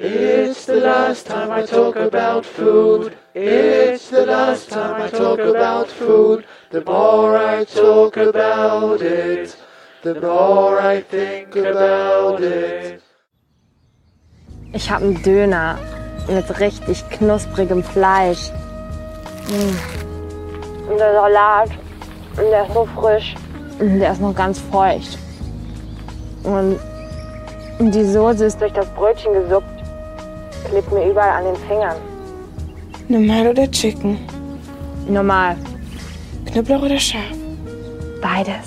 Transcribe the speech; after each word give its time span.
It's 0.00 0.64
the 0.66 0.76
last 0.76 1.26
time 1.26 1.50
I 1.50 1.66
talk 1.66 1.96
about 1.96 2.46
food. 2.46 3.16
It's 3.34 4.10
the 4.10 4.26
last 4.26 4.70
time 4.70 5.02
I 5.02 5.08
talk 5.08 5.40
about 5.40 5.88
food. 5.88 6.44
The 6.70 6.84
more 6.84 7.36
I 7.36 7.64
talk 7.64 8.16
about 8.16 9.02
it, 9.02 9.56
the 10.04 10.14
more 10.20 10.80
I 10.80 11.02
think 11.02 11.56
about 11.56 12.40
it. 12.40 13.02
Ich 14.72 14.88
habe 14.88 15.04
einen 15.04 15.20
Döner 15.24 15.80
mit 16.28 16.60
richtig 16.60 17.02
knusprigem 17.10 17.82
Fleisch. 17.82 18.52
Mm. 19.48 20.92
Und 20.92 20.98
der 20.98 21.12
Salat, 21.12 21.70
der 22.36 22.62
ist 22.68 22.72
so 22.72 22.86
frisch. 22.94 23.34
Der 23.80 24.12
ist 24.12 24.20
noch 24.20 24.36
ganz 24.36 24.60
feucht. 24.60 25.18
Und 26.44 26.78
die 27.80 28.04
Soße 28.04 28.44
ist 28.44 28.60
durch 28.60 28.72
das 28.72 28.88
Brötchen 28.90 29.32
gesuppt. 29.32 29.77
Klebt 30.64 30.92
mir 30.92 31.10
überall 31.10 31.30
an 31.30 31.44
den 31.44 31.56
Fingern. 31.66 31.96
Normal 33.08 33.48
oder 33.48 33.70
Chicken? 33.70 34.18
Normal. 35.08 35.56
Knoblauch 36.46 36.82
oder 36.82 36.98
scharf? 36.98 37.36
Beides. 38.20 38.66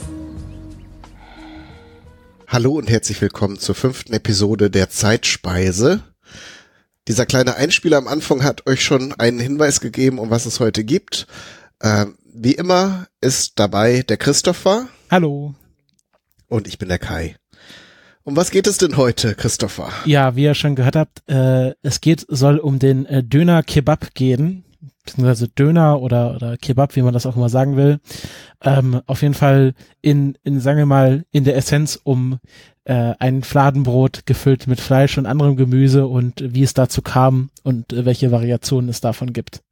Hallo 2.47 2.73
und 2.73 2.89
herzlich 2.89 3.21
willkommen 3.21 3.59
zur 3.59 3.75
fünften 3.75 4.13
Episode 4.13 4.69
der 4.69 4.89
Zeitspeise. 4.89 6.03
Dieser 7.07 7.25
kleine 7.25 7.55
Einspieler 7.55 7.97
am 7.97 8.07
Anfang 8.07 8.43
hat 8.43 8.67
euch 8.67 8.83
schon 8.83 9.13
einen 9.13 9.39
Hinweis 9.39 9.79
gegeben, 9.79 10.19
um 10.19 10.29
was 10.29 10.45
es 10.45 10.59
heute 10.59 10.83
gibt. 10.83 11.27
Ähm, 11.81 12.17
wie 12.33 12.53
immer 12.53 13.07
ist 13.21 13.59
dabei 13.59 14.01
der 14.01 14.17
Christopher. 14.17 14.87
Hallo. 15.09 15.55
Und 16.47 16.67
ich 16.67 16.77
bin 16.77 16.89
der 16.89 16.99
Kai. 16.99 17.35
Um 18.23 18.35
was 18.35 18.51
geht 18.51 18.67
es 18.67 18.77
denn 18.77 18.97
heute, 18.97 19.33
Christopher? 19.33 19.89
Ja, 20.05 20.35
wie 20.35 20.43
ihr 20.43 20.53
schon 20.53 20.75
gehört 20.75 20.95
habt, 20.95 21.27
äh, 21.27 21.73
es 21.81 22.01
geht, 22.01 22.23
soll 22.29 22.59
um 22.59 22.77
den 22.77 23.07
äh, 23.07 23.23
Döner 23.23 23.63
Kebab 23.63 24.13
gehen, 24.13 24.63
beziehungsweise 25.03 25.47
Döner 25.47 25.99
oder, 25.99 26.35
oder 26.35 26.55
Kebab, 26.57 26.95
wie 26.95 27.01
man 27.01 27.15
das 27.15 27.25
auch 27.25 27.35
immer 27.35 27.49
sagen 27.49 27.77
will. 27.77 27.99
Ähm, 28.63 29.01
auf 29.07 29.23
jeden 29.23 29.33
Fall 29.33 29.73
in, 30.01 30.37
in, 30.43 30.59
sagen 30.59 30.77
wir 30.77 30.85
mal, 30.85 31.23
in 31.31 31.45
der 31.45 31.55
Essenz 31.55 31.99
um 32.03 32.37
äh, 32.85 33.15
ein 33.17 33.41
Fladenbrot 33.41 34.27
gefüllt 34.27 34.67
mit 34.67 34.79
Fleisch 34.79 35.17
und 35.17 35.25
anderem 35.25 35.55
Gemüse 35.55 36.05
und 36.05 36.43
wie 36.45 36.61
es 36.61 36.75
dazu 36.75 37.01
kam 37.01 37.49
und 37.63 37.91
äh, 37.91 38.05
welche 38.05 38.31
Variationen 38.31 38.89
es 38.91 39.01
davon 39.01 39.33
gibt. 39.33 39.63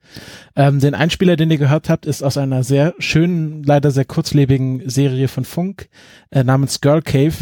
Ähm, 0.55 0.79
den 0.79 0.95
Einspieler, 0.95 1.35
den 1.35 1.51
ihr 1.51 1.59
gehört 1.59 1.87
habt, 1.87 2.07
ist 2.07 2.23
aus 2.23 2.37
einer 2.37 2.63
sehr 2.63 2.95
schönen, 2.97 3.61
leider 3.63 3.91
sehr 3.91 4.05
kurzlebigen 4.05 4.89
Serie 4.89 5.27
von 5.27 5.45
Funk 5.45 5.87
äh, 6.31 6.43
namens 6.43 6.81
Girl 6.81 7.03
Cave 7.03 7.35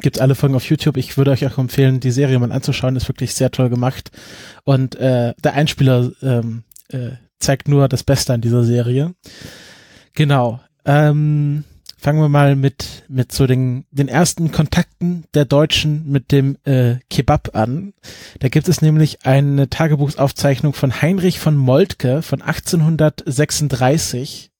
Gibt 0.00 0.20
alle 0.20 0.34
Folgen 0.34 0.54
auf 0.54 0.68
YouTube. 0.68 0.96
Ich 0.96 1.16
würde 1.16 1.30
euch 1.30 1.46
auch 1.46 1.58
empfehlen, 1.58 2.00
die 2.00 2.10
Serie 2.10 2.38
mal 2.38 2.52
anzuschauen. 2.52 2.96
Ist 2.96 3.08
wirklich 3.08 3.34
sehr 3.34 3.50
toll 3.50 3.68
gemacht. 3.68 4.10
Und 4.64 4.96
äh, 4.96 5.34
der 5.42 5.54
Einspieler 5.54 6.12
ähm, 6.22 6.64
äh, 6.88 7.10
zeigt 7.38 7.68
nur 7.68 7.88
das 7.88 8.02
Beste 8.02 8.32
an 8.32 8.40
dieser 8.40 8.64
Serie. 8.64 9.14
Genau. 10.14 10.60
Ähm, 10.84 11.64
fangen 11.98 12.20
wir 12.20 12.28
mal 12.28 12.56
mit 12.56 13.04
mit 13.08 13.32
so 13.32 13.46
den 13.46 13.84
den 13.90 14.08
ersten 14.08 14.50
Kontakten 14.50 15.24
der 15.34 15.44
Deutschen 15.44 16.10
mit 16.10 16.32
dem 16.32 16.56
äh, 16.64 16.96
Kebab 17.10 17.54
an. 17.54 17.92
Da 18.40 18.48
gibt 18.48 18.68
es 18.68 18.82
nämlich 18.82 19.24
eine 19.24 19.70
Tagebuchsaufzeichnung 19.70 20.74
von 20.74 21.00
Heinrich 21.00 21.38
von 21.38 21.56
Moltke 21.56 22.22
von 22.22 22.42
1836 22.42 24.51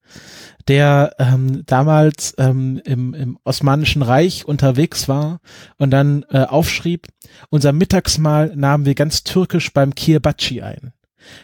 der 0.69 1.15
ähm, 1.19 1.63
damals 1.67 2.35
ähm, 2.39 2.81
im, 2.85 3.15
im 3.15 3.39
Osmanischen 3.45 4.03
Reich 4.03 4.45
unterwegs 4.45 5.09
war 5.09 5.41
und 5.79 5.91
dann 5.91 6.25
äh, 6.31 6.45
aufschrieb, 6.45 7.09
unser 7.51 7.73
Mittagsmahl 7.73 8.53
nahmen 8.55 8.85
wir 8.85 8.95
ganz 8.95 9.25
türkisch 9.25 9.73
beim 9.73 9.95
Kirbaci 9.95 10.63
ein. 10.63 10.93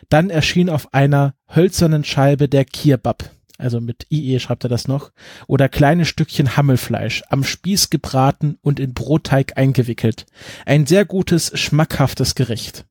Dann 0.08 0.30
erschien 0.30 0.70
auf 0.70 0.92
einer 0.92 1.34
hölzernen 1.55 2.05
Scheibe 2.05 2.48
der 2.48 2.64
Kirbab, 2.64 3.30
also 3.58 3.80
mit 3.80 4.06
IE 4.10 4.38
schreibt 4.38 4.64
er 4.64 4.70
das 4.70 4.88
noch, 4.88 5.10
oder 5.47 5.69
kleine 5.69 6.04
Stückchen 6.04 6.56
Hammelfleisch, 6.56 7.25
am 7.28 7.44
Spieß 7.44 7.91
gebraten 7.91 8.56
und 8.62 8.81
in 8.81 8.94
Brotteig 8.94 9.56
eingewickelt. 9.56 10.26
Ein 10.64 10.87
sehr 10.87 11.04
gutes, 11.04 11.59
schmackhaftes 11.59 12.34
Gericht. 12.34 12.87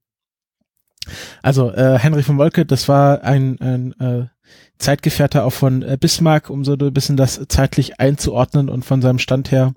Also 1.42 1.72
äh, 1.72 1.98
Henry 2.00 2.24
von 2.24 2.38
Wolke, 2.38 2.66
das 2.66 2.88
war 2.88 3.24
ein, 3.24 3.60
ein 3.60 3.94
äh, 4.00 4.26
Zeitgefährte 4.80 5.44
auch 5.44 5.54
von 5.54 5.82
äh, 5.82 5.98
Bismarck, 6.00 6.50
um 6.50 6.64
so 6.64 6.74
ein 6.74 6.94
bisschen 6.94 7.18
das 7.18 7.42
zeitlich 7.48 8.00
einzuordnen 8.00 8.70
und 8.70 8.86
von 8.86 9.02
seinem 9.02 9.18
Stand 9.18 9.52
her. 9.52 9.74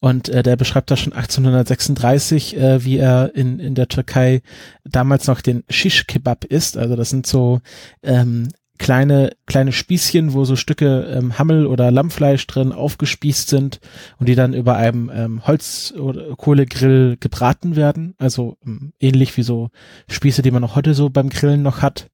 Und 0.00 0.28
äh, 0.28 0.42
der 0.42 0.56
beschreibt 0.56 0.90
da 0.90 0.96
schon 0.96 1.12
1836, 1.12 2.56
äh, 2.56 2.84
wie 2.84 2.98
er 2.98 3.34
in, 3.34 3.60
in 3.60 3.74
der 3.74 3.88
Türkei 3.88 4.42
damals 4.84 5.28
noch 5.28 5.40
den 5.40 5.62
Shish 5.68 6.06
Kebab 6.06 6.44
isst. 6.44 6.76
Also 6.76 6.96
das 6.96 7.10
sind 7.10 7.26
so 7.26 7.60
ähm, 8.02 8.48
kleine, 8.80 9.32
kleine 9.46 9.72
Spießchen, 9.72 10.32
wo 10.32 10.44
so 10.46 10.56
Stücke 10.56 11.02
ähm, 11.14 11.38
Hammel 11.38 11.66
oder 11.66 11.90
Lammfleisch 11.90 12.46
drin 12.46 12.72
aufgespießt 12.72 13.48
sind 13.48 13.78
und 14.18 14.26
die 14.26 14.34
dann 14.34 14.54
über 14.54 14.76
einem 14.76 15.10
ähm, 15.14 15.46
Holz- 15.46 15.92
oder 15.92 16.34
Kohlegrill 16.34 17.18
gebraten 17.20 17.76
werden. 17.76 18.14
Also 18.18 18.56
ähm, 18.66 18.94
ähnlich 18.98 19.36
wie 19.36 19.42
so 19.42 19.68
Spieße, 20.08 20.40
die 20.40 20.50
man 20.50 20.64
auch 20.64 20.76
heute 20.76 20.94
so 20.94 21.10
beim 21.10 21.28
Grillen 21.28 21.62
noch 21.62 21.82
hat. 21.82 22.10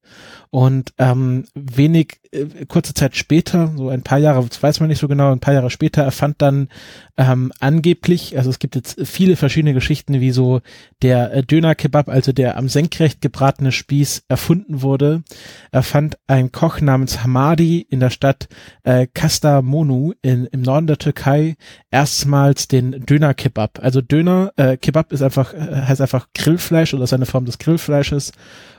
Und 0.49 0.93
ähm, 0.97 1.45
wenig, 1.55 2.19
äh, 2.31 2.65
kurze 2.67 2.93
Zeit 2.93 3.15
später, 3.15 3.73
so 3.75 3.89
ein 3.89 4.03
paar 4.03 4.17
Jahre, 4.17 4.45
das 4.45 4.61
weiß 4.61 4.79
man 4.79 4.89
nicht 4.89 4.99
so 4.99 5.07
genau, 5.07 5.31
ein 5.31 5.39
paar 5.39 5.53
Jahre 5.53 5.69
später 5.69 6.03
erfand 6.03 6.41
dann 6.41 6.69
ähm, 7.17 7.51
angeblich, 7.59 8.37
also 8.37 8.49
es 8.49 8.59
gibt 8.59 8.75
jetzt 8.75 8.99
viele 9.05 9.35
verschiedene 9.35 9.73
Geschichten, 9.73 10.21
wie 10.21 10.31
so 10.31 10.61
der 11.01 11.33
äh, 11.33 11.43
Döner-Kebab, 11.43 12.09
also 12.09 12.31
der 12.31 12.57
am 12.57 12.69
senkrecht 12.69 13.21
gebratene 13.21 13.71
Spieß 13.71 14.23
erfunden 14.27 14.81
wurde, 14.81 15.23
erfand 15.71 16.17
ein 16.27 16.51
Koch 16.51 16.79
namens 16.79 17.23
Hamadi 17.23 17.85
in 17.89 17.99
der 17.99 18.09
Stadt 18.09 18.47
äh, 18.83 19.07
Kastamonu 19.13 20.13
in, 20.21 20.45
im 20.45 20.61
Norden 20.61 20.87
der 20.87 20.97
Türkei 20.97 21.55
erstmals 21.91 22.67
den 22.67 23.05
Döner-Kebab. 23.05 23.79
Also 23.81 24.01
Döner, 24.01 24.53
äh, 24.55 24.77
Kebab 24.77 25.11
ist 25.11 25.21
einfach, 25.21 25.53
äh, 25.53 25.83
heißt 25.87 26.01
einfach 26.01 26.27
Grillfleisch 26.33 26.93
oder 26.93 27.03
ist 27.03 27.13
eine 27.13 27.25
Form 27.25 27.45
des 27.45 27.57
Grillfleisches 27.57 28.31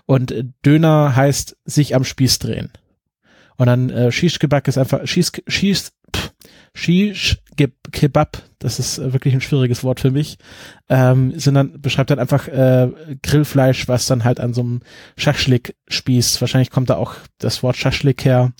und 0.08 0.34
Döner 0.64 1.14
heißt 1.14 1.58
sich 1.66 1.94
am 1.94 2.02
Spieß 2.02 2.38
drehen. 2.38 2.72
Und 3.58 3.66
dann 3.66 3.90
äh, 3.90 4.10
Shish 4.10 4.38
Kebab 4.38 4.66
ist 4.66 4.78
einfach 4.78 5.06
Shish, 5.06 5.32
Shish, 5.46 5.88
pff, 6.16 6.32
Shish 6.74 7.42
Kebab, 7.92 8.42
das 8.58 8.78
ist 8.78 8.98
äh, 8.98 9.12
wirklich 9.12 9.34
ein 9.34 9.42
schwieriges 9.42 9.84
Wort 9.84 10.00
für 10.00 10.10
mich, 10.10 10.38
ähm, 10.88 11.38
sondern 11.38 11.82
beschreibt 11.82 12.08
dann 12.08 12.18
einfach 12.18 12.48
äh, 12.48 12.88
Grillfleisch, 13.22 13.86
was 13.86 14.06
dann 14.06 14.24
halt 14.24 14.40
an 14.40 14.54
so 14.54 14.62
einem 14.62 14.80
Schaschlik-Spieß, 15.18 16.40
wahrscheinlich 16.40 16.70
kommt 16.70 16.88
da 16.88 16.96
auch 16.96 17.16
das 17.36 17.62
Wort 17.62 17.76
Schaschlik 17.76 18.24
her, 18.24 18.54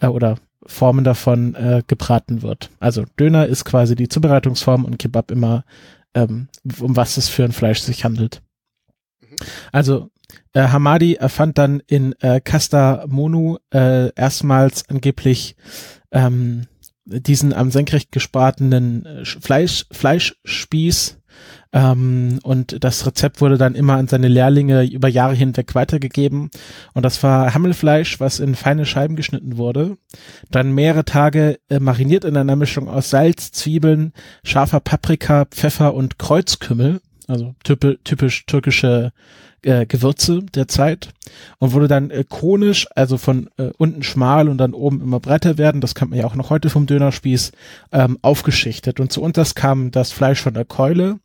äh, 0.00 0.06
oder 0.06 0.36
Formen 0.66 1.04
davon 1.04 1.54
äh, 1.54 1.82
gebraten 1.86 2.42
wird. 2.42 2.68
Also 2.78 3.06
Döner 3.18 3.46
ist 3.46 3.64
quasi 3.64 3.94
die 3.94 4.08
Zubereitungsform 4.08 4.84
und 4.84 4.98
Kebab 4.98 5.30
immer, 5.30 5.64
ähm, 6.12 6.48
um 6.78 6.94
was 6.94 7.16
es 7.16 7.30
für 7.30 7.44
ein 7.44 7.52
Fleisch 7.52 7.80
sich 7.80 8.04
handelt. 8.04 8.42
Also 9.72 10.10
äh, 10.52 10.68
Hamadi 10.68 11.14
erfand 11.14 11.58
dann 11.58 11.82
in 11.86 12.14
äh, 12.20 12.40
Kastamonu 12.40 13.58
äh, 13.72 14.12
erstmals 14.14 14.88
angeblich 14.88 15.56
ähm, 16.12 16.66
diesen 17.04 17.52
am 17.52 17.70
senkrecht 17.70 18.12
gespratenen 18.12 19.06
äh, 19.06 19.24
Fleisch, 19.24 19.86
Fleischspieß 19.90 21.20
ähm, 21.72 22.40
und 22.42 22.82
das 22.82 23.06
Rezept 23.06 23.40
wurde 23.40 23.56
dann 23.56 23.74
immer 23.74 23.94
an 23.94 24.08
seine 24.08 24.28
Lehrlinge 24.28 24.84
über 24.84 25.08
Jahre 25.08 25.34
hinweg 25.34 25.74
weitergegeben. 25.74 26.50
Und 26.94 27.04
das 27.04 27.22
war 27.22 27.54
Hammelfleisch, 27.54 28.18
was 28.18 28.40
in 28.40 28.54
feine 28.54 28.86
Scheiben 28.86 29.16
geschnitten 29.16 29.56
wurde, 29.56 29.96
dann 30.50 30.72
mehrere 30.72 31.04
Tage 31.04 31.58
äh, 31.68 31.78
mariniert 31.78 32.24
in 32.24 32.36
einer 32.36 32.56
Mischung 32.56 32.88
aus 32.88 33.10
Salz, 33.10 33.52
Zwiebeln, 33.52 34.12
scharfer 34.42 34.80
Paprika, 34.80 35.44
Pfeffer 35.44 35.94
und 35.94 36.18
Kreuzkümmel, 36.18 37.00
also 37.28 37.54
typisch, 37.62 37.98
typisch 38.02 38.46
türkische 38.46 39.12
äh, 39.62 39.86
Gewürze 39.86 40.42
der 40.54 40.68
Zeit 40.68 41.10
und 41.58 41.72
wurde 41.72 41.88
dann 41.88 42.10
äh, 42.10 42.24
konisch, 42.28 42.86
also 42.94 43.18
von 43.18 43.48
äh, 43.58 43.70
unten 43.78 44.02
schmal 44.02 44.48
und 44.48 44.58
dann 44.58 44.74
oben 44.74 45.00
immer 45.00 45.20
breiter 45.20 45.58
werden, 45.58 45.80
das 45.80 45.94
kennt 45.94 46.10
man 46.10 46.20
ja 46.20 46.26
auch 46.26 46.34
noch 46.34 46.50
heute 46.50 46.70
vom 46.70 46.86
Dönerspieß, 46.86 47.52
ähm, 47.92 48.18
aufgeschichtet. 48.22 49.00
Und 49.00 49.12
zu 49.12 49.22
uns 49.22 49.54
kam 49.54 49.90
das 49.90 50.12
Fleisch 50.12 50.40
von 50.40 50.54
der 50.54 50.64
Keule, 50.64 51.18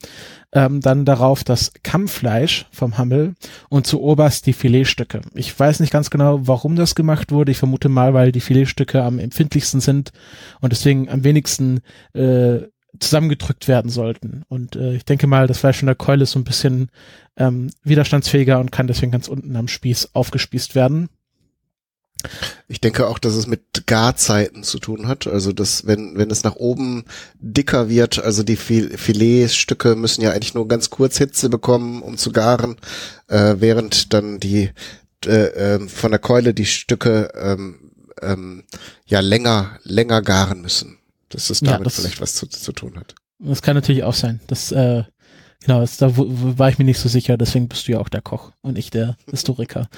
ähm, 0.53 0.79
dann 0.81 1.05
darauf 1.05 1.43
das 1.43 1.71
Kammfleisch 1.83 2.65
vom 2.71 2.97
Hammel 2.97 3.35
und 3.69 3.87
zu 3.87 4.01
oberst 4.01 4.45
die 4.45 4.53
Filetstücke. 4.53 5.21
Ich 5.33 5.57
weiß 5.57 5.79
nicht 5.79 5.91
ganz 5.91 6.09
genau, 6.09 6.47
warum 6.47 6.75
das 6.75 6.95
gemacht 6.95 7.31
wurde. 7.31 7.51
Ich 7.51 7.57
vermute 7.57 7.89
mal, 7.89 8.13
weil 8.13 8.31
die 8.31 8.41
Filetstücke 8.41 9.03
am 9.03 9.19
empfindlichsten 9.19 9.81
sind 9.81 10.11
und 10.61 10.71
deswegen 10.71 11.09
am 11.09 11.23
wenigsten 11.23 11.81
äh, 12.13 12.59
zusammengedrückt 12.99 13.67
werden 13.67 13.89
sollten. 13.89 14.43
Und 14.47 14.75
äh, 14.75 14.93
ich 14.93 15.05
denke 15.05 15.27
mal, 15.27 15.47
das 15.47 15.59
Fleisch 15.59 15.79
von 15.79 15.87
der 15.87 15.95
Keule 15.95 16.23
ist 16.23 16.31
so 16.31 16.39
ein 16.39 16.45
bisschen 16.45 16.89
ähm, 17.37 17.71
widerstandsfähiger 17.83 18.59
und 18.59 18.71
kann 18.71 18.87
deswegen 18.87 19.11
ganz 19.11 19.27
unten 19.27 19.55
am 19.55 19.67
Spieß 19.67 20.09
aufgespießt 20.13 20.75
werden. 20.75 21.09
Ich 22.67 22.81
denke 22.81 23.07
auch, 23.07 23.19
dass 23.19 23.35
es 23.35 23.45
mit 23.45 23.85
Garzeiten 23.85 24.63
zu 24.63 24.79
tun 24.79 25.07
hat. 25.07 25.27
Also 25.27 25.51
dass, 25.51 25.85
wenn, 25.85 26.17
wenn 26.17 26.31
es 26.31 26.43
nach 26.43 26.55
oben 26.55 27.05
dicker 27.39 27.89
wird, 27.89 28.19
also 28.19 28.43
die 28.43 28.55
Filetstücke 28.55 29.95
müssen 29.95 30.21
ja 30.21 30.31
eigentlich 30.31 30.53
nur 30.55 30.67
ganz 30.67 30.89
kurz 30.89 31.17
Hitze 31.17 31.49
bekommen, 31.49 32.01
um 32.01 32.17
zu 32.17 32.31
garen, 32.31 32.77
äh, 33.27 33.55
während 33.59 34.13
dann 34.13 34.39
die 34.39 34.71
äh, 35.25 35.75
äh, 35.75 35.87
von 35.87 36.11
der 36.11 36.19
Keule 36.19 36.53
die 36.53 36.65
Stücke 36.65 37.31
ähm, 37.35 37.91
ähm, 38.21 38.63
ja 39.05 39.19
länger, 39.19 39.79
länger 39.83 40.21
garen 40.21 40.61
müssen. 40.61 40.97
Dass 41.29 41.49
es 41.49 41.59
damit 41.59 41.79
ja, 41.79 41.83
das, 41.83 41.95
vielleicht 41.95 42.21
was 42.21 42.35
zu, 42.35 42.47
zu 42.47 42.71
tun 42.71 42.97
hat. 42.97 43.15
Das 43.39 43.61
kann 43.61 43.75
natürlich 43.75 44.03
auch 44.03 44.13
sein. 44.13 44.39
Das 44.47 44.71
äh, 44.71 45.03
Genau, 45.65 45.79
das, 45.79 45.97
da 45.97 46.11
war 46.15 46.69
ich 46.69 46.77
mir 46.77 46.85
nicht 46.85 46.99
so 46.99 47.09
sicher, 47.09 47.37
deswegen 47.37 47.67
bist 47.67 47.87
du 47.87 47.93
ja 47.93 47.99
auch 47.99 48.09
der 48.09 48.21
Koch 48.21 48.51
und 48.61 48.77
ich 48.77 48.91
der 48.91 49.17
Historiker. 49.31 49.89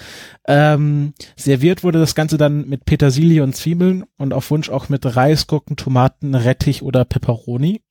ähm, 0.47 1.13
serviert 1.35 1.83
wurde 1.83 1.99
das 1.99 2.15
Ganze 2.15 2.37
dann 2.37 2.69
mit 2.69 2.85
Petersilie 2.85 3.43
und 3.43 3.53
Zwiebeln 3.53 4.05
und 4.17 4.33
auf 4.33 4.49
Wunsch 4.49 4.69
auch 4.69 4.87
mit 4.87 5.05
Reis, 5.17 5.45
Gurken, 5.45 5.75
Tomaten, 5.75 6.35
Rettich 6.35 6.83
oder 6.83 7.03
Peperoni. 7.03 7.81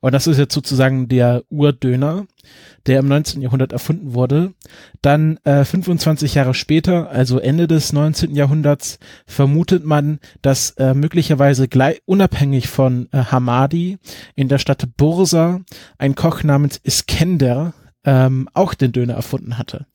Und 0.00 0.12
das 0.12 0.26
ist 0.26 0.38
jetzt 0.38 0.54
sozusagen 0.54 1.08
der 1.08 1.42
Urdöner, 1.50 2.26
der 2.86 3.00
im 3.00 3.08
19. 3.08 3.42
Jahrhundert 3.42 3.72
erfunden 3.72 4.14
wurde. 4.14 4.52
Dann 5.02 5.38
äh, 5.44 5.64
25 5.64 6.34
Jahre 6.34 6.54
später, 6.54 7.10
also 7.10 7.38
Ende 7.38 7.66
des 7.66 7.92
19. 7.92 8.34
Jahrhunderts, 8.34 8.98
vermutet 9.26 9.84
man, 9.84 10.18
dass 10.42 10.70
äh, 10.72 10.94
möglicherweise 10.94 11.68
gleich, 11.68 12.00
unabhängig 12.06 12.68
von 12.68 13.08
äh, 13.12 13.24
Hamadi 13.24 13.98
in 14.34 14.48
der 14.48 14.58
Stadt 14.58 14.88
Bursa 14.96 15.60
ein 15.98 16.14
Koch 16.14 16.42
namens 16.42 16.80
Iskender 16.82 17.74
ähm, 18.04 18.48
auch 18.54 18.74
den 18.74 18.92
Döner 18.92 19.14
erfunden 19.14 19.58
hatte. 19.58 19.86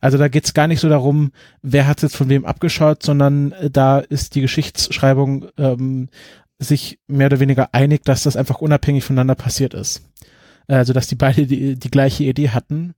Also 0.00 0.18
da 0.18 0.28
geht's 0.28 0.52
gar 0.52 0.66
nicht 0.66 0.80
so 0.80 0.88
darum, 0.88 1.32
wer 1.62 1.86
hat 1.86 2.02
jetzt 2.02 2.16
von 2.16 2.28
wem 2.28 2.44
abgeschaut, 2.44 3.02
sondern 3.02 3.52
äh, 3.52 3.70
da 3.70 4.00
ist 4.00 4.34
die 4.34 4.42
Geschichtsschreibung 4.42 5.46
ähm, 5.56 6.08
sich 6.58 6.98
mehr 7.06 7.26
oder 7.26 7.40
weniger 7.40 7.70
einig, 7.72 8.04
dass 8.04 8.22
das 8.22 8.36
einfach 8.36 8.60
unabhängig 8.60 9.04
voneinander 9.04 9.34
passiert 9.34 9.74
ist. 9.74 10.02
Also 10.66 10.92
dass 10.92 11.06
die 11.08 11.16
beide 11.16 11.46
die, 11.46 11.76
die 11.76 11.90
gleiche 11.90 12.24
Idee 12.24 12.50
hatten. 12.50 12.94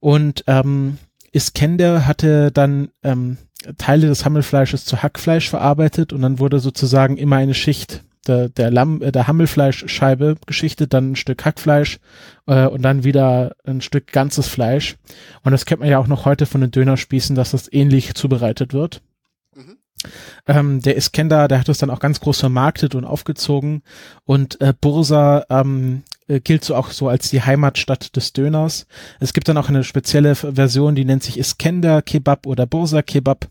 Und 0.00 0.44
ähm, 0.46 0.98
Iskender 1.32 2.06
hatte 2.06 2.50
dann 2.50 2.90
ähm, 3.02 3.38
Teile 3.78 4.08
des 4.08 4.24
Hammelfleisches 4.24 4.84
zu 4.84 5.02
Hackfleisch 5.02 5.48
verarbeitet 5.48 6.12
und 6.12 6.22
dann 6.22 6.38
wurde 6.38 6.58
sozusagen 6.58 7.16
immer 7.16 7.36
eine 7.36 7.54
Schicht 7.54 8.04
der, 8.26 8.48
der 8.48 8.70
Lamm, 8.70 9.02
äh, 9.02 9.12
der 9.12 9.26
Hammelfleischscheibe 9.26 10.36
geschichtet, 10.46 10.92
dann 10.92 11.12
ein 11.12 11.16
Stück 11.16 11.44
Hackfleisch 11.44 11.98
äh, 12.46 12.66
und 12.66 12.82
dann 12.82 13.04
wieder 13.04 13.56
ein 13.64 13.80
Stück 13.80 14.12
ganzes 14.12 14.48
Fleisch. 14.48 14.96
Und 15.42 15.52
das 15.52 15.64
kennt 15.66 15.80
man 15.80 15.88
ja 15.88 15.98
auch 15.98 16.06
noch 16.06 16.24
heute 16.24 16.46
von 16.46 16.60
den 16.60 16.70
Dönerspießen, 16.70 17.36
dass 17.36 17.52
das 17.52 17.72
ähnlich 17.72 18.14
zubereitet 18.14 18.72
wird. 18.72 19.02
Ähm, 20.46 20.80
der 20.80 20.96
Iskender, 20.96 21.48
der 21.48 21.60
hat 21.60 21.68
das 21.68 21.78
dann 21.78 21.90
auch 21.90 22.00
ganz 22.00 22.20
groß 22.20 22.40
vermarktet 22.40 22.94
und 22.94 23.04
aufgezogen 23.04 23.82
und 24.24 24.60
äh, 24.60 24.72
Bursa 24.78 25.44
ähm, 25.50 26.02
äh, 26.28 26.40
gilt 26.40 26.64
so 26.64 26.74
auch 26.74 26.90
so 26.90 27.08
als 27.08 27.30
die 27.30 27.42
Heimatstadt 27.42 28.16
des 28.16 28.32
Döners. 28.32 28.86
Es 29.20 29.32
gibt 29.32 29.48
dann 29.48 29.56
auch 29.56 29.68
eine 29.68 29.84
spezielle 29.84 30.34
Version, 30.34 30.94
die 30.94 31.04
nennt 31.04 31.22
sich 31.22 31.38
Iskender 31.38 32.02
Kebab 32.02 32.46
oder 32.46 32.66
Bursa 32.66 33.02
Kebab. 33.02 33.48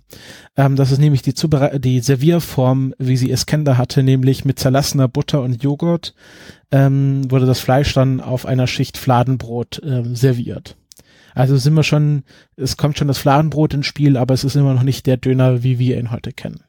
Ähm, 0.57 0.75
das 0.75 0.91
ist 0.91 0.99
nämlich 0.99 1.21
die, 1.21 1.33
Zubere 1.33 1.79
die 1.79 1.99
Servierform, 1.99 2.93
wie 2.97 3.17
sie 3.17 3.31
Iskender 3.31 3.77
hatte, 3.77 4.03
nämlich 4.03 4.45
mit 4.45 4.59
zerlassener 4.59 5.07
Butter 5.07 5.41
und 5.41 5.61
Joghurt 5.63 6.13
ähm, 6.71 7.29
wurde 7.29 7.45
das 7.45 7.59
Fleisch 7.59 7.93
dann 7.93 8.21
auf 8.21 8.45
einer 8.45 8.67
Schicht 8.67 8.97
Fladenbrot 8.97 9.81
ähm, 9.83 10.15
serviert. 10.15 10.77
Also 11.35 11.57
sind 11.57 11.73
wir 11.73 11.83
schon, 11.83 12.23
es 12.55 12.77
kommt 12.77 12.97
schon 12.97 13.07
das 13.07 13.17
Fladenbrot 13.17 13.73
ins 13.73 13.85
Spiel, 13.85 14.17
aber 14.17 14.33
es 14.33 14.43
ist 14.43 14.55
immer 14.55 14.73
noch 14.73 14.83
nicht 14.83 15.05
der 15.05 15.17
Döner, 15.17 15.63
wie 15.63 15.79
wir 15.79 15.97
ihn 15.97 16.11
heute 16.11 16.31
kennen. 16.31 16.63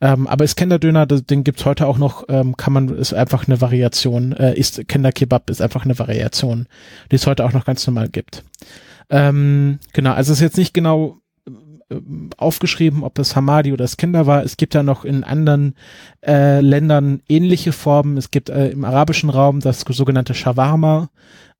Ähm, 0.00 0.26
aber 0.26 0.44
Iskender-Döner, 0.44 1.06
den 1.06 1.44
gibt's 1.44 1.66
heute 1.66 1.86
auch 1.86 1.98
noch, 1.98 2.24
ähm, 2.28 2.56
kann 2.56 2.72
man, 2.72 2.88
ist 2.88 3.12
einfach 3.12 3.46
eine 3.46 3.60
Variation, 3.60 4.32
äh, 4.32 4.54
ist 4.54 4.88
Kender 4.88 5.12
Kebab 5.12 5.50
ist 5.50 5.60
einfach 5.60 5.84
eine 5.84 5.98
Variation, 5.98 6.66
die 7.10 7.16
es 7.16 7.26
heute 7.26 7.44
auch 7.44 7.52
noch 7.52 7.66
ganz 7.66 7.86
normal 7.86 8.08
gibt. 8.08 8.42
Ähm, 9.10 9.78
genau, 9.92 10.12
also 10.12 10.32
es 10.32 10.38
ist 10.38 10.42
jetzt 10.42 10.56
nicht 10.56 10.72
genau 10.72 11.20
äh, 11.90 11.96
aufgeschrieben, 12.38 13.02
ob 13.02 13.14
das 13.14 13.36
Hamadi 13.36 13.72
oder 13.72 13.84
das 13.84 13.98
Kinder 13.98 14.26
war. 14.26 14.42
Es 14.42 14.56
gibt 14.56 14.74
ja 14.74 14.82
noch 14.82 15.04
in 15.04 15.22
anderen 15.22 15.74
äh, 16.24 16.60
Ländern 16.60 17.20
ähnliche 17.28 17.72
Formen. 17.72 18.16
Es 18.16 18.30
gibt 18.30 18.48
äh, 18.48 18.70
im 18.70 18.84
arabischen 18.84 19.28
Raum 19.28 19.60
das 19.60 19.80
sogenannte 19.80 20.32
Shawarma, 20.32 21.10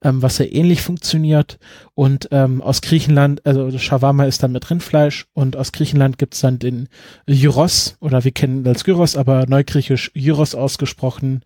ähm, 0.02 0.22
was 0.22 0.36
sehr 0.36 0.52
ähnlich 0.52 0.82
funktioniert. 0.82 1.58
Und 1.94 2.28
ähm, 2.30 2.62
aus 2.62 2.80
Griechenland, 2.80 3.44
also 3.44 3.76
Shawarma 3.78 4.24
ist 4.24 4.42
dann 4.42 4.52
mit 4.52 4.70
Rindfleisch 4.70 5.26
und 5.32 5.56
aus 5.56 5.72
Griechenland 5.72 6.18
gibt's 6.18 6.40
dann 6.40 6.58
den 6.58 6.88
Gyros 7.26 7.96
oder 8.00 8.24
wir 8.24 8.32
kennen 8.32 8.66
als 8.66 8.84
Gyros, 8.84 9.16
aber 9.16 9.46
neugriechisch 9.46 10.12
Gyros 10.14 10.54
ausgesprochen 10.54 11.42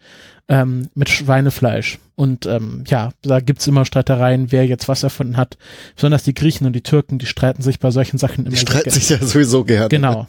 ähm, 0.48 0.88
mit 0.94 1.08
Schweinefleisch. 1.08 1.98
Und 2.16 2.46
ähm, 2.46 2.84
ja, 2.86 3.10
da 3.22 3.40
gibt's 3.40 3.66
immer 3.66 3.84
Streitereien, 3.84 4.52
wer 4.52 4.66
jetzt 4.66 4.88
was 4.88 5.02
erfunden 5.02 5.36
hat. 5.36 5.56
Besonders 5.96 6.22
die 6.22 6.34
Griechen 6.34 6.66
und 6.66 6.74
die 6.74 6.82
Türken, 6.82 7.18
die 7.18 7.26
streiten 7.26 7.62
sich 7.62 7.80
bei 7.80 7.90
solchen 7.90 8.18
Sachen 8.18 8.46
immer. 8.46 8.54
Die 8.54 8.60
streiten 8.60 8.90
sich 8.90 9.08
ja 9.08 9.18
sowieso 9.18 9.64
gerne. 9.64 9.88
Genau. 9.88 10.28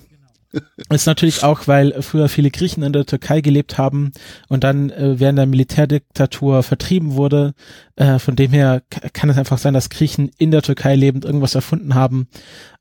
Ist 0.89 1.07
natürlich 1.07 1.43
auch, 1.43 1.67
weil 1.67 2.01
früher 2.01 2.29
viele 2.29 2.51
Griechen 2.51 2.83
in 2.83 2.93
der 2.93 3.05
Türkei 3.05 3.41
gelebt 3.41 3.77
haben 3.77 4.11
und 4.47 4.63
dann 4.63 4.89
äh, 4.89 5.19
während 5.19 5.39
der 5.39 5.45
Militärdiktatur 5.45 6.63
vertrieben 6.63 7.13
wurde. 7.13 7.53
Äh, 7.95 8.19
von 8.19 8.35
dem 8.35 8.51
her 8.51 8.81
kann 9.13 9.29
es 9.29 9.37
einfach 9.37 9.57
sein, 9.57 9.73
dass 9.73 9.89
Griechen 9.89 10.31
in 10.37 10.51
der 10.51 10.61
Türkei 10.61 10.95
lebend 10.95 11.25
irgendwas 11.25 11.55
erfunden 11.55 11.95
haben 11.95 12.27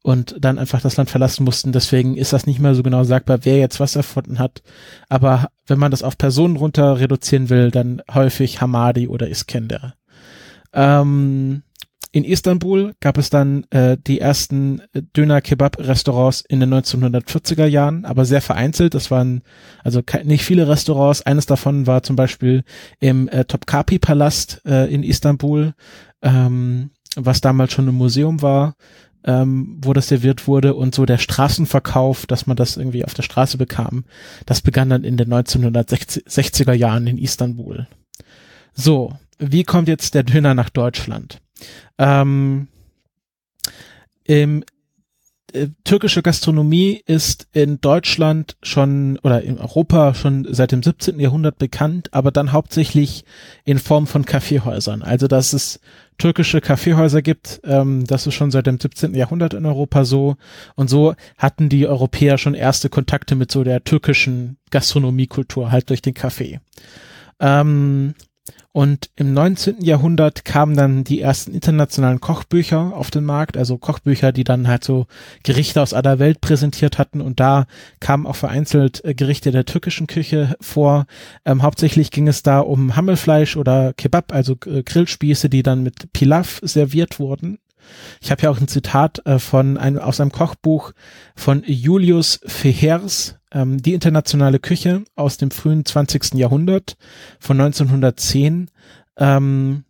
und 0.03 0.37
dann 0.39 0.59
einfach 0.59 0.81
das 0.81 0.97
Land 0.97 1.11
verlassen 1.11 1.45
mussten. 1.45 1.73
Deswegen 1.73 2.17
ist 2.17 2.33
das 2.33 2.47
nicht 2.47 2.61
mehr 2.61 2.75
so 2.75 2.83
genau 2.83 3.05
sagbar, 3.05 3.41
wer 3.43 3.59
jetzt 3.59 3.81
was 3.81 3.97
erfunden 3.97 4.39
hat. 4.39 4.63
Aber 5.09 5.49
wenn 5.67 5.79
man 5.79 5.91
das 5.91 6.03
auf 6.03 6.19
Personen 6.19 6.57
runter 6.57 7.01
reduzieren 7.01 7.49
will, 7.49 7.71
dann 7.71 8.03
häufig 8.13 8.61
Hamadi 8.61 9.09
oder 9.09 9.29
Iskender. 9.29 9.95
Ähm, 10.73 11.63
in 12.15 12.23
Istanbul 12.23 12.95
gab 13.01 13.19
es 13.19 13.29
dann 13.29 13.65
äh, 13.71 13.97
die 13.99 14.21
ersten 14.21 14.81
äh, 14.93 15.03
Döner-Kebab-Restaurants 15.17 16.43
in 16.43 16.61
den 16.61 16.73
1940er 16.73 17.67
Jahren, 17.67 18.05
aber 18.05 18.25
sehr 18.25 18.41
vereinzelt. 18.41 18.95
Das 18.95 19.11
waren 19.11 19.43
also 19.83 20.01
nicht 20.23 20.45
viele 20.45 20.69
Restaurants. 20.69 21.23
Eines 21.23 21.47
davon 21.47 21.89
war 21.89 22.05
zum 22.05 22.15
Beispiel 22.15 22.63
im 23.01 23.27
äh, 23.27 23.45
Topkapi-Palast 23.45 24.63
äh, 24.65 24.95
in 24.95 25.03
Istanbul, 25.03 25.75
ähm, 26.23 26.91
was 27.17 27.41
damals 27.41 27.73
schon 27.73 27.89
ein 27.89 27.97
Museum 27.97 28.43
war 28.43 28.77
ähm, 29.25 29.79
wo 29.83 29.93
das 29.93 30.07
serviert 30.07 30.47
wurde 30.47 30.75
und 30.75 30.95
so 30.95 31.07
der 31.07 31.19
Straßenverkauf, 31.19 32.27
dass 32.27 32.47
man 32.47 32.59
das 32.59 32.77
irgendwie 32.77 33.07
auf 33.07 33.15
der 33.15 33.23
Straße 33.23 33.57
bekam, 33.57 34.05
das 34.47 34.61
begann 34.61 34.91
dann 34.91 35.03
in 35.03 35.17
den 35.17 35.33
1960er 35.33 36.75
Jahren 36.75 37.07
in 37.07 37.17
Istanbul. 37.17 37.89
So, 38.75 39.15
wie 39.39 39.65
kommt 39.65 39.89
jetzt 39.89 40.15
der 40.15 40.25
Döner 40.25 40.53
nach 40.53 40.69
Deutschland? 40.69 41.41
Ähm, 41.99 42.69
im, 44.25 44.65
äh, 45.55 45.69
türkische 45.85 46.23
Gastronomie 46.23 47.01
ist 47.07 47.47
in 47.53 47.81
Deutschland 47.81 48.57
schon 48.63 49.19
oder 49.23 49.43
in 49.43 49.59
Europa 49.59 50.13
schon 50.15 50.47
seit 50.53 50.73
dem 50.73 50.83
17. 50.83 51.21
Jahrhundert 51.21 51.59
bekannt, 51.59 52.09
aber 52.13 52.33
dann 52.33 52.51
hauptsächlich 52.51 53.25
in 53.65 53.79
Form 53.79 54.09
von 54.09 54.25
Kaffeehäusern. 54.25 55.03
Also 55.03 55.29
dass 55.29 55.53
es 55.53 55.79
türkische 56.19 56.61
Kaffeehäuser 56.61 57.23
gibt, 57.23 57.61
ähm, 57.63 58.05
das 58.05 58.27
ist 58.27 58.35
schon 58.35 58.51
seit 58.51 58.67
dem 58.67 58.81
17. 58.81 59.15
Jahrhundert 59.15 59.55
in 59.55 59.65
Europa 59.65 60.05
so. 60.05 60.37
Und 60.75 60.91
so 60.91 61.15
hatten 61.39 61.69
die 61.69 61.87
Europäer 61.87 62.37
schon 62.37 62.55
erste 62.55 62.89
Kontakte 62.89 63.37
mit 63.37 63.53
so 63.53 63.63
der 63.63 63.85
türkischen 63.85 64.57
Gastronomiekultur, 64.71 65.71
halt 65.71 65.89
durch 65.89 66.03
den 66.03 66.15
Kaffee. 66.15 66.59
Ähm, 67.39 68.15
und 68.73 69.11
im 69.17 69.33
19. 69.33 69.83
Jahrhundert 69.83 70.45
kamen 70.45 70.77
dann 70.77 71.05
die 71.05 71.21
ersten 71.21 71.55
internationalen 71.55 72.21
Kochbücher 72.21 72.93
auf 72.95 73.11
den 73.11 73.25
Markt, 73.25 73.57
also 73.57 73.79
Kochbücher, 73.79 74.33
die 74.33 74.45
dann 74.45 74.69
halt 74.69 74.85
so 74.85 75.07
Gerichte 75.45 75.81
aus 75.81 75.95
aller 75.95 76.19
Welt 76.19 76.41
präsentiert 76.41 76.99
hatten. 76.99 77.21
Und 77.21 77.41
da 77.41 77.67
kamen 78.01 78.27
auch 78.27 78.37
vereinzelt 78.37 79.05
äh, 79.05 79.15
Gerichte 79.15 79.53
der 79.53 79.65
türkischen 79.65 80.07
Küche 80.07 80.57
vor. 80.61 81.07
Ähm, 81.45 81.63
hauptsächlich 81.63 82.11
ging 82.11 82.29
es 82.29 82.43
da 82.43 82.61
um 82.61 82.97
Hammelfleisch 82.97 83.57
oder 83.57 83.93
Kebab, 83.95 84.33
also 84.33 84.57
äh, 84.67 84.83
Grillspieße, 84.83 85.49
die 85.49 85.63
dann 85.63 85.83
mit 85.83 86.13
Pilaf 86.13 86.61
serviert 86.63 87.19
wurden. 87.19 87.59
Ich 88.21 88.31
habe 88.31 88.43
ja 88.43 88.51
auch 88.51 88.61
ein 88.61 88.69
Zitat 88.69 89.25
äh, 89.27 89.39
von 89.39 89.79
einem 89.79 89.99
aus 89.99 90.21
einem 90.21 90.33
Kochbuch 90.33 90.93
von 91.37 91.63
Julius 91.67 92.41
Fehers, 92.45 93.37
ähm, 93.55 93.81
die 93.81 93.95
internationale 93.95 94.59
Küche 94.59 95.05
aus 95.15 95.39
dem 95.39 95.51
frühen 95.51 95.85
20. 95.85 96.35
Jahrhundert 96.35 96.97
von 97.39 97.61
1910, 97.61 98.71
ähm, 99.17 99.85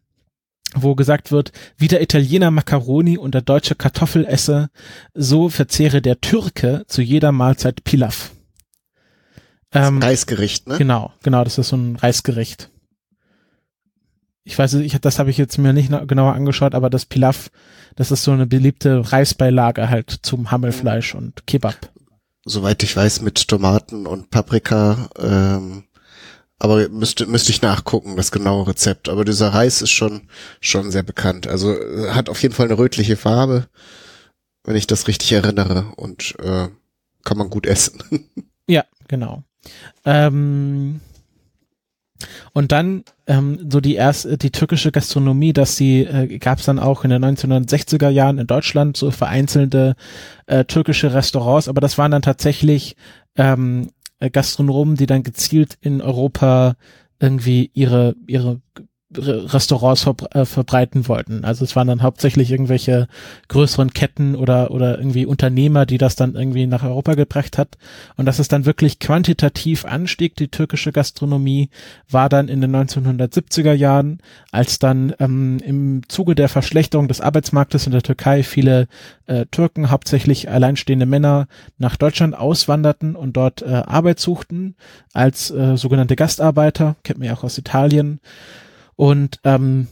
wo 0.74 0.94
gesagt 0.94 1.32
wird, 1.32 1.52
wie 1.76 1.88
der 1.88 2.02
Italiener 2.02 2.50
Macaroni 2.50 3.16
und 3.16 3.34
der 3.34 3.42
Deutsche 3.42 3.74
Kartoffel 3.74 4.26
esse, 4.26 4.68
so 5.14 5.48
verzehre 5.48 6.02
der 6.02 6.20
Türke 6.20 6.84
zu 6.86 7.00
jeder 7.00 7.32
Mahlzeit 7.32 7.84
Pilaf. 7.84 8.32
Ähm, 9.72 10.00
Reisgericht, 10.00 10.68
ne? 10.68 10.78
Genau, 10.78 11.12
genau, 11.22 11.42
das 11.42 11.58
ist 11.58 11.68
so 11.68 11.76
ein 11.76 11.96
Reisgericht. 11.96 12.70
Ich 14.44 14.58
weiß, 14.58 14.74
ich, 14.74 15.00
das 15.00 15.18
habe 15.18 15.30
ich 15.30 15.38
jetzt 15.38 15.56
mir 15.58 15.72
nicht 15.72 15.90
genauer 16.06 16.34
angeschaut, 16.34 16.74
aber 16.74 16.90
das 16.90 17.06
Pilaf, 17.06 17.50
das 17.96 18.10
ist 18.10 18.24
so 18.24 18.32
eine 18.32 18.46
beliebte 18.46 19.10
Reisbeilage 19.10 19.88
halt 19.88 20.10
zum 20.10 20.50
Hammelfleisch 20.50 21.14
und 21.14 21.46
Kebab. 21.46 21.93
Soweit 22.44 22.82
ich 22.82 22.96
weiß, 22.96 23.22
mit 23.22 23.48
Tomaten 23.48 24.06
und 24.06 24.30
Paprika. 24.30 25.08
Ähm, 25.18 25.84
aber 26.58 26.88
müsste 26.88 27.26
müsste 27.26 27.50
ich 27.50 27.62
nachgucken, 27.62 28.16
das 28.16 28.30
genaue 28.32 28.68
Rezept. 28.68 29.08
Aber 29.08 29.24
dieser 29.24 29.48
Reis 29.48 29.82
ist 29.82 29.90
schon 29.90 30.28
schon 30.60 30.90
sehr 30.90 31.02
bekannt. 31.02 31.46
Also 31.46 31.72
äh, 31.78 32.10
hat 32.10 32.28
auf 32.28 32.40
jeden 32.42 32.54
Fall 32.54 32.66
eine 32.66 32.78
rötliche 32.78 33.16
Farbe, 33.16 33.68
wenn 34.64 34.76
ich 34.76 34.86
das 34.86 35.08
richtig 35.08 35.32
erinnere 35.32 35.92
und 35.96 36.36
äh, 36.40 36.68
kann 37.24 37.38
man 37.38 37.50
gut 37.50 37.66
essen. 37.66 38.02
Ja, 38.66 38.86
genau. 39.08 39.42
Ähm, 40.06 41.02
und 42.52 42.72
dann 42.72 43.04
ähm, 43.26 43.70
so 43.70 43.80
die 43.80 43.94
erste, 43.94 44.38
die 44.38 44.50
türkische 44.50 44.92
Gastronomie, 44.92 45.52
dass 45.52 45.76
sie 45.76 46.02
äh, 46.02 46.38
gab 46.38 46.58
es 46.58 46.64
dann 46.64 46.78
auch 46.78 47.04
in 47.04 47.10
den 47.10 47.24
1960er 47.24 48.08
Jahren 48.08 48.38
in 48.38 48.46
Deutschland 48.46 48.96
so 48.96 49.10
vereinzelte 49.10 49.96
äh, 50.46 50.64
türkische 50.64 51.12
Restaurants, 51.12 51.68
aber 51.68 51.80
das 51.80 51.98
waren 51.98 52.10
dann 52.10 52.22
tatsächlich 52.22 52.96
ähm, 53.36 53.90
Gastronomen, 54.20 54.96
die 54.96 55.06
dann 55.06 55.22
gezielt 55.22 55.76
in 55.80 56.00
Europa 56.00 56.76
irgendwie 57.20 57.70
ihre 57.74 58.14
ihre 58.26 58.60
Restaurants 59.16 60.02
verbre 60.02 60.30
äh, 60.32 60.44
verbreiten 60.44 61.08
wollten. 61.08 61.44
Also 61.44 61.64
es 61.64 61.76
waren 61.76 61.88
dann 61.88 62.02
hauptsächlich 62.02 62.50
irgendwelche 62.50 63.08
größeren 63.48 63.92
Ketten 63.92 64.34
oder 64.34 64.70
oder 64.70 64.98
irgendwie 64.98 65.26
Unternehmer, 65.26 65.86
die 65.86 65.98
das 65.98 66.16
dann 66.16 66.34
irgendwie 66.34 66.66
nach 66.66 66.82
Europa 66.82 67.14
gebracht 67.14 67.58
hat. 67.58 67.78
Und 68.16 68.26
dass 68.26 68.38
es 68.38 68.48
dann 68.48 68.66
wirklich 68.66 68.98
quantitativ 68.98 69.84
anstieg, 69.84 70.36
die 70.36 70.48
türkische 70.48 70.92
Gastronomie, 70.92 71.70
war 72.08 72.28
dann 72.28 72.48
in 72.48 72.60
den 72.60 72.74
1970er 72.74 73.72
Jahren, 73.72 74.18
als 74.50 74.78
dann 74.78 75.14
ähm, 75.18 75.58
im 75.64 76.02
Zuge 76.08 76.34
der 76.34 76.48
Verschlechterung 76.48 77.08
des 77.08 77.20
Arbeitsmarktes 77.20 77.86
in 77.86 77.92
der 77.92 78.02
Türkei 78.02 78.42
viele 78.42 78.88
äh, 79.26 79.46
Türken, 79.50 79.90
hauptsächlich 79.90 80.50
alleinstehende 80.50 81.06
Männer, 81.06 81.46
nach 81.78 81.96
Deutschland 81.96 82.36
auswanderten 82.36 83.16
und 83.16 83.36
dort 83.36 83.62
äh, 83.62 83.66
Arbeit 83.66 84.20
suchten 84.20 84.74
als 85.12 85.50
äh, 85.50 85.76
sogenannte 85.76 86.16
Gastarbeiter, 86.16 86.96
kennt 87.02 87.18
man 87.18 87.28
ja 87.28 87.34
auch 87.34 87.44
aus 87.44 87.58
Italien. 87.58 88.20
Und 88.96 89.40
ähm, 89.44 89.88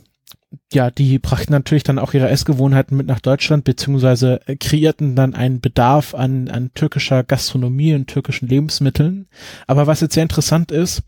ja, 0.72 0.90
die 0.90 1.18
brachten 1.18 1.52
natürlich 1.52 1.82
dann 1.82 1.98
auch 1.98 2.14
ihre 2.14 2.28
Essgewohnheiten 2.28 2.96
mit 2.96 3.06
nach 3.06 3.20
Deutschland, 3.20 3.64
beziehungsweise 3.64 4.40
kreierten 4.60 5.16
dann 5.16 5.34
einen 5.34 5.60
Bedarf 5.60 6.14
an, 6.14 6.48
an 6.48 6.72
türkischer 6.74 7.24
Gastronomie 7.24 7.94
und 7.94 8.06
türkischen 8.06 8.48
Lebensmitteln. 8.48 9.28
Aber 9.66 9.86
was 9.86 10.00
jetzt 10.00 10.14
sehr 10.14 10.22
interessant 10.22 10.70
ist, 10.70 11.02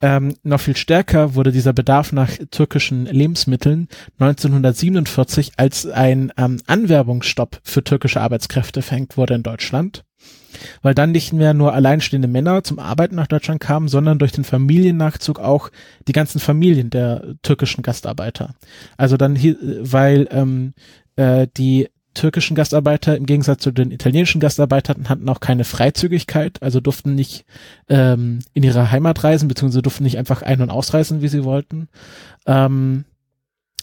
ähm, 0.00 0.34
noch 0.42 0.60
viel 0.60 0.76
stärker 0.76 1.34
wurde 1.34 1.52
dieser 1.52 1.72
Bedarf 1.72 2.12
nach 2.12 2.30
türkischen 2.50 3.06
Lebensmitteln 3.06 3.88
1947 4.18 5.52
als 5.56 5.86
ein 5.86 6.32
ähm, 6.36 6.60
Anwerbungsstopp 6.66 7.60
für 7.62 7.84
türkische 7.84 8.20
Arbeitskräfte 8.20 8.82
verhängt 8.82 9.16
wurde 9.16 9.34
in 9.34 9.42
Deutschland 9.42 10.04
weil 10.82 10.94
dann 10.94 11.12
nicht 11.12 11.32
mehr 11.32 11.54
nur 11.54 11.74
alleinstehende 11.74 12.28
Männer 12.28 12.64
zum 12.64 12.78
Arbeiten 12.78 13.14
nach 13.14 13.26
Deutschland 13.26 13.60
kamen, 13.60 13.88
sondern 13.88 14.18
durch 14.18 14.32
den 14.32 14.44
Familiennachzug 14.44 15.38
auch 15.38 15.70
die 16.08 16.12
ganzen 16.12 16.40
Familien 16.40 16.90
der 16.90 17.34
türkischen 17.42 17.82
Gastarbeiter. 17.82 18.54
Also 18.96 19.16
dann 19.16 19.36
weil 19.36 20.28
ähm, 20.30 20.74
äh, 21.16 21.46
die 21.56 21.88
türkischen 22.14 22.54
Gastarbeiter 22.54 23.16
im 23.16 23.26
Gegensatz 23.26 23.62
zu 23.62 23.72
den 23.72 23.90
italienischen 23.90 24.40
Gastarbeitern 24.40 25.08
hatten 25.08 25.28
auch 25.28 25.40
keine 25.40 25.64
Freizügigkeit, 25.64 26.62
also 26.62 26.80
durften 26.80 27.14
nicht 27.14 27.44
ähm, 27.88 28.38
in 28.52 28.62
ihre 28.62 28.90
Heimat 28.90 29.24
reisen, 29.24 29.48
beziehungsweise 29.48 29.82
durften 29.82 30.04
nicht 30.04 30.18
einfach 30.18 30.42
ein- 30.42 30.62
und 30.62 30.70
ausreisen, 30.70 31.22
wie 31.22 31.28
sie 31.28 31.44
wollten. 31.44 31.88
Ähm, 32.46 33.04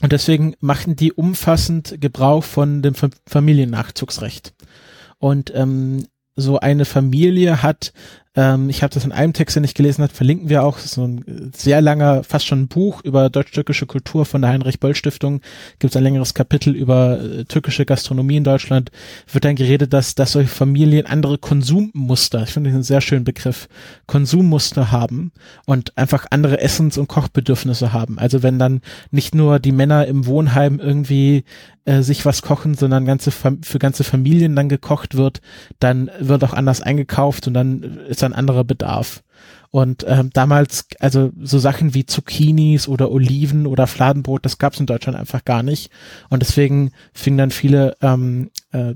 und 0.02 0.12
deswegen 0.12 0.56
machten 0.60 0.96
die 0.96 1.14
umfassend 1.14 1.98
Gebrauch 2.00 2.44
von 2.44 2.82
dem 2.82 2.96
Familiennachzugsrecht. 3.28 4.56
Und 5.20 5.52
ähm, 5.54 6.08
so 6.36 6.60
eine 6.60 6.86
Familie 6.86 7.62
hat, 7.62 7.94
ähm, 8.34 8.70
ich 8.70 8.82
habe 8.82 8.94
das 8.94 9.04
in 9.04 9.12
einem 9.12 9.34
Text, 9.34 9.58
den 9.58 9.66
ich 9.66 9.74
gelesen 9.74 10.04
habe, 10.04 10.14
verlinken 10.14 10.48
wir 10.48 10.64
auch, 10.64 10.78
so 10.78 11.06
ein 11.06 11.52
sehr 11.54 11.82
langer, 11.82 12.24
fast 12.24 12.48
schon 12.48 12.62
ein 12.62 12.68
Buch 12.70 13.02
über 13.04 13.30
deutsch-türkische 13.30 13.86
Kultur 13.86 14.26
von 14.26 14.42
der 14.42 14.52
Heinrich-Böll-Stiftung, 14.52 15.42
gibt 15.80 15.94
es 15.94 15.98
ein 15.98 16.04
längeres 16.04 16.34
Kapitel 16.34 16.74
über 16.74 17.20
äh, 17.20 17.44
türkische 17.44 17.86
Gastronomie 17.86 18.38
in 18.38 18.46
Deutschland, 18.46 18.90
wird 19.32 19.44
dann 19.44 19.56
geredet, 19.56 19.92
dass, 19.92 20.16
dass 20.16 20.32
solche 20.32 20.50
Familien 20.50 21.06
andere 21.08 21.38
Konsummuster, 21.38 22.44
ich 22.44 22.52
finde 22.52 22.70
das 22.70 22.76
einen 22.76 22.84
sehr 22.84 23.02
schönen 23.02 23.26
Begriff, 23.26 23.68
Konsummuster 24.08 24.92
haben 24.92 25.34
und 25.66 25.98
einfach 25.98 26.26
andere 26.30 26.62
Essens- 26.62 26.98
und 26.98 27.10
Kochbedürfnisse 27.10 27.92
haben. 27.92 28.18
Also 28.18 28.44
wenn 28.44 28.60
dann 28.60 28.82
nicht 29.12 29.36
nur 29.36 29.60
die 29.60 29.74
Männer 29.74 30.08
im 30.08 30.26
Wohnheim 30.26 30.80
irgendwie 30.80 31.44
äh, 31.84 32.02
sich 32.02 32.26
was 32.26 32.44
kochen, 32.44 32.76
sondern 32.76 33.06
ganze 33.06 33.32
für 33.32 33.80
ganze 33.80 34.04
Familien 34.04 34.56
dann 34.56 34.70
gekocht 34.70 35.18
wird, 35.18 35.42
dann 35.80 36.12
wird 36.20 36.44
auch 36.44 36.54
anders 36.54 36.82
eingekauft 36.82 37.48
und 37.48 37.56
dann 37.56 37.82
ist 38.08 38.21
ein 38.26 38.34
anderer 38.34 38.64
Bedarf. 38.64 39.24
Und 39.72 40.06
ähm, 40.08 40.30
damals, 40.34 40.88
also 41.00 41.32
so 41.42 41.58
Sachen 41.58 41.94
wie 41.94 42.06
Zucchinis 42.06 42.88
oder 42.88 43.10
Oliven 43.10 43.66
oder 43.66 43.88
Fladenbrot, 43.88 44.46
das 44.46 44.58
gab 44.58 44.74
es 44.74 44.80
in 44.80 44.86
Deutschland 44.86 45.18
einfach 45.18 45.46
gar 45.46 45.64
nicht. 45.64 45.92
Und 46.30 46.42
deswegen 46.42 46.92
fingen 47.14 47.38
dann 47.38 47.52
viele 47.52 47.96
ähm, 48.02 48.52
äh, 48.72 48.96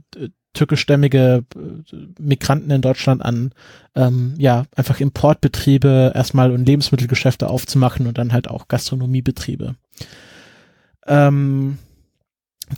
türkischstämmige 0.55 1.45
äh, 1.55 1.95
Migranten 2.19 2.71
in 2.71 2.81
Deutschland 2.81 3.23
an, 3.23 3.51
ähm, 3.95 4.33
ja, 4.37 4.65
einfach 4.75 4.99
Importbetriebe 4.99 6.11
erstmal 6.15 6.51
und 6.51 6.65
Lebensmittelgeschäfte 6.65 7.49
aufzumachen 7.49 8.07
und 8.07 8.17
dann 8.17 8.33
halt 8.33 8.49
auch 8.49 8.67
Gastronomiebetriebe. 8.67 9.75
Ähm, 11.07 11.77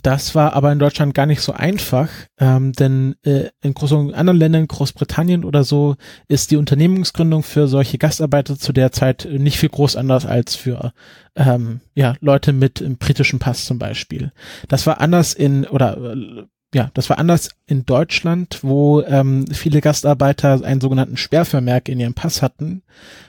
das 0.02 0.34
war 0.34 0.52
aber 0.52 0.70
in 0.70 0.78
Deutschland 0.78 1.14
gar 1.14 1.26
nicht 1.26 1.40
so 1.40 1.52
einfach, 1.52 2.08
ähm, 2.38 2.72
denn 2.72 3.16
äh, 3.24 3.48
in 3.62 3.72
großen 3.72 4.12
anderen 4.14 4.38
Ländern, 4.38 4.68
Großbritannien 4.68 5.44
oder 5.44 5.64
so, 5.64 5.96
ist 6.28 6.50
die 6.50 6.56
Unternehmensgründung 6.56 7.42
für 7.42 7.68
solche 7.68 7.96
Gastarbeiter 7.96 8.58
zu 8.58 8.72
der 8.72 8.92
Zeit 8.92 9.26
nicht 9.30 9.58
viel 9.58 9.70
groß 9.70 9.96
anders 9.96 10.26
als 10.26 10.56
für 10.56 10.92
ähm, 11.36 11.80
ja 11.94 12.14
Leute 12.20 12.52
mit 12.52 12.82
einem 12.82 12.98
britischen 12.98 13.38
Pass 13.38 13.64
zum 13.64 13.78
Beispiel. 13.78 14.32
Das 14.68 14.86
war 14.86 15.00
anders 15.00 15.32
in 15.32 15.64
oder 15.64 15.96
äh, 15.96 16.44
ja, 16.74 16.90
das 16.92 17.08
war 17.08 17.18
anders 17.18 17.48
in 17.64 17.86
Deutschland, 17.86 18.58
wo 18.60 19.00
ähm, 19.00 19.46
viele 19.46 19.80
Gastarbeiter 19.80 20.62
einen 20.62 20.82
sogenannten 20.82 21.16
Sperrvermerk 21.16 21.88
in 21.88 21.98
ihrem 21.98 22.12
Pass 22.12 22.42
hatten, 22.42 22.82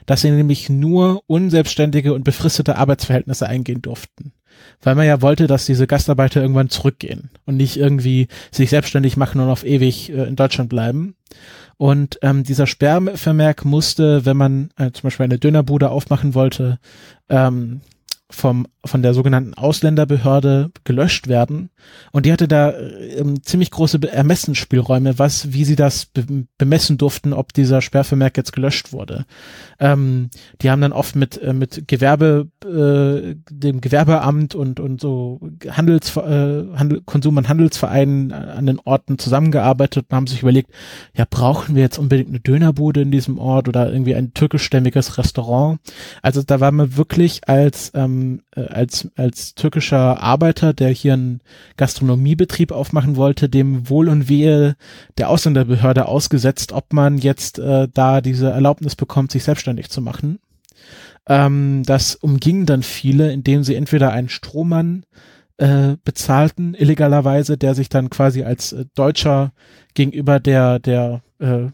dass 0.06 0.22
sie 0.22 0.32
nämlich 0.32 0.70
nur 0.70 1.24
unselbstständige 1.26 2.14
und 2.14 2.26
befristete 2.26 2.76
Arbeitsverhältnisse 2.76 3.48
eingehen 3.48 3.82
durften 3.82 4.34
weil 4.82 4.96
man 4.96 5.06
ja 5.06 5.22
wollte, 5.22 5.48
dass 5.48 5.66
diese 5.66 5.88
Gastarbeiter 5.88 6.42
irgendwann 6.42 6.70
zurückgehen 6.70 7.30
und 7.46 7.58
nicht 7.58 7.78
irgendwie 7.78 8.28
sich 8.52 8.70
selbstständig 8.70 9.18
machen 9.18 9.42
und 9.42 9.50
auf 9.50 9.66
ewig 9.66 10.10
äh, 10.12 10.24
in 10.24 10.36
Deutschland 10.36 10.70
bleiben. 10.70 11.16
Und 11.78 12.20
ähm, 12.22 12.44
dieser 12.44 12.68
Sperrvermerk 12.68 13.64
musste, 13.64 14.26
wenn 14.26 14.36
man 14.36 14.72
äh, 14.78 14.92
zum 14.92 15.04
Beispiel 15.04 15.24
eine 15.24 15.40
Dönerbude 15.40 15.90
aufmachen 15.90 16.34
wollte, 16.34 16.80
ähm, 17.30 17.82
vom, 18.30 18.68
von 18.86 19.02
der 19.02 19.14
sogenannten 19.14 19.54
Ausländerbehörde 19.56 20.72
gelöscht 20.86 21.28
werden. 21.28 21.70
Und 22.12 22.26
die 22.26 22.32
hatte 22.32 22.48
da 22.48 22.74
ähm, 22.78 23.44
ziemlich 23.44 23.72
große 23.72 24.00
Ermessensspielräume, 24.10 25.20
was, 25.20 25.52
wie 25.52 25.66
sie 25.66 25.76
das 25.76 26.06
be 26.06 26.26
bemessen 26.58 26.98
durften, 26.98 27.34
ob 27.34 27.54
dieser 27.54 27.82
Sperrvermerk 27.82 28.38
jetzt 28.38 28.54
gelöscht 28.54 28.94
wurde. 28.94 29.26
Ähm, 29.80 30.30
die 30.62 30.70
haben 30.70 30.82
dann 30.82 30.94
oft 30.94 31.16
mit, 31.16 31.42
äh, 31.42 31.54
mit 31.54 31.88
Gewerbe, 31.88 32.48
äh, 32.64 33.36
dem 33.50 33.82
Gewerbeamt 33.82 34.56
und, 34.56 34.80
und 34.80 35.02
so 35.02 35.40
Handels, 35.70 36.16
äh, 36.16 36.66
Handel, 36.76 37.02
Konsum- 37.06 37.38
und 37.38 37.50
Handelsvereinen 37.50 38.32
an 38.32 38.66
den 38.66 38.80
Orten 38.80 39.18
zusammengearbeitet 39.20 40.06
und 40.10 40.16
haben 40.16 40.28
sich 40.28 40.42
überlegt, 40.42 40.72
ja, 41.16 41.26
brauchen 41.30 41.76
wir 41.76 41.82
jetzt 41.82 41.98
unbedingt 41.98 42.30
eine 42.30 42.40
Dönerbude 42.40 43.02
in 43.02 43.12
diesem 43.12 43.40
Ort 43.40 43.68
oder 43.68 43.92
irgendwie 43.92 44.16
ein 44.16 44.34
türkischstämmiges 44.34 45.18
Restaurant? 45.18 45.80
Also 46.22 46.44
da 46.44 46.60
war 46.60 46.72
man 46.72 46.96
wirklich 46.96 47.48
als, 47.48 47.92
ähm, 47.94 48.42
äh, 48.56 48.69
als, 48.70 49.08
als 49.16 49.56
türkischer 49.56 50.22
Arbeiter, 50.22 50.74
der 50.74 50.90
hier 50.90 51.14
einen 51.14 51.42
Gastronomiebetrieb 51.78 52.72
aufmachen 52.72 53.16
wollte, 53.16 53.50
dem 53.50 53.90
Wohl 53.90 54.10
und 54.10 54.30
Wehe 54.30 54.76
der 55.18 55.30
Ausländerbehörde 55.30 56.06
ausgesetzt, 56.06 56.72
ob 56.72 56.94
man 56.94 57.18
jetzt 57.18 57.60
äh, 57.60 57.88
da 57.94 58.22
diese 58.22 58.50
Erlaubnis 58.50 58.96
bekommt, 58.96 59.32
sich 59.32 59.44
selbstständig 59.44 59.90
zu 59.90 60.02
machen. 60.02 60.40
Ähm, 61.28 61.84
das 61.86 62.16
umging 62.16 62.66
dann 62.66 62.84
viele, 62.84 63.32
indem 63.32 63.64
sie 63.64 63.76
entweder 63.76 64.12
einen 64.12 64.30
Strohmann 64.30 65.04
äh, 65.58 65.98
bezahlten, 66.04 66.74
illegalerweise, 66.74 67.58
der 67.58 67.76
sich 67.76 67.90
dann 67.90 68.10
quasi 68.10 68.44
als 68.44 68.74
äh, 68.74 68.86
Deutscher 68.96 69.52
gegenüber 69.94 70.40
der, 70.40 70.80
der 70.80 71.22
äh, 71.40 71.68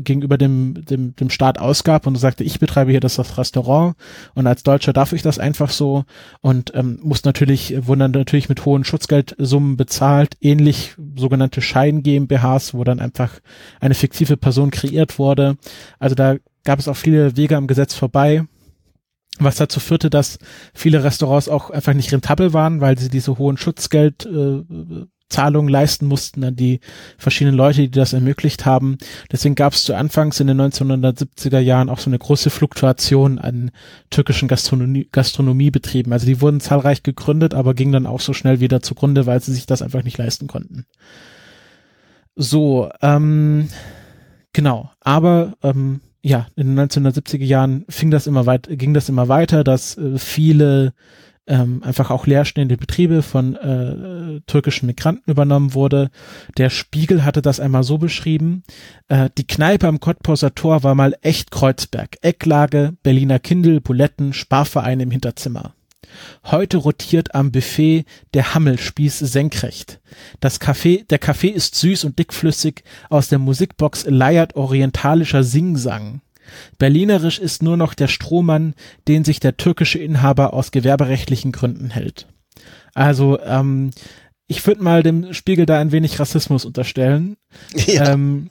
gegenüber 0.00 0.38
dem, 0.38 0.84
dem, 0.84 1.14
dem 1.16 1.30
Staat 1.30 1.58
ausgab 1.58 2.06
und 2.06 2.16
sagte, 2.16 2.44
ich 2.44 2.58
betreibe 2.58 2.90
hier 2.90 3.00
das, 3.00 3.16
das 3.16 3.38
Restaurant 3.38 3.94
und 4.34 4.46
als 4.46 4.62
Deutscher 4.62 4.92
darf 4.92 5.12
ich 5.12 5.22
das 5.22 5.38
einfach 5.38 5.70
so 5.70 6.04
und 6.40 6.72
ähm, 6.74 6.98
muss 7.02 7.24
natürlich, 7.24 7.86
wurden 7.86 8.00
dann 8.00 8.10
natürlich 8.12 8.48
mit 8.48 8.64
hohen 8.64 8.84
Schutzgeldsummen 8.84 9.76
bezahlt, 9.76 10.36
ähnlich 10.40 10.94
sogenannte 11.16 11.60
Schein 11.60 12.02
GmbHs, 12.02 12.74
wo 12.74 12.84
dann 12.84 13.00
einfach 13.00 13.40
eine 13.80 13.94
fiktive 13.94 14.36
Person 14.36 14.70
kreiert 14.70 15.18
wurde. 15.18 15.56
Also 15.98 16.14
da 16.14 16.36
gab 16.64 16.78
es 16.78 16.88
auch 16.88 16.96
viele 16.96 17.36
Wege 17.36 17.56
am 17.56 17.66
Gesetz 17.66 17.94
vorbei 17.94 18.44
was 19.38 19.56
dazu 19.56 19.80
führte, 19.80 20.10
dass 20.10 20.38
viele 20.72 21.04
Restaurants 21.04 21.48
auch 21.48 21.70
einfach 21.70 21.94
nicht 21.94 22.12
rentabel 22.12 22.52
waren, 22.52 22.80
weil 22.80 22.98
sie 22.98 23.08
diese 23.08 23.38
hohen 23.38 23.56
Schutzgeld 23.56 24.24
äh, 24.26 24.62
Zahlungen 25.28 25.68
leisten 25.68 26.06
mussten 26.06 26.44
an 26.44 26.54
die 26.54 26.80
verschiedenen 27.18 27.56
Leute, 27.56 27.82
die 27.82 27.90
das 27.90 28.12
ermöglicht 28.12 28.64
haben. 28.64 28.98
Deswegen 29.32 29.56
gab 29.56 29.72
es 29.72 29.84
zu 29.84 29.94
Anfangs 29.94 30.38
in 30.38 30.46
den 30.46 30.60
1970er 30.60 31.58
Jahren 31.58 31.88
auch 31.88 31.98
so 31.98 32.10
eine 32.10 32.18
große 32.18 32.50
Fluktuation 32.50 33.38
an 33.38 33.70
türkischen 34.10 34.46
Gastronomie, 34.46 35.08
Gastronomiebetrieben. 35.10 36.12
Also 36.12 36.26
die 36.26 36.40
wurden 36.40 36.60
zahlreich 36.60 37.02
gegründet, 37.02 37.54
aber 37.54 37.74
gingen 37.74 37.92
dann 37.92 38.06
auch 38.06 38.20
so 38.20 38.32
schnell 38.32 38.60
wieder 38.60 38.82
zugrunde, 38.82 39.26
weil 39.26 39.40
sie 39.40 39.52
sich 39.52 39.66
das 39.66 39.82
einfach 39.82 40.04
nicht 40.04 40.18
leisten 40.18 40.46
konnten. 40.46 40.86
So, 42.36 42.90
ähm, 43.02 43.68
genau. 44.52 44.90
Aber 45.00 45.54
ähm, 45.62 46.00
ja, 46.22 46.46
in 46.54 46.74
den 46.74 46.88
1970er 46.88 47.44
Jahren 47.44 47.84
fing 47.88 48.10
das 48.10 48.26
immer 48.26 48.46
weit, 48.46 48.68
ging 48.70 48.94
das 48.94 49.08
immer 49.08 49.28
weiter, 49.28 49.64
dass 49.64 49.96
äh, 49.96 50.18
viele 50.18 50.92
ähm, 51.46 51.82
einfach 51.82 52.10
auch 52.10 52.26
leerstehende 52.26 52.76
Betriebe 52.76 53.22
von 53.22 53.56
äh, 53.56 54.40
türkischen 54.46 54.86
Migranten 54.86 55.30
übernommen 55.30 55.74
wurde. 55.74 56.10
Der 56.58 56.70
Spiegel 56.70 57.24
hatte 57.24 57.42
das 57.42 57.60
einmal 57.60 57.84
so 57.84 57.98
beschrieben. 57.98 58.62
Äh, 59.08 59.30
die 59.38 59.46
Kneipe 59.46 59.86
am 59.86 60.00
Cottbusser 60.00 60.54
Tor 60.54 60.82
war 60.82 60.94
mal 60.94 61.14
echt 61.22 61.50
Kreuzberg. 61.50 62.16
Ecklage, 62.22 62.94
Berliner 63.02 63.38
Kindel, 63.38 63.80
Buletten, 63.80 64.32
Sparverein 64.32 65.00
im 65.00 65.10
Hinterzimmer. 65.10 65.74
Heute 66.44 66.78
rotiert 66.78 67.34
am 67.34 67.52
Buffet 67.52 68.04
der 68.34 68.54
Hammelspieß 68.54 69.18
senkrecht. 69.18 70.00
Das 70.40 70.60
Kaffee, 70.60 71.04
der 71.10 71.18
Kaffee 71.18 71.48
ist 71.48 71.74
süß 71.74 72.04
und 72.04 72.18
dickflüssig, 72.18 72.84
aus 73.10 73.28
der 73.28 73.38
Musikbox 73.38 74.06
leiert 74.08 74.56
orientalischer 74.56 75.42
Singsang. 75.42 76.20
Berlinerisch 76.78 77.38
ist 77.38 77.62
nur 77.62 77.76
noch 77.76 77.94
der 77.94 78.08
Strohmann, 78.08 78.74
den 79.08 79.24
sich 79.24 79.40
der 79.40 79.56
türkische 79.56 79.98
Inhaber 79.98 80.52
aus 80.52 80.70
gewerberechtlichen 80.70 81.52
Gründen 81.52 81.90
hält. 81.90 82.26
Also, 82.94 83.38
ähm, 83.40 83.90
ich 84.48 84.66
würde 84.66 84.82
mal 84.82 85.02
dem 85.02 85.32
Spiegel 85.32 85.66
da 85.66 85.78
ein 85.78 85.92
wenig 85.92 86.18
Rassismus 86.18 86.64
unterstellen. 86.64 87.36
Ja. 87.86 88.12
Ähm, 88.12 88.50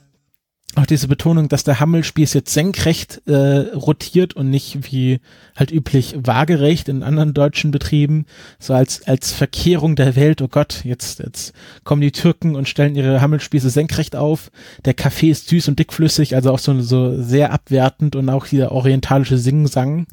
auch 0.76 0.86
diese 0.86 1.08
Betonung, 1.08 1.48
dass 1.48 1.64
der 1.64 1.80
Hammelspieß 1.80 2.34
jetzt 2.34 2.52
senkrecht 2.52 3.22
äh, 3.26 3.74
rotiert 3.74 4.34
und 4.34 4.50
nicht 4.50 4.92
wie 4.92 5.20
halt 5.56 5.72
üblich 5.72 6.16
waagerecht 6.22 6.88
in 6.88 7.02
anderen 7.02 7.32
deutschen 7.32 7.70
Betrieben, 7.70 8.26
so 8.58 8.74
als 8.74 9.06
als 9.08 9.32
Verkehrung 9.32 9.96
der 9.96 10.16
Welt. 10.16 10.42
Oh 10.42 10.48
Gott, 10.48 10.84
jetzt 10.84 11.20
jetzt 11.20 11.54
kommen 11.84 12.02
die 12.02 12.12
Türken 12.12 12.54
und 12.54 12.68
stellen 12.68 12.94
ihre 12.94 13.22
Hammelspieße 13.22 13.70
senkrecht 13.70 14.16
auf. 14.16 14.50
Der 14.84 14.94
Kaffee 14.94 15.30
ist 15.30 15.48
süß 15.48 15.68
und 15.68 15.78
dickflüssig, 15.78 16.34
also 16.34 16.52
auch 16.52 16.58
so 16.58 16.78
so 16.80 17.22
sehr 17.22 17.52
abwertend 17.52 18.14
und 18.14 18.28
auch 18.28 18.46
dieser 18.46 18.72
orientalische 18.72 19.38
Singsang. 19.38 20.06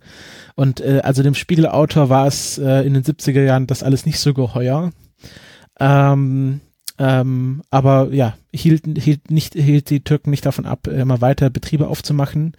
Und 0.56 0.80
äh, 0.80 1.02
also 1.04 1.24
dem 1.24 1.36
Spiegelautor 1.36 2.10
war 2.10 2.26
es 2.26 2.58
äh, 2.58 2.82
in 2.86 2.94
den 2.94 3.04
70er 3.04 3.42
Jahren 3.42 3.68
das 3.68 3.84
alles 3.84 4.06
nicht 4.06 4.20
so 4.20 4.34
geheuer. 4.34 4.92
Ähm, 5.80 6.62
ähm, 7.00 7.62
aber 7.70 8.10
ja, 8.14 8.36
hielt, 8.54 8.84
hielt, 8.98 9.32
nicht, 9.32 9.54
hielt 9.54 9.90
die 9.90 10.04
Türken 10.04 10.30
nicht 10.30 10.46
davon 10.46 10.66
ab, 10.66 10.88
immer 10.88 11.22
weiter 11.22 11.50
Betriebe 11.50 11.88
aufzumachen. 11.88 12.56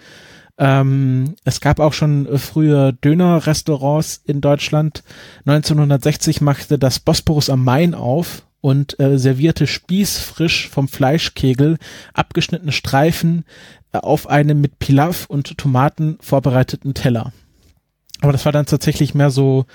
Ähm, 0.57 1.35
es 1.45 1.61
gab 1.61 1.81
auch 1.81 1.93
schon 1.93 2.29
früher 2.39 2.93
Dönerrestaurants 2.93 4.23
in 4.25 4.41
Deutschland. 4.41 5.03
1960 5.47 6.41
machte 6.41 6.79
das 6.79 7.01
Bosporus 7.01 7.51
am 7.51 7.65
Main 7.65 7.95
auf 7.95 8.47
und 8.61 8.99
äh, 8.99 9.19
servierte 9.19 9.67
spießfrisch 9.67 10.69
vom 10.69 10.89
Fleischkegel 10.89 11.77
abgeschnittene 12.15 12.73
Streifen 12.73 13.45
äh, 13.93 13.99
auf 13.99 14.29
einem 14.29 14.61
mit 14.61 14.79
Pilaf 14.79 15.27
und 15.27 15.59
Tomaten 15.59 16.19
vorbereiteten 16.21 16.95
Teller. 16.95 17.33
Aber 18.21 18.33
das 18.33 18.45
war 18.45 18.53
dann 18.53 18.65
tatsächlich 18.65 19.15
mehr 19.15 19.31
so 19.31 19.67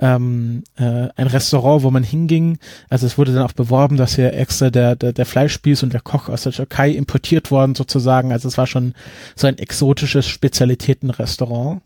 ähm, 0.00 0.62
äh, 0.76 1.08
ein 1.16 1.26
Restaurant, 1.26 1.82
wo 1.82 1.90
man 1.90 2.02
hinging. 2.02 2.58
Also 2.88 3.06
es 3.06 3.18
wurde 3.18 3.32
dann 3.32 3.42
auch 3.42 3.52
beworben, 3.52 3.96
dass 3.96 4.16
hier 4.16 4.32
extra 4.32 4.70
der, 4.70 4.96
der, 4.96 5.12
der 5.12 5.26
Fleischspieß 5.26 5.82
und 5.82 5.92
der 5.92 6.00
Koch 6.00 6.28
aus 6.28 6.44
der 6.44 6.52
Türkei 6.52 6.90
importiert 6.90 7.50
worden 7.50 7.74
sozusagen. 7.74 8.32
Also 8.32 8.48
es 8.48 8.58
war 8.58 8.66
schon 8.66 8.94
so 9.34 9.46
ein 9.46 9.58
exotisches 9.58 10.26
Spezialitätenrestaurant. 10.26 11.82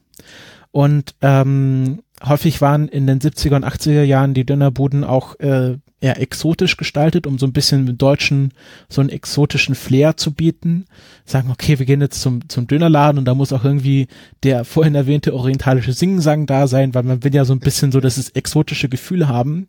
Und 0.70 1.14
ähm, 1.20 2.02
häufig 2.24 2.60
waren 2.60 2.88
in 2.88 3.06
den 3.06 3.20
70er 3.20 3.56
und 3.56 3.66
80er 3.66 4.02
Jahren 4.02 4.34
die 4.34 4.46
Dönerbuden 4.46 5.04
auch 5.04 5.38
äh, 5.40 5.76
eher 6.02 6.20
exotisch 6.20 6.76
gestaltet, 6.76 7.26
um 7.26 7.38
so 7.38 7.46
ein 7.46 7.52
bisschen 7.52 7.84
mit 7.84 8.02
Deutschen 8.02 8.52
so 8.88 9.00
einen 9.00 9.10
exotischen 9.10 9.76
Flair 9.76 10.16
zu 10.16 10.32
bieten. 10.32 10.86
Sagen, 11.24 11.50
okay, 11.50 11.78
wir 11.78 11.86
gehen 11.86 12.00
jetzt 12.00 12.20
zum, 12.20 12.48
zum 12.48 12.66
Dönerladen 12.66 13.18
und 13.18 13.24
da 13.24 13.34
muss 13.34 13.52
auch 13.52 13.64
irgendwie 13.64 14.08
der 14.42 14.64
vorhin 14.64 14.96
erwähnte 14.96 15.32
orientalische 15.32 15.92
Singsang 15.92 16.46
da 16.46 16.66
sein, 16.66 16.92
weil 16.92 17.04
man 17.04 17.22
will 17.22 17.32
ja 17.32 17.44
so 17.44 17.52
ein 17.52 17.60
bisschen 17.60 17.92
so 17.92 18.00
das 18.00 18.30
exotische 18.30 18.88
Gefühl 18.88 19.28
haben. 19.28 19.68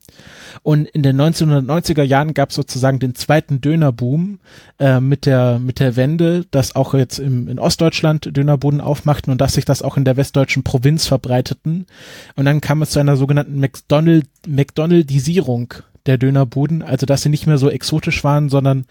Und 0.64 0.88
in 0.88 1.04
den 1.04 1.22
1990er 1.22 2.02
Jahren 2.02 2.34
gab 2.34 2.50
es 2.50 2.56
sozusagen 2.56 2.98
den 2.98 3.14
zweiten 3.14 3.62
Dönerboom 3.62 4.40
äh, 4.80 5.00
mit 5.00 5.28
der 5.28 5.60
mit 5.60 5.80
der 5.80 5.96
Wende, 5.96 6.46
dass 6.50 6.76
auch 6.76 6.96
jetzt 6.96 7.20
im, 7.20 7.48
in 7.48 7.60
Ostdeutschland 7.60 8.36
Dönerbuden 8.36 8.82
aufmachten 8.82 9.32
und 9.32 9.40
dass 9.40 9.54
sich 9.54 9.66
das 9.66 9.84
auch 9.84 9.98
in 9.98 10.06
der 10.06 10.18
westdeutschen 10.18 10.64
Provinz 10.64 11.06
verbreiteten. 11.06 11.86
Und 12.36 12.46
dann 12.46 12.60
kam 12.60 12.82
es 12.82 12.90
zu 12.90 13.00
einer 13.00 13.18
sogenannten 13.18 13.60
McDonald 13.60 14.26
McDonaldisierung 14.48 15.76
der 16.06 16.18
Dönerbuden, 16.18 16.82
also 16.82 17.06
dass 17.06 17.22
sie 17.22 17.30
nicht 17.30 17.48
mehr 17.48 17.58
so 17.58 17.70
exotisch 17.70 18.24
waren, 18.24 18.50
sondern 18.50 18.86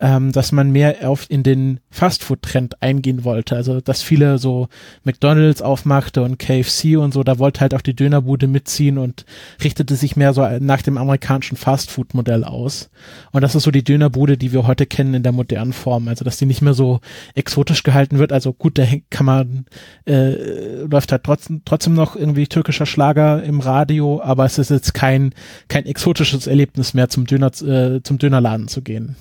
ähm, 0.00 0.32
dass 0.32 0.50
man 0.50 0.70
mehr 0.70 1.08
auf 1.08 1.26
in 1.28 1.42
den 1.42 1.80
Fastfood-Trend 1.90 2.82
eingehen 2.82 3.24
wollte. 3.24 3.54
Also 3.56 3.80
dass 3.80 4.02
viele 4.02 4.38
so 4.38 4.68
McDonalds 5.02 5.60
aufmachte 5.60 6.22
und 6.22 6.38
KFC 6.38 6.96
und 6.96 7.12
so, 7.12 7.22
da 7.22 7.38
wollte 7.38 7.60
halt 7.60 7.74
auch 7.74 7.82
die 7.82 7.94
Dönerbude 7.94 8.46
mitziehen 8.46 8.96
und 8.96 9.26
richtete 9.62 9.94
sich 9.94 10.16
mehr 10.16 10.32
so 10.32 10.46
nach 10.60 10.80
dem 10.80 10.96
amerikanischen 10.96 11.56
Fastfood-Modell 11.56 12.44
aus. 12.44 12.88
Und 13.32 13.42
das 13.42 13.54
ist 13.54 13.64
so 13.64 13.70
die 13.70 13.84
Dönerbude, 13.84 14.38
die 14.38 14.52
wir 14.52 14.66
heute 14.66 14.86
kennen 14.86 15.12
in 15.12 15.22
der 15.22 15.32
modernen 15.32 15.74
Form. 15.74 16.08
Also 16.08 16.24
dass 16.24 16.38
die 16.38 16.46
nicht 16.46 16.62
mehr 16.62 16.74
so 16.74 17.00
exotisch 17.34 17.82
gehalten 17.82 18.18
wird. 18.18 18.32
Also 18.32 18.54
gut, 18.54 18.78
da 18.78 18.86
kann 19.10 19.26
man, 19.26 19.66
äh, 20.06 20.82
läuft 20.84 21.12
halt 21.12 21.24
trotzdem, 21.24 21.62
trotzdem 21.66 21.92
noch 21.92 22.16
irgendwie 22.16 22.46
türkischer 22.46 22.86
Schlager 22.86 23.42
im 23.42 23.60
Radio, 23.60 24.22
aber 24.22 24.46
es 24.46 24.56
ist 24.56 24.70
jetzt 24.70 24.94
kein, 24.94 25.34
kein 25.68 25.84
exotisches 25.84 26.46
Erlebnis 26.54 26.94
mehr, 26.94 27.08
zum 27.08 27.26
Döner, 27.26 27.48
äh, 27.62 28.00
zum 28.04 28.18
Dönerladen 28.18 28.68
zu 28.68 28.80
gehen. 28.80 29.16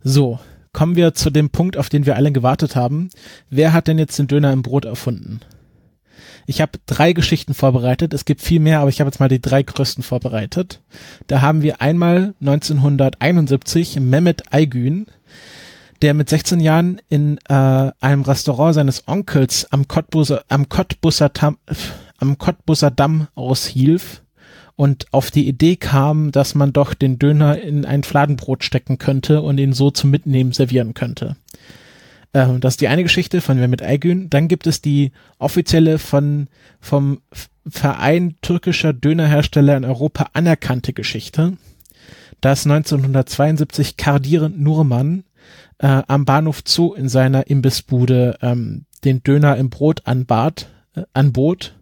So, 0.00 0.38
kommen 0.72 0.94
wir 0.94 1.14
zu 1.14 1.30
dem 1.30 1.50
Punkt, 1.50 1.76
auf 1.76 1.88
den 1.88 2.06
wir 2.06 2.14
alle 2.14 2.30
gewartet 2.30 2.76
haben. 2.76 3.10
Wer 3.50 3.72
hat 3.72 3.88
denn 3.88 3.98
jetzt 3.98 4.16
den 4.20 4.28
Döner 4.28 4.52
im 4.52 4.62
Brot 4.62 4.84
erfunden? 4.84 5.40
Ich 6.46 6.60
habe 6.60 6.78
drei 6.86 7.12
Geschichten 7.12 7.54
vorbereitet. 7.54 8.14
Es 8.14 8.24
gibt 8.24 8.40
viel 8.40 8.60
mehr, 8.60 8.78
aber 8.78 8.88
ich 8.88 9.00
habe 9.00 9.08
jetzt 9.08 9.18
mal 9.18 9.28
die 9.28 9.40
drei 9.40 9.64
größten 9.64 10.04
vorbereitet. 10.04 10.80
Da 11.26 11.42
haben 11.42 11.62
wir 11.62 11.82
einmal 11.82 12.34
1971 12.40 13.98
Mehmet 13.98 14.54
Aygün, 14.54 15.06
der 16.02 16.14
mit 16.14 16.28
16 16.28 16.60
Jahren 16.60 17.00
in 17.08 17.38
äh, 17.48 17.90
einem 18.00 18.22
Restaurant 18.22 18.76
seines 18.76 19.08
Onkels 19.08 19.66
am 19.72 19.88
Cottbusser, 19.88 20.44
am 20.46 20.68
Cottbusser, 20.68 21.32
am 22.18 22.38
Cottbusser 22.38 22.92
Damm 22.92 23.26
aushielf 23.34 24.22
und 24.78 25.06
auf 25.10 25.32
die 25.32 25.48
Idee 25.48 25.74
kam, 25.74 26.30
dass 26.30 26.54
man 26.54 26.72
doch 26.72 26.94
den 26.94 27.18
Döner 27.18 27.60
in 27.60 27.84
ein 27.84 28.04
Fladenbrot 28.04 28.62
stecken 28.62 28.96
könnte 28.96 29.42
und 29.42 29.58
ihn 29.58 29.72
so 29.72 29.90
zum 29.90 30.10
Mitnehmen 30.10 30.52
servieren 30.52 30.94
könnte. 30.94 31.34
Ähm, 32.32 32.60
das 32.60 32.74
ist 32.74 32.80
die 32.80 32.86
eine 32.86 33.02
Geschichte 33.02 33.40
von 33.40 33.58
Mehmet 33.58 33.82
Aygün. 33.82 34.30
Dann 34.30 34.46
gibt 34.46 34.68
es 34.68 34.80
die 34.80 35.10
offizielle 35.40 35.98
von 35.98 36.46
vom 36.78 37.20
Verein 37.66 38.36
türkischer 38.40 38.92
Dönerhersteller 38.92 39.76
in 39.76 39.84
Europa 39.84 40.30
anerkannte 40.32 40.92
Geschichte, 40.92 41.54
dass 42.40 42.64
1972 42.64 43.96
Kardir 43.96 44.48
Nurman 44.48 45.24
äh, 45.78 46.02
am 46.06 46.24
Bahnhof 46.24 46.62
Zoo 46.64 46.94
in 46.94 47.08
seiner 47.08 47.48
Imbissbude 47.48 48.38
ähm, 48.42 48.84
den 49.04 49.24
Döner 49.24 49.56
im 49.56 49.70
Brot 49.70 50.02
anbat, 50.04 50.68
äh, 50.94 51.02
anbot 51.14 51.74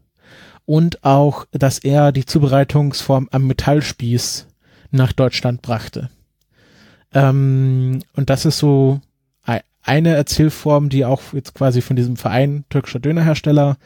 und 0.66 1.04
auch, 1.04 1.46
dass 1.52 1.78
er 1.78 2.12
die 2.12 2.26
Zubereitungsform 2.26 3.28
am 3.30 3.46
Metallspieß 3.46 4.46
nach 4.90 5.12
Deutschland 5.12 5.62
brachte. 5.62 6.10
Ähm, 7.14 8.00
und 8.14 8.28
das 8.28 8.44
ist 8.44 8.58
so 8.58 9.00
eine 9.86 10.16
Erzählform, 10.16 10.88
die 10.88 11.04
auch 11.04 11.22
jetzt 11.32 11.54
quasi 11.54 11.80
von 11.80 11.94
diesem 11.94 12.16
Verein 12.16 12.64
türkischer 12.68 12.98
Dönerhersteller 12.98 13.76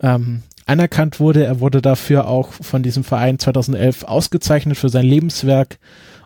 ähm, 0.00 0.42
anerkannt 0.66 1.20
wurde. 1.20 1.44
Er 1.44 1.60
wurde 1.60 1.80
dafür 1.80 2.28
auch 2.28 2.52
von 2.52 2.82
diesem 2.82 3.02
Verein 3.02 3.38
2011 3.38 4.04
ausgezeichnet 4.04 4.76
für 4.76 4.90
sein 4.90 5.06
Lebenswerk 5.06 5.78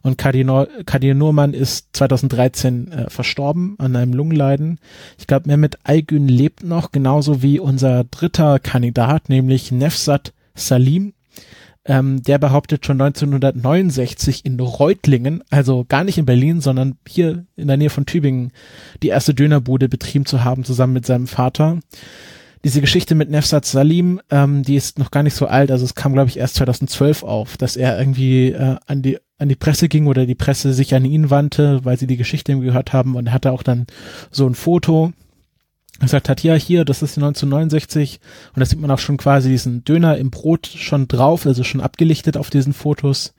und 0.02 0.18
Kadir 0.18 1.14
Nurman 1.14 1.54
ist 1.54 1.88
2013 1.92 2.92
äh, 2.92 3.10
verstorben 3.10 3.76
an 3.78 3.94
einem 3.94 4.12
Lungenleiden. 4.12 4.80
Ich 5.18 5.26
glaube, 5.26 5.48
Mehmet 5.48 5.78
Aygün 5.84 6.28
lebt 6.28 6.64
noch, 6.64 6.92
genauso 6.92 7.42
wie 7.42 7.60
unser 7.60 8.04
dritter 8.04 8.58
Kandidat, 8.58 9.28
nämlich 9.28 9.70
Nefsat 9.70 10.32
Salim. 10.54 11.14
Ähm, 11.84 12.22
der 12.22 12.38
behauptet 12.38 12.86
schon 12.86 13.00
1969 13.00 14.44
in 14.44 14.58
Reutlingen, 14.60 15.42
also 15.50 15.84
gar 15.88 16.04
nicht 16.04 16.18
in 16.18 16.26
Berlin, 16.26 16.60
sondern 16.60 16.96
hier 17.08 17.44
in 17.56 17.66
der 17.66 17.76
Nähe 17.76 17.90
von 17.90 18.06
Tübingen, 18.06 18.52
die 19.02 19.08
erste 19.08 19.34
Dönerbude 19.34 19.88
betrieben 19.88 20.26
zu 20.26 20.44
haben, 20.44 20.62
zusammen 20.62 20.92
mit 20.92 21.06
seinem 21.06 21.26
Vater 21.26 21.80
diese 22.64 22.80
Geschichte 22.80 23.14
mit 23.14 23.30
Nefsat 23.30 23.64
Salim, 23.64 24.20
ähm, 24.30 24.62
die 24.62 24.76
ist 24.76 24.98
noch 24.98 25.10
gar 25.10 25.22
nicht 25.22 25.34
so 25.34 25.46
alt, 25.46 25.70
also 25.70 25.84
es 25.84 25.94
kam, 25.94 26.12
glaube 26.12 26.30
ich, 26.30 26.38
erst 26.38 26.56
2012 26.56 27.24
auf, 27.24 27.56
dass 27.56 27.76
er 27.76 27.98
irgendwie 27.98 28.52
äh, 28.52 28.76
an 28.86 29.02
die 29.02 29.18
an 29.42 29.48
die 29.48 29.56
Presse 29.56 29.88
ging 29.88 30.06
oder 30.06 30.24
die 30.26 30.34
Presse 30.34 30.72
sich 30.72 30.94
an 30.94 31.04
ihn 31.04 31.30
wandte, 31.30 31.84
weil 31.84 31.98
sie 31.98 32.06
die 32.06 32.16
Geschichte 32.16 32.58
gehört 32.58 32.92
haben 32.92 33.16
und 33.16 33.26
er 33.26 33.32
hatte 33.32 33.52
auch 33.52 33.62
dann 33.62 33.86
so 34.30 34.46
ein 34.46 34.54
Foto 34.54 35.12
gesagt 36.00 36.28
hat, 36.28 36.42
ja, 36.42 36.54
hier, 36.54 36.84
das 36.84 37.02
ist 37.02 37.16
1969 37.18 38.20
und 38.54 38.60
da 38.60 38.66
sieht 38.66 38.80
man 38.80 38.90
auch 38.90 38.98
schon 38.98 39.16
quasi 39.16 39.50
diesen 39.50 39.84
Döner 39.84 40.16
im 40.18 40.30
Brot 40.30 40.66
schon 40.66 41.08
drauf, 41.08 41.46
also 41.46 41.64
schon 41.64 41.80
abgelichtet 41.80 42.36
auf 42.36 42.50
diesen 42.50 42.72
Fotos. 42.72 43.34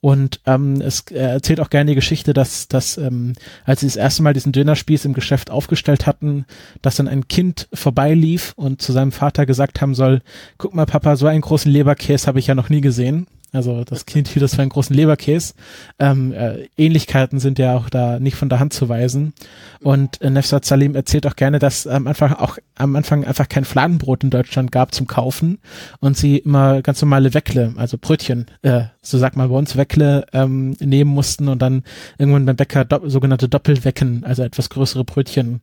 Und 0.00 0.40
ähm, 0.44 0.82
es 0.82 1.04
er 1.10 1.30
erzählt 1.30 1.60
auch 1.60 1.70
gerne 1.70 1.92
die 1.92 1.94
Geschichte, 1.94 2.34
dass, 2.34 2.68
dass 2.68 2.98
ähm, 2.98 3.32
als 3.64 3.80
sie 3.80 3.86
das 3.86 3.96
erste 3.96 4.22
Mal 4.22 4.34
diesen 4.34 4.52
Dönerspieß 4.52 5.06
im 5.06 5.14
Geschäft 5.14 5.50
aufgestellt 5.50 6.04
hatten, 6.04 6.44
dass 6.82 6.96
dann 6.96 7.08
ein 7.08 7.26
Kind 7.26 7.68
vorbeilief 7.72 8.52
und 8.56 8.82
zu 8.82 8.92
seinem 8.92 9.12
Vater 9.12 9.46
gesagt 9.46 9.80
haben 9.80 9.94
soll, 9.94 10.20
guck 10.58 10.74
mal 10.74 10.84
Papa, 10.84 11.16
so 11.16 11.26
einen 11.26 11.40
großen 11.40 11.72
Leberkäse 11.72 12.26
habe 12.26 12.38
ich 12.38 12.48
ja 12.48 12.54
noch 12.54 12.68
nie 12.68 12.82
gesehen. 12.82 13.26
Also 13.54 13.84
das 13.84 14.04
Kind 14.04 14.26
hielt 14.28 14.42
das 14.42 14.56
für 14.56 14.62
einen 14.62 14.70
großen 14.70 14.94
Leberkäse. 14.94 15.54
Ähm, 16.00 16.32
äh, 16.32 16.68
Ähnlichkeiten 16.76 17.38
sind 17.38 17.58
ja 17.60 17.76
auch 17.76 17.88
da 17.88 18.18
nicht 18.18 18.36
von 18.36 18.48
der 18.48 18.58
Hand 18.58 18.72
zu 18.72 18.88
weisen. 18.88 19.32
Und 19.80 20.20
äh, 20.20 20.30
Nefsat 20.30 20.64
Salim 20.64 20.96
erzählt 20.96 21.26
auch 21.26 21.36
gerne, 21.36 21.60
dass 21.60 21.86
am 21.86 22.08
Anfang 22.08 22.32
auch 22.32 22.58
am 22.74 22.96
Anfang 22.96 23.24
einfach 23.24 23.48
kein 23.48 23.64
Fladenbrot 23.64 24.24
in 24.24 24.30
Deutschland 24.30 24.72
gab 24.72 24.92
zum 24.92 25.06
Kaufen 25.06 25.58
und 26.00 26.16
sie 26.16 26.38
immer 26.38 26.82
ganz 26.82 27.00
normale 27.00 27.32
Weckle, 27.32 27.74
also 27.76 27.96
Brötchen, 27.96 28.46
äh, 28.62 28.86
so 29.02 29.18
sagt 29.18 29.36
man 29.36 29.48
bei 29.48 29.56
uns 29.56 29.76
Weckle, 29.76 30.26
ähm, 30.32 30.76
nehmen 30.80 31.10
mussten 31.10 31.48
und 31.48 31.62
dann 31.62 31.84
irgendwann 32.18 32.46
beim 32.46 32.56
Bäcker 32.56 32.84
do 32.84 33.08
sogenannte 33.08 33.48
Doppelwecken, 33.48 34.24
also 34.24 34.42
etwas 34.42 34.70
größere 34.70 35.04
Brötchen 35.04 35.60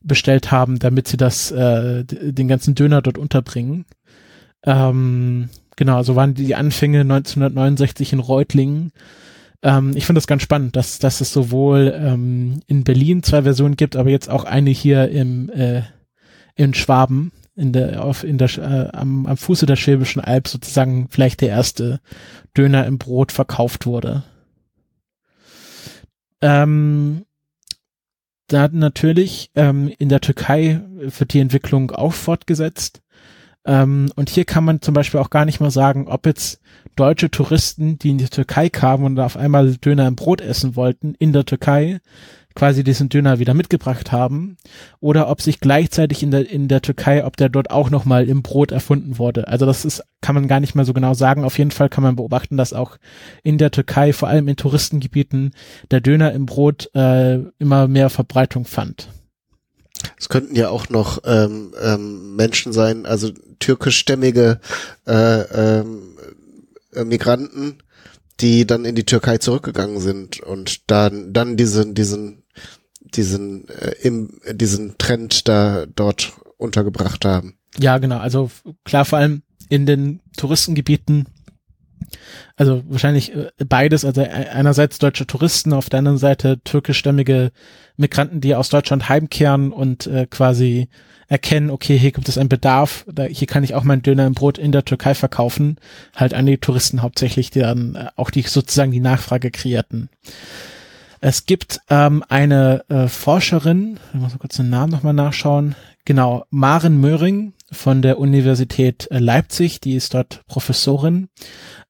bestellt 0.00 0.50
haben, 0.50 0.78
damit 0.78 1.08
sie 1.08 1.16
das 1.16 1.50
äh, 1.50 2.04
den 2.04 2.48
ganzen 2.48 2.74
Döner 2.74 3.02
dort 3.02 3.18
unterbringen. 3.18 3.84
Ähm, 4.64 5.50
genau, 5.76 6.02
so 6.02 6.16
waren 6.16 6.34
die 6.34 6.54
Anfänge 6.54 7.00
1969 7.00 8.12
in 8.12 8.20
Reutlingen. 8.20 8.92
Ähm, 9.62 9.92
ich 9.94 10.06
finde 10.06 10.18
das 10.18 10.26
ganz 10.26 10.42
spannend, 10.42 10.76
dass, 10.76 10.98
dass 10.98 11.20
es 11.20 11.32
sowohl 11.32 11.94
ähm, 11.96 12.60
in 12.66 12.84
Berlin 12.84 13.22
zwei 13.22 13.42
Versionen 13.42 13.76
gibt, 13.76 13.96
aber 13.96 14.10
jetzt 14.10 14.28
auch 14.30 14.44
eine 14.44 14.70
hier 14.70 15.08
im 15.08 15.50
äh, 15.50 15.82
in 16.54 16.74
Schwaben, 16.74 17.32
in 17.56 17.72
der, 17.72 18.04
auf, 18.04 18.24
in 18.24 18.38
der, 18.38 18.48
äh, 18.58 18.96
am, 18.96 19.26
am 19.26 19.36
Fuße 19.36 19.66
der 19.66 19.76
Schwäbischen 19.76 20.22
Alb 20.22 20.48
sozusagen 20.48 21.08
vielleicht 21.10 21.40
der 21.40 21.48
erste 21.48 22.00
Döner 22.56 22.86
im 22.86 22.98
Brot 22.98 23.32
verkauft 23.32 23.86
wurde. 23.86 24.22
Ähm, 26.40 27.24
da 28.48 28.68
natürlich 28.68 29.50
ähm, 29.54 29.90
in 29.98 30.08
der 30.08 30.20
Türkei 30.20 30.80
wird 30.94 31.32
die 31.32 31.40
Entwicklung 31.40 31.90
auch 31.90 32.12
fortgesetzt. 32.12 33.00
Ähm, 33.66 34.10
und 34.14 34.30
hier 34.30 34.44
kann 34.44 34.64
man 34.64 34.82
zum 34.82 34.94
Beispiel 34.94 35.20
auch 35.20 35.30
gar 35.30 35.44
nicht 35.44 35.60
mal 35.60 35.70
sagen, 35.70 36.08
ob 36.08 36.26
jetzt 36.26 36.60
deutsche 36.96 37.30
Touristen, 37.30 37.98
die 37.98 38.10
in 38.10 38.18
die 38.18 38.28
Türkei 38.28 38.68
kamen 38.68 39.04
und 39.04 39.18
auf 39.18 39.36
einmal 39.36 39.76
Döner 39.76 40.06
im 40.06 40.16
Brot 40.16 40.40
essen 40.40 40.76
wollten, 40.76 41.14
in 41.18 41.32
der 41.32 41.44
Türkei 41.44 42.00
quasi 42.54 42.84
diesen 42.84 43.08
Döner 43.08 43.38
wieder 43.38 43.52
mitgebracht 43.52 44.12
haben 44.12 44.56
oder 45.00 45.28
ob 45.28 45.40
sich 45.40 45.60
gleichzeitig 45.60 46.22
in 46.22 46.30
der 46.30 46.48
in 46.48 46.68
der 46.68 46.82
Türkei, 46.82 47.24
ob 47.24 47.36
der 47.36 47.48
dort 47.48 47.70
auch 47.70 47.90
noch 47.90 48.04
mal 48.04 48.28
im 48.28 48.42
Brot 48.42 48.70
erfunden 48.70 49.18
wurde. 49.18 49.48
Also 49.48 49.66
das 49.66 49.84
ist 49.84 50.02
kann 50.20 50.34
man 50.34 50.48
gar 50.48 50.60
nicht 50.60 50.74
mal 50.74 50.84
so 50.84 50.92
genau 50.92 51.14
sagen. 51.14 51.44
Auf 51.44 51.58
jeden 51.58 51.72
Fall 51.72 51.88
kann 51.88 52.04
man 52.04 52.16
beobachten, 52.16 52.56
dass 52.56 52.72
auch 52.72 52.96
in 53.42 53.58
der 53.58 53.70
Türkei, 53.70 54.12
vor 54.12 54.28
allem 54.28 54.48
in 54.48 54.56
Touristengebieten, 54.56 55.52
der 55.90 56.00
Döner 56.00 56.32
im 56.32 56.46
Brot 56.46 56.90
äh, 56.94 57.40
immer 57.58 57.88
mehr 57.88 58.08
Verbreitung 58.08 58.64
fand. 58.64 59.08
Es 60.18 60.28
könnten 60.28 60.56
ja 60.56 60.68
auch 60.68 60.88
noch 60.88 61.20
ähm, 61.24 61.74
ähm, 61.80 62.36
Menschen 62.36 62.72
sein, 62.72 63.06
also 63.06 63.30
türkischstämmige 63.58 64.60
äh, 65.06 65.40
ähm, 65.40 66.18
äh, 66.92 67.04
Migranten, 67.04 67.78
die 68.40 68.66
dann 68.66 68.84
in 68.84 68.94
die 68.94 69.06
Türkei 69.06 69.38
zurückgegangen 69.38 70.00
sind 70.00 70.40
und 70.40 70.90
dann 70.90 71.32
dann 71.32 71.56
diesen 71.56 71.94
diesen 71.94 72.42
diesen 73.00 73.68
äh, 73.68 73.94
im 74.02 74.40
diesen 74.52 74.98
Trend 74.98 75.48
da 75.48 75.86
dort 75.86 76.32
untergebracht 76.56 77.24
haben. 77.24 77.56
Ja, 77.78 77.98
genau. 77.98 78.18
Also 78.18 78.50
klar, 78.84 79.04
vor 79.04 79.18
allem 79.18 79.42
in 79.68 79.86
den 79.86 80.20
Touristengebieten 80.36 81.26
also 82.56 82.82
wahrscheinlich 82.88 83.34
äh, 83.34 83.50
beides, 83.66 84.04
also 84.04 84.22
einerseits 84.22 84.98
deutsche 84.98 85.26
Touristen, 85.26 85.72
auf 85.72 85.90
der 85.90 85.98
anderen 85.98 86.18
Seite 86.18 86.60
türkischstämmige 86.62 87.52
Migranten, 87.96 88.40
die 88.40 88.54
aus 88.54 88.68
Deutschland 88.68 89.08
heimkehren 89.08 89.72
und 89.72 90.06
äh, 90.06 90.26
quasi 90.26 90.88
erkennen, 91.28 91.70
okay, 91.70 91.98
hier 91.98 92.12
gibt 92.12 92.28
es 92.28 92.38
einen 92.38 92.48
Bedarf, 92.48 93.04
da, 93.12 93.24
hier 93.24 93.46
kann 93.46 93.64
ich 93.64 93.74
auch 93.74 93.84
mein 93.84 94.02
Döner 94.02 94.26
im 94.26 94.34
Brot 94.34 94.58
in 94.58 94.72
der 94.72 94.84
Türkei 94.84 95.14
verkaufen, 95.14 95.78
halt 96.14 96.34
an 96.34 96.46
die 96.46 96.58
Touristen 96.58 97.02
hauptsächlich, 97.02 97.50
die 97.50 97.60
dann 97.60 97.94
äh, 97.94 98.06
auch 98.16 98.30
die 98.30 98.42
sozusagen 98.42 98.92
die 98.92 99.00
Nachfrage 99.00 99.50
kreierten. 99.50 100.08
Es 101.20 101.46
gibt 101.46 101.80
ähm, 101.88 102.22
eine 102.28 102.84
äh, 102.88 103.08
Forscherin, 103.08 103.98
ich 104.12 104.20
muss 104.20 104.32
mal 104.32 104.38
kurz 104.38 104.56
den 104.56 104.70
Namen 104.70 104.92
nochmal 104.92 105.14
nachschauen, 105.14 105.74
genau, 106.04 106.44
Maren 106.50 107.00
Möhring 107.00 107.54
von 107.74 108.02
der 108.02 108.18
Universität 108.18 109.08
äh, 109.10 109.18
Leipzig, 109.18 109.80
die 109.80 109.94
ist 109.94 110.14
dort 110.14 110.42
Professorin. 110.46 111.28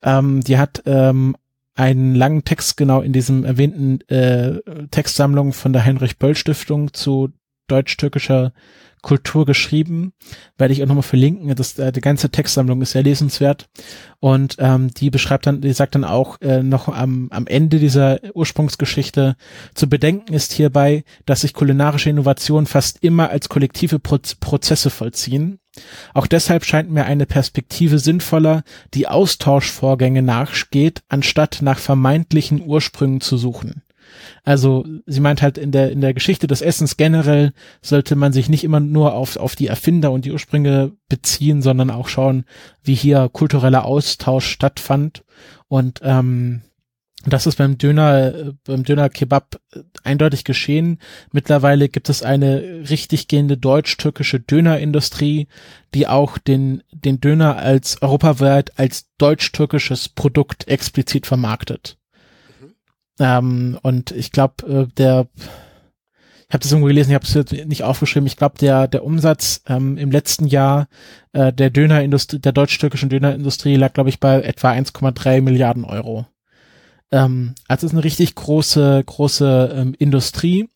Ähm, 0.02 0.40
die 0.40 0.58
hat 0.58 0.82
ähm, 0.86 1.36
einen 1.74 2.14
langen 2.14 2.44
Text 2.44 2.76
genau 2.76 3.00
in 3.00 3.12
diesem 3.12 3.44
erwähnten 3.44 4.00
äh, 4.08 4.60
Textsammlung 4.90 5.52
von 5.52 5.72
der 5.72 5.84
Heinrich 5.84 6.18
Böll 6.18 6.36
Stiftung 6.36 6.92
zu 6.92 7.30
deutsch-türkischer 7.68 8.52
Kultur 9.04 9.44
geschrieben, 9.44 10.14
werde 10.56 10.72
ich 10.72 10.82
auch 10.82 10.86
nochmal 10.86 11.02
verlinken. 11.02 11.54
Das, 11.54 11.78
äh, 11.78 11.92
die 11.92 12.00
ganze 12.00 12.30
Textsammlung 12.30 12.80
ist 12.82 12.92
sehr 12.92 13.02
lesenswert 13.02 13.68
und 14.18 14.56
ähm, 14.58 14.92
die 14.92 15.10
beschreibt 15.10 15.46
dann, 15.46 15.60
die 15.60 15.72
sagt 15.72 15.94
dann 15.94 16.04
auch 16.04 16.40
äh, 16.40 16.62
noch 16.62 16.88
am, 16.88 17.28
am 17.30 17.46
Ende 17.46 17.78
dieser 17.78 18.18
Ursprungsgeschichte, 18.34 19.36
zu 19.74 19.88
bedenken 19.88 20.32
ist 20.32 20.52
hierbei, 20.52 21.04
dass 21.26 21.42
sich 21.42 21.52
kulinarische 21.52 22.10
Innovationen 22.10 22.66
fast 22.66 23.04
immer 23.04 23.28
als 23.30 23.48
kollektive 23.48 23.98
Pro 23.98 24.18
Prozesse 24.40 24.90
vollziehen. 24.90 25.58
Auch 26.12 26.26
deshalb 26.26 26.64
scheint 26.64 26.90
mir 26.90 27.04
eine 27.04 27.26
Perspektive 27.26 27.98
sinnvoller, 27.98 28.62
die 28.94 29.08
Austauschvorgänge 29.08 30.22
nachgeht, 30.22 31.02
anstatt 31.08 31.58
nach 31.62 31.78
vermeintlichen 31.78 32.64
Ursprüngen 32.64 33.20
zu 33.20 33.36
suchen. 33.36 33.82
Also 34.44 34.84
sie 35.06 35.20
meint 35.20 35.42
halt 35.42 35.58
in 35.58 35.72
der 35.72 35.90
in 35.90 36.00
der 36.00 36.14
Geschichte 36.14 36.46
des 36.46 36.62
Essens 36.62 36.96
generell 36.96 37.52
sollte 37.80 38.14
man 38.14 38.32
sich 38.32 38.48
nicht 38.48 38.62
immer 38.62 38.80
nur 38.80 39.14
auf 39.14 39.36
auf 39.36 39.56
die 39.56 39.66
Erfinder 39.66 40.12
und 40.12 40.24
die 40.24 40.32
Ursprünge 40.32 40.92
beziehen, 41.08 41.62
sondern 41.62 41.90
auch 41.90 42.08
schauen, 42.08 42.44
wie 42.82 42.94
hier 42.94 43.28
kultureller 43.32 43.84
Austausch 43.84 44.46
stattfand 44.46 45.24
und 45.68 46.00
ähm, 46.02 46.62
das 47.26 47.46
ist 47.46 47.56
beim 47.56 47.78
Döner, 47.78 48.54
beim 48.64 48.84
Döner 48.84 49.08
Kebab 49.08 49.60
eindeutig 50.02 50.44
geschehen. 50.44 50.98
Mittlerweile 51.32 51.88
gibt 51.88 52.08
es 52.08 52.22
eine 52.22 52.84
richtig 52.90 53.28
gehende 53.28 53.56
deutsch-türkische 53.56 54.40
Dönerindustrie, 54.40 55.48
die 55.94 56.06
auch 56.06 56.38
den, 56.38 56.82
den 56.92 57.20
Döner 57.20 57.56
als 57.56 58.02
europaweit 58.02 58.78
als 58.78 59.06
deutsch-türkisches 59.18 60.08
Produkt 60.08 60.68
explizit 60.68 61.26
vermarktet. 61.26 61.98
Ähm, 63.18 63.78
und 63.82 64.10
ich 64.10 64.32
glaube, 64.32 64.66
äh, 64.66 64.86
der, 64.96 65.28
ich 65.36 66.52
habe 66.54 66.62
das 66.62 66.72
irgendwo 66.72 66.88
gelesen, 66.88 67.10
ich 67.10 67.14
habe 67.14 67.26
es 67.26 67.66
nicht 67.66 67.84
aufgeschrieben. 67.84 68.26
Ich 68.26 68.36
glaube, 68.36 68.58
der 68.58 68.88
der 68.88 69.04
Umsatz 69.04 69.62
ähm, 69.66 69.96
im 69.96 70.10
letzten 70.10 70.46
Jahr 70.46 70.88
äh, 71.32 71.52
der 71.52 71.70
Dönerindustrie, 71.70 72.38
der 72.38 72.52
deutsch-türkischen 72.52 73.08
Dönerindustrie 73.08 73.76
lag, 73.76 73.92
glaube 73.92 74.10
ich, 74.10 74.20
bei 74.20 74.42
etwa 74.42 74.72
1,3 74.72 75.40
Milliarden 75.40 75.84
Euro. 75.84 76.26
Ähm, 77.10 77.54
also 77.68 77.86
es 77.86 77.92
ist 77.92 77.96
eine 77.96 78.04
richtig 78.04 78.34
große, 78.34 79.02
große 79.04 79.74
ähm, 79.76 79.94
Industrie. 79.98 80.68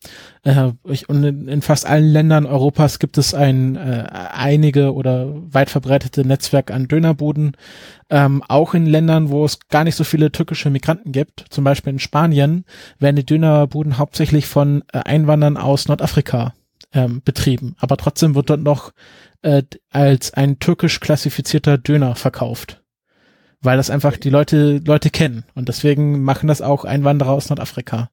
Äh, 0.43 0.71
ich, 0.85 1.09
und 1.09 1.23
in, 1.23 1.47
in, 1.47 1.61
fast 1.61 1.85
allen 1.85 2.07
Ländern 2.07 2.45
Europas 2.45 2.99
gibt 2.99 3.17
es 3.17 3.33
ein 3.33 3.75
äh, 3.75 4.07
einige 4.31 4.93
oder 4.93 5.27
weit 5.53 5.69
verbreitete 5.69 6.25
Netzwerk 6.25 6.71
an 6.71 6.87
Dönerbuden. 6.87 7.57
Ähm, 8.09 8.43
auch 8.47 8.73
in 8.73 8.85
Ländern, 8.85 9.29
wo 9.29 9.43
es 9.43 9.59
gar 9.69 9.83
nicht 9.83 9.95
so 9.95 10.03
viele 10.03 10.31
türkische 10.31 10.69
Migranten 10.69 11.11
gibt, 11.11 11.45
zum 11.49 11.63
Beispiel 11.63 11.93
in 11.93 11.99
Spanien, 11.99 12.65
werden 12.99 13.15
die 13.15 13.25
Dönerbuden 13.25 13.97
hauptsächlich 13.97 14.47
von 14.47 14.83
äh, 14.93 14.99
Einwanderern 14.99 15.57
aus 15.57 15.87
Nordafrika 15.87 16.53
ähm, 16.93 17.21
betrieben. 17.23 17.75
Aber 17.79 17.97
trotzdem 17.97 18.35
wird 18.35 18.49
dort 18.49 18.61
noch 18.61 18.93
äh, 19.41 19.63
als 19.89 20.33
ein 20.33 20.59
türkisch 20.59 20.99
klassifizierter 20.99 21.77
Döner 21.77 22.15
verkauft 22.15 22.81
weil 23.61 23.77
das 23.77 23.89
einfach 23.89 24.17
die 24.17 24.29
Leute 24.29 24.81
Leute 24.85 25.09
kennen 25.09 25.43
und 25.55 25.67
deswegen 25.67 26.23
machen 26.23 26.47
das 26.47 26.61
auch 26.61 26.85
Einwanderer 26.85 27.31
aus 27.31 27.49
Nordafrika 27.49 28.09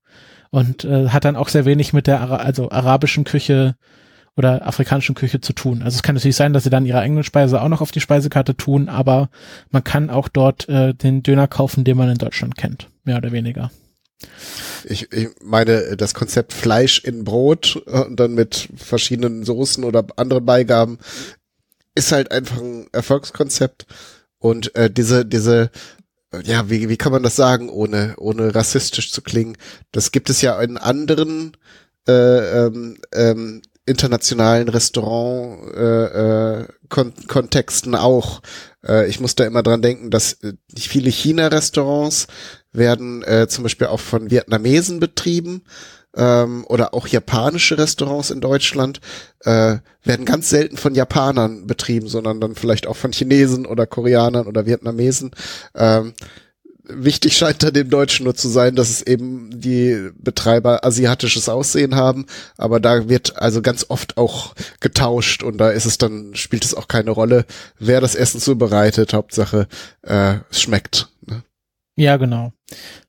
und 0.50 0.84
äh, 0.84 1.08
hat 1.08 1.24
dann 1.24 1.36
auch 1.36 1.48
sehr 1.48 1.64
wenig 1.64 1.92
mit 1.92 2.06
der 2.06 2.20
Ara 2.20 2.36
also 2.36 2.70
arabischen 2.70 3.24
Küche 3.24 3.76
oder 4.36 4.66
afrikanischen 4.66 5.14
Küche 5.14 5.40
zu 5.40 5.52
tun. 5.54 5.82
Also 5.82 5.96
es 5.96 6.02
kann 6.02 6.14
natürlich 6.14 6.36
sein, 6.36 6.52
dass 6.52 6.64
sie 6.64 6.70
dann 6.70 6.84
ihre 6.84 6.98
eigene 6.98 7.24
Speise 7.24 7.60
auch 7.60 7.68
noch 7.68 7.80
auf 7.80 7.90
die 7.90 8.00
Speisekarte 8.00 8.56
tun, 8.56 8.88
aber 8.88 9.30
man 9.70 9.82
kann 9.82 10.10
auch 10.10 10.28
dort 10.28 10.68
äh, 10.68 10.94
den 10.94 11.22
Döner 11.22 11.48
kaufen, 11.48 11.84
den 11.84 11.96
man 11.96 12.10
in 12.10 12.18
Deutschland 12.18 12.56
kennt, 12.56 12.88
mehr 13.04 13.16
oder 13.16 13.32
weniger. 13.32 13.70
Ich, 14.84 15.10
ich 15.12 15.28
meine, 15.42 15.96
das 15.96 16.14
Konzept 16.14 16.52
Fleisch 16.52 17.00
in 17.00 17.24
Brot 17.24 17.76
und 17.76 18.18
dann 18.18 18.34
mit 18.34 18.68
verschiedenen 18.76 19.44
Soßen 19.44 19.84
oder 19.84 20.06
anderen 20.16 20.44
Beigaben 20.44 20.98
ist 21.94 22.12
halt 22.12 22.30
einfach 22.30 22.58
ein 22.58 22.86
Erfolgskonzept 22.92 23.86
und 24.38 24.74
äh, 24.74 24.90
diese, 24.90 25.24
diese 25.24 25.70
ja, 26.44 26.68
wie, 26.68 26.88
wie 26.88 26.96
kann 26.96 27.12
man 27.12 27.22
das 27.22 27.36
sagen, 27.36 27.68
ohne, 27.68 28.14
ohne 28.18 28.54
rassistisch 28.54 29.12
zu 29.12 29.22
klingen? 29.22 29.56
Das 29.92 30.12
gibt 30.12 30.30
es 30.30 30.42
ja 30.42 30.60
in 30.60 30.76
anderen 30.76 31.56
äh, 32.08 32.66
ähm, 32.66 32.98
ähm, 33.12 33.62
internationalen 33.86 34.68
Restaurant 34.68 35.74
äh, 35.74 36.60
äh, 36.60 36.66
Kon 36.88 37.12
auch. 37.94 38.42
Äh, 38.84 39.08
ich 39.08 39.20
muss 39.20 39.36
da 39.36 39.44
immer 39.44 39.62
dran 39.62 39.82
denken, 39.82 40.10
dass 40.10 40.34
äh, 40.42 40.54
viele 40.76 41.10
China-Restaurants 41.10 42.26
werden 42.72 43.22
äh, 43.22 43.46
zum 43.48 43.62
Beispiel 43.62 43.86
auch 43.86 44.00
von 44.00 44.30
Vietnamesen 44.30 45.00
betrieben 45.00 45.62
ähm, 46.16 46.64
oder 46.68 46.94
auch 46.94 47.06
japanische 47.06 47.78
Restaurants 47.78 48.30
in 48.30 48.40
Deutschland 48.40 49.00
äh, 49.44 49.76
werden 50.02 50.26
ganz 50.26 50.48
selten 50.50 50.76
von 50.76 50.94
Japanern 50.94 51.66
betrieben, 51.66 52.08
sondern 52.08 52.40
dann 52.40 52.54
vielleicht 52.54 52.86
auch 52.86 52.96
von 52.96 53.12
Chinesen 53.12 53.66
oder 53.66 53.86
Koreanern 53.86 54.46
oder 54.46 54.66
Vietnamesen. 54.66 55.32
Ähm, 55.74 56.14
wichtig 56.88 57.36
scheint 57.36 57.62
da 57.62 57.70
dem 57.70 57.90
Deutschen 57.90 58.24
nur 58.24 58.34
zu 58.34 58.48
sein, 58.48 58.76
dass 58.76 58.90
es 58.90 59.02
eben 59.02 59.50
die 59.52 60.10
Betreiber 60.16 60.84
asiatisches 60.84 61.48
Aussehen 61.48 61.96
haben, 61.96 62.26
aber 62.56 62.80
da 62.80 63.08
wird 63.08 63.36
also 63.36 63.62
ganz 63.62 63.86
oft 63.88 64.16
auch 64.16 64.54
getauscht 64.80 65.42
und 65.42 65.58
da 65.58 65.70
ist 65.70 65.86
es 65.86 65.98
dann, 65.98 66.34
spielt 66.34 66.64
es 66.64 66.74
auch 66.74 66.88
keine 66.88 67.10
Rolle, 67.10 67.44
wer 67.78 68.00
das 68.00 68.14
Essen 68.14 68.40
zubereitet, 68.40 69.12
Hauptsache 69.12 69.66
äh, 70.02 70.36
es 70.50 70.60
schmeckt. 70.60 71.08
Ne? 71.26 71.42
Ja, 71.96 72.16
genau. 72.16 72.52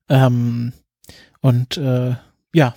Ähm, 0.09 0.73
und 1.41 1.77
äh, 1.77 2.15
ja, 2.53 2.75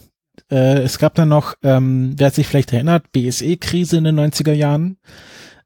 äh, 0.50 0.78
es 0.82 0.98
gab 0.98 1.14
dann 1.14 1.28
noch, 1.28 1.54
ähm, 1.62 2.14
wer 2.16 2.30
sich 2.30 2.46
vielleicht 2.46 2.72
erinnert, 2.72 3.12
BSE-Krise 3.12 3.98
in 3.98 4.04
den 4.04 4.18
90er 4.18 4.52
Jahren. 4.52 4.98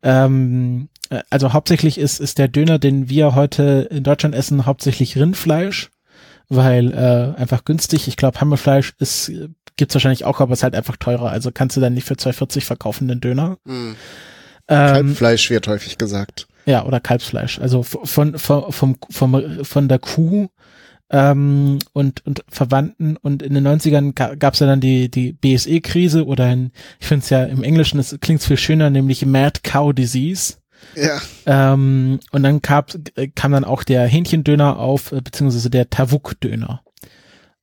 Ähm, 0.03 0.89
äh, 1.11 1.23
also 1.31 1.53
hauptsächlich 1.53 1.99
ist, 1.99 2.21
ist 2.21 2.39
der 2.39 2.49
Döner, 2.49 2.79
den 2.79 3.09
wir 3.09 3.35
heute 3.35 3.89
in 3.91 4.03
Deutschland 4.03 4.35
essen, 4.35 4.67
hauptsächlich 4.67 5.17
Rindfleisch, 5.17 5.91
weil 6.49 6.93
äh, 6.93 7.41
einfach 7.41 7.65
günstig. 7.65 8.09
Ich 8.09 8.17
glaube, 8.17 8.41
Hammelfleisch 8.41 8.95
ist 8.99 9.33
gibt's 9.77 9.95
wahrscheinlich 9.95 10.25
auch, 10.25 10.41
aber 10.41 10.53
ist 10.53 10.63
halt 10.63 10.75
einfach 10.75 10.97
teurer. 10.97 11.31
Also 11.31 11.51
kannst 11.53 11.77
du 11.77 11.81
dann 11.81 11.95
nicht 11.95 12.07
für 12.07 12.15
2,40 12.15 12.63
verkaufen 12.63 13.09
den 13.09 13.21
Döner. 13.21 13.57
Mhm. 13.65 13.97
Ähm, 14.69 14.93
Kalbfleisch 14.93 15.51
wird 15.51 15.69
häufig 15.69 15.99
gesagt. 15.99 16.47
Ja, 16.67 16.85
oder 16.85 17.01
Kalbsfleisch. 17.01 17.59
Also 17.59 17.83
von, 17.83 18.39
von, 18.39 18.73
vom, 18.73 18.97
vom, 19.11 19.65
von 19.65 19.89
der 19.89 19.99
Kuh 19.99 20.49
ähm, 21.11 21.79
und, 21.93 22.25
und 22.27 22.45
Verwandten. 22.49 23.17
Und 23.17 23.43
in 23.43 23.55
den 23.55 23.67
90ern 23.67 24.13
gab 24.13 24.55
es 24.55 24.61
ja 24.61 24.67
dann 24.67 24.81
die, 24.81 25.11
die 25.11 25.33
BSE-Krise 25.33 26.27
oder 26.27 26.51
in, 26.53 26.73
ich 27.01 27.07
finde 27.07 27.23
es 27.23 27.31
ja 27.31 27.45
im 27.45 27.63
Englischen, 27.63 27.99
es 27.99 28.17
klingt 28.21 28.43
viel 28.43 28.57
schöner, 28.57 28.91
nämlich 28.91 29.25
Mad 29.27 29.61
Cow 29.63 29.93
Disease. 29.93 30.55
Ja. 30.95 31.21
Ähm, 31.47 32.21
und 32.31 32.43
dann 32.43 32.63
kam, 32.63 32.85
kam 33.35 33.53
dann 33.53 33.65
auch 33.65 33.85
der 33.85 34.07
Hähnchendöner 34.07 34.79
auf, 34.79 35.13
äh, 35.13 35.21
beziehungsweise 35.21 35.71
der 35.71 35.91
Tavuk-Döner. 35.91 36.83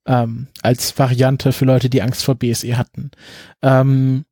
Ähm, 0.08 0.47
als 0.63 0.97
Variante 0.97 1.51
für 1.51 1.65
Leute, 1.65 1.89
die 1.89 2.01
Angst 2.01 2.23
vor 2.23 2.36
BSE 2.36 2.77
hatten. 2.77 3.12
Ähm, 3.62 4.25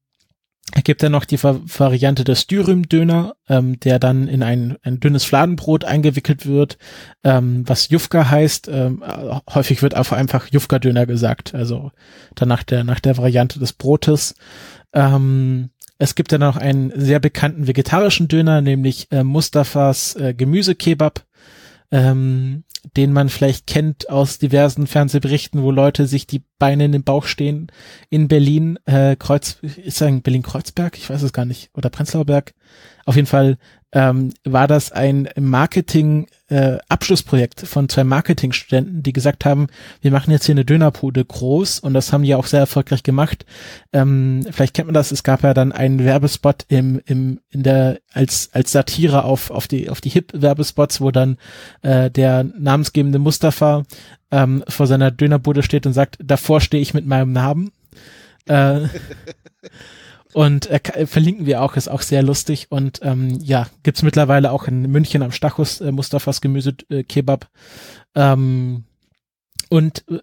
gibt 0.84 1.02
dann 1.02 1.12
noch 1.12 1.26
die 1.26 1.42
Variante 1.42 2.24
des 2.24 2.48
Dürüm-Döner, 2.48 3.36
ähm, 3.48 3.80
der 3.80 4.00
dann 4.00 4.28
in 4.28 4.44
ein, 4.44 4.78
ein 4.84 5.00
dünnes 5.00 5.26
Fladenbrot 5.26 5.84
eingewickelt 5.84 6.46
wird, 6.46 6.78
ähm, 7.24 7.68
was 7.68 7.90
Jufka 7.90 8.30
heißt. 8.30 8.68
Ähm, 8.68 9.04
häufig 9.54 9.82
wird 9.82 9.96
auch 9.96 10.12
einfach 10.12 10.48
Jufka-Döner 10.48 11.06
gesagt, 11.06 11.56
also 11.56 11.92
dann 12.36 12.50
nach 12.50 12.64
der, 12.64 12.84
nach 12.84 13.00
der 13.00 13.18
Variante 13.18 13.60
des 13.60 13.74
Brotes. 13.74 14.36
Ähm, 14.94 15.70
es 15.98 16.16
gibt 16.16 16.32
dann 16.32 16.42
noch 16.42 16.56
einen 16.56 16.94
sehr 16.96 17.20
bekannten 17.20 17.68
vegetarischen 17.68 18.30
Döner, 18.30 18.62
nämlich 18.62 19.12
äh, 19.12 19.24
Mustafas 19.24 20.16
äh, 20.16 20.34
Gemüsekebab 20.34 21.26
ähm, 21.92 22.64
den 22.96 23.12
man 23.12 23.30
vielleicht 23.30 23.68
kennt 23.68 24.10
aus 24.10 24.40
diversen 24.40 24.88
Fernsehberichten, 24.88 25.62
wo 25.64 25.72
Leute 25.72 26.08
sich 26.08 26.28
die 26.28 26.44
Beine 26.58 26.86
in 26.86 26.92
den 26.92 27.04
Bauch 27.04 27.26
stehen. 27.26 27.72
In 28.10 28.28
Berlin, 28.28 28.80
äh, 28.86 29.16
Kreuz, 29.18 29.58
ist 29.62 30.02
das 30.02 30.22
Berlin-Kreuzberg? 30.22 30.98
Ich 30.98 31.10
weiß 31.10 31.22
es 31.24 31.34
gar 31.34 31.46
nicht. 31.46 31.70
Oder 31.74 31.90
Prenzlauer 31.90 32.26
Berg. 32.26 32.54
Auf 33.06 33.16
jeden 33.16 33.28
Fall 33.28 33.58
ähm, 33.92 34.34
war 34.44 34.68
das 34.68 34.92
ein 34.92 35.30
Marketing 35.40 36.28
äh, 36.50 36.78
Abschlussprojekt 36.90 37.62
von 37.62 37.90
zwei 37.90 38.04
Marketingstudenten, 38.04 39.04
die 39.04 39.14
gesagt 39.14 39.46
haben, 39.46 39.68
wir 40.02 40.12
machen 40.12 40.32
jetzt 40.32 40.46
hier 40.46 40.54
eine 40.54 40.66
Dönerpude 40.66 41.24
groß 41.24 41.80
und 41.80 41.94
das 41.94 42.12
haben 42.12 42.24
die 42.24 42.36
auch 42.36 42.46
sehr 42.46 42.60
erfolgreich 42.60 43.04
gemacht. 43.04 43.46
Ähm, 43.94 44.46
vielleicht 44.52 44.76
kennt 44.76 44.88
man 44.88 44.94
das, 44.94 45.12
es 45.12 45.24
gab 45.24 45.44
ja 45.44 45.54
dann 45.54 45.72
einen 45.72 46.04
Werbespot 46.04 46.66
im, 46.68 47.02
im, 47.06 47.40
in 47.50 47.64
der, 47.64 48.00
als, 48.12 48.50
als 48.54 48.72
Satire 48.72 49.24
auf, 49.24 49.50
auf 49.50 49.68
die, 49.68 49.90
auf 49.90 50.02
die 50.02 50.10
Hip-Werbespots, 50.10 51.02
wo 51.02 51.12
dann 51.12 51.38
äh, 51.82 52.12
der 52.12 52.44
namensgebende 52.44 53.20
Mustafa 53.20 53.84
ähm, 54.32 54.64
vor 54.68 54.88
seiner 54.88 55.12
Dönerbude 55.12 55.64
steht 55.64 55.86
und 55.86 55.94
sagt, 55.94 56.18
davor 56.24 56.62
stehe 56.62 56.82
ich 56.82 56.94
mit 56.94 57.06
meinem 57.06 57.32
Namen. 57.32 57.72
Äh, 58.46 58.82
Und 60.34 60.68
äh, 60.68 61.08
verlinken 61.08 61.46
wir 61.46 61.62
auch, 61.62 61.76
ist 61.76 61.88
auch 61.88 62.02
sehr 62.02 62.22
lustig. 62.22 62.68
Und 62.70 63.00
ähm, 63.02 63.40
ja, 63.42 63.68
gibt's 63.84 64.04
mittlerweile 64.04 64.52
auch 64.52 64.68
in 64.68 64.84
München 64.84 65.24
am 65.24 65.32
Stachus 65.32 65.82
äh, 65.82 65.92
Mustafas 65.92 66.42
Gemüse-Kebab. 66.42 67.48
Äh, 68.14 68.22
ähm, 68.22 68.84
und 69.70 70.04
äh, 70.10 70.20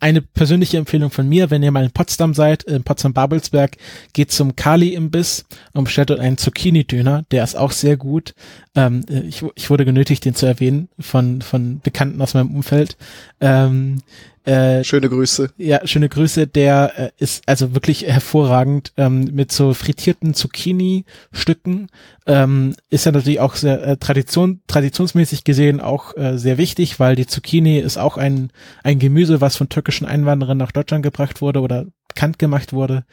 eine 0.00 0.20
persönliche 0.20 0.76
Empfehlung 0.76 1.10
von 1.10 1.28
mir, 1.28 1.50
wenn 1.50 1.62
ihr 1.62 1.70
mal 1.70 1.84
in 1.84 1.92
Potsdam 1.92 2.34
seid, 2.34 2.64
in 2.64 2.82
Potsdam-Babelsberg, 2.82 3.76
geht 4.12 4.32
zum 4.32 4.56
Kali-Imbiss 4.56 5.44
und 5.72 5.84
bestellt 5.84 6.10
dort 6.10 6.20
einen 6.20 6.38
Zucchini-Döner, 6.38 7.24
der 7.30 7.44
ist 7.44 7.56
auch 7.56 7.70
sehr 7.70 7.96
gut. 7.96 8.34
Ähm, 8.74 9.02
äh, 9.08 9.20
ich, 9.20 9.44
ich 9.54 9.70
wurde 9.70 9.84
genötigt, 9.84 10.24
den 10.24 10.34
zu 10.34 10.46
erwähnen 10.46 10.88
von, 10.98 11.40
von 11.40 11.80
Bekannten 11.80 12.20
aus 12.20 12.34
meinem 12.34 12.54
Umfeld. 12.54 12.96
Ähm, 13.40 14.02
äh, 14.50 14.84
schöne 14.84 15.08
Grüße. 15.08 15.50
Ja, 15.58 15.86
schöne 15.86 16.08
Grüße. 16.08 16.46
Der 16.46 16.92
äh, 16.96 17.10
ist 17.18 17.48
also 17.48 17.74
wirklich 17.74 18.04
hervorragend 18.04 18.92
ähm, 18.96 19.30
mit 19.32 19.52
so 19.52 19.74
frittierten 19.74 20.34
Zucchini-Stücken. 20.34 21.86
Ähm, 22.26 22.74
ist 22.88 23.06
ja 23.06 23.12
natürlich 23.12 23.40
auch 23.40 23.54
sehr 23.54 23.82
äh, 23.86 23.96
Tradition, 23.96 24.60
traditionsmäßig 24.66 25.44
gesehen 25.44 25.80
auch 25.80 26.16
äh, 26.16 26.36
sehr 26.36 26.58
wichtig, 26.58 26.98
weil 26.98 27.14
die 27.14 27.26
Zucchini 27.26 27.78
ist 27.78 27.96
auch 27.96 28.16
ein, 28.16 28.50
ein 28.82 28.98
Gemüse, 28.98 29.40
was 29.40 29.56
von 29.56 29.68
türkischen 29.68 30.06
Einwanderern 30.06 30.58
nach 30.58 30.72
Deutschland 30.72 31.04
gebracht 31.04 31.40
wurde 31.40 31.60
oder 31.60 31.86
bekannt 32.08 32.38
gemacht 32.40 32.72
wurde. 32.72 33.04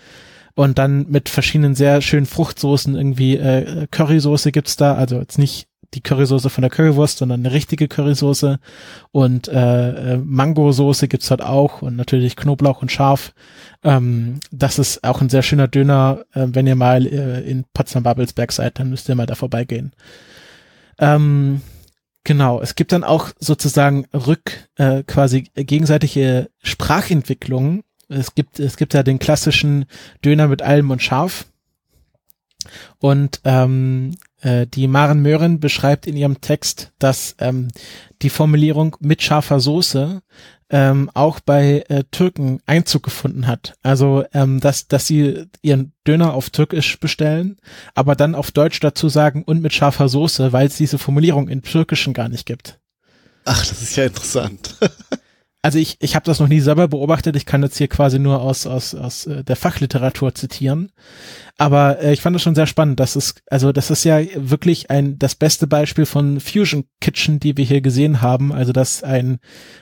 Und 0.55 0.79
dann 0.79 1.05
mit 1.07 1.29
verschiedenen 1.29 1.75
sehr 1.75 2.01
schönen 2.01 2.25
Fruchtsoßen, 2.25 2.95
irgendwie 2.95 3.37
äh, 3.37 3.85
Currysoße 3.91 4.51
gibt's 4.51 4.75
da, 4.75 4.95
also 4.95 5.19
jetzt 5.19 5.37
nicht 5.37 5.67
die 5.93 6.01
Currysoße 6.01 6.49
von 6.49 6.61
der 6.61 6.69
Currywurst, 6.69 7.17
sondern 7.17 7.45
eine 7.45 7.53
richtige 7.53 7.87
Currysoße 7.87 8.59
und 9.11 9.47
äh, 9.47 10.13
äh, 10.13 10.17
Mangosoße 10.17 11.07
gibt's 11.07 11.27
dort 11.27 11.41
auch 11.41 11.81
und 11.81 11.95
natürlich 11.95 12.35
Knoblauch 12.35 12.81
und 12.81 12.91
Schaf. 12.91 13.33
Ähm, 13.83 14.39
das 14.51 14.79
ist 14.79 15.03
auch 15.03 15.21
ein 15.21 15.29
sehr 15.29 15.43
schöner 15.43 15.67
Döner. 15.67 16.25
Äh, 16.33 16.47
wenn 16.49 16.67
ihr 16.67 16.75
mal 16.75 17.05
äh, 17.05 17.41
in 17.41 17.65
Potsdam-Babelsberg 17.73 18.51
seid, 18.51 18.79
dann 18.79 18.89
müsst 18.89 19.07
ihr 19.07 19.15
mal 19.15 19.25
da 19.25 19.35
vorbeigehen. 19.35 19.93
Ähm, 20.99 21.61
genau, 22.23 22.61
es 22.61 22.75
gibt 22.75 22.91
dann 22.91 23.03
auch 23.03 23.29
sozusagen 23.39 24.05
rück 24.13 24.69
äh, 24.75 25.03
quasi 25.03 25.49
gegenseitige 25.55 26.49
Sprachentwicklungen. 26.61 27.83
Es 28.09 28.35
gibt 28.35 28.59
es 28.59 28.77
gibt 28.77 28.93
ja 28.93 29.03
den 29.03 29.19
klassischen 29.19 29.85
Döner 30.23 30.47
mit 30.47 30.61
Alm 30.61 30.91
und 30.91 31.01
Schaf. 31.01 31.45
Und 32.99 33.41
ähm, 33.45 34.11
äh, 34.11 34.26
die 34.43 34.87
Maren 34.87 35.21
Möhren 35.21 35.59
beschreibt 35.59 36.05
in 36.05 36.15
ihrem 36.15 36.41
Text, 36.41 36.91
dass 36.99 37.35
ähm, 37.39 37.69
die 38.21 38.29
Formulierung 38.29 38.95
mit 38.99 39.23
scharfer 39.23 39.59
Soße 39.59 40.21
ähm, 40.69 41.09
auch 41.13 41.39
bei 41.39 41.85
äh, 41.87 42.03
Türken 42.11 42.59
Einzug 42.65 43.03
gefunden 43.03 43.47
hat. 43.47 43.75
Also, 43.83 44.25
ähm, 44.33 44.59
dass, 44.59 44.87
dass 44.87 45.07
sie 45.07 45.45
ihren 45.61 45.93
Döner 46.05 46.33
auf 46.33 46.49
Türkisch 46.49 46.99
bestellen, 46.99 47.57
aber 47.95 48.15
dann 48.15 48.35
auf 48.35 48.51
Deutsch 48.51 48.79
dazu 48.79 49.09
sagen 49.09 49.43
und 49.43 49.61
mit 49.61 49.73
scharfer 49.73 50.09
Soße, 50.09 50.51
weil 50.51 50.67
es 50.67 50.77
diese 50.77 50.97
Formulierung 50.97 51.47
in 51.47 51.61
Türkischen 51.61 52.13
gar 52.13 52.29
nicht 52.29 52.45
gibt. 52.45 52.79
Ach, 53.45 53.65
das 53.65 53.81
ist 53.81 53.95
ja 53.95 54.05
interessant. 54.05 54.75
also 55.67 55.79
ich, 55.79 55.97
ich 55.99 56.15
habe 56.15 56.23
das 56.23 56.39
noch 56.39 56.47
nie 56.47 56.61
selber 56.61 56.87
beobachtet, 56.87 57.35
ich 57.35 57.45
kann 57.45 57.61
jetzt 57.61 57.77
hier 57.77 57.89
quasi 57.89 58.19
nur 58.19 58.39
aus, 58.39 58.65
aus, 58.65 58.95
aus 58.95 59.25
äh, 59.25 59.43
der 59.43 59.57
Fachliteratur 59.57 60.33
zitieren. 60.33 60.93
Aber 61.57 62.01
äh, 62.01 62.13
ich 62.13 62.21
fand 62.21 62.33
das 62.37 62.41
schon 62.41 62.55
sehr 62.55 62.67
spannend. 62.67 63.01
Das 63.01 63.17
ist, 63.17 63.41
also 63.51 63.73
das 63.73 63.91
ist 63.91 64.05
ja 64.05 64.21
wirklich 64.33 64.89
ein 64.89 65.19
das 65.19 65.35
beste 65.35 65.67
Beispiel 65.67 66.05
von 66.05 66.39
Fusion 66.39 66.85
Kitchen, 67.01 67.41
die 67.41 67.57
wir 67.57 67.65
hier 67.65 67.81
gesehen 67.81 68.21
haben. 68.21 68.53
Also 68.53 68.71
dass 68.71 69.03
ein, 69.03 69.39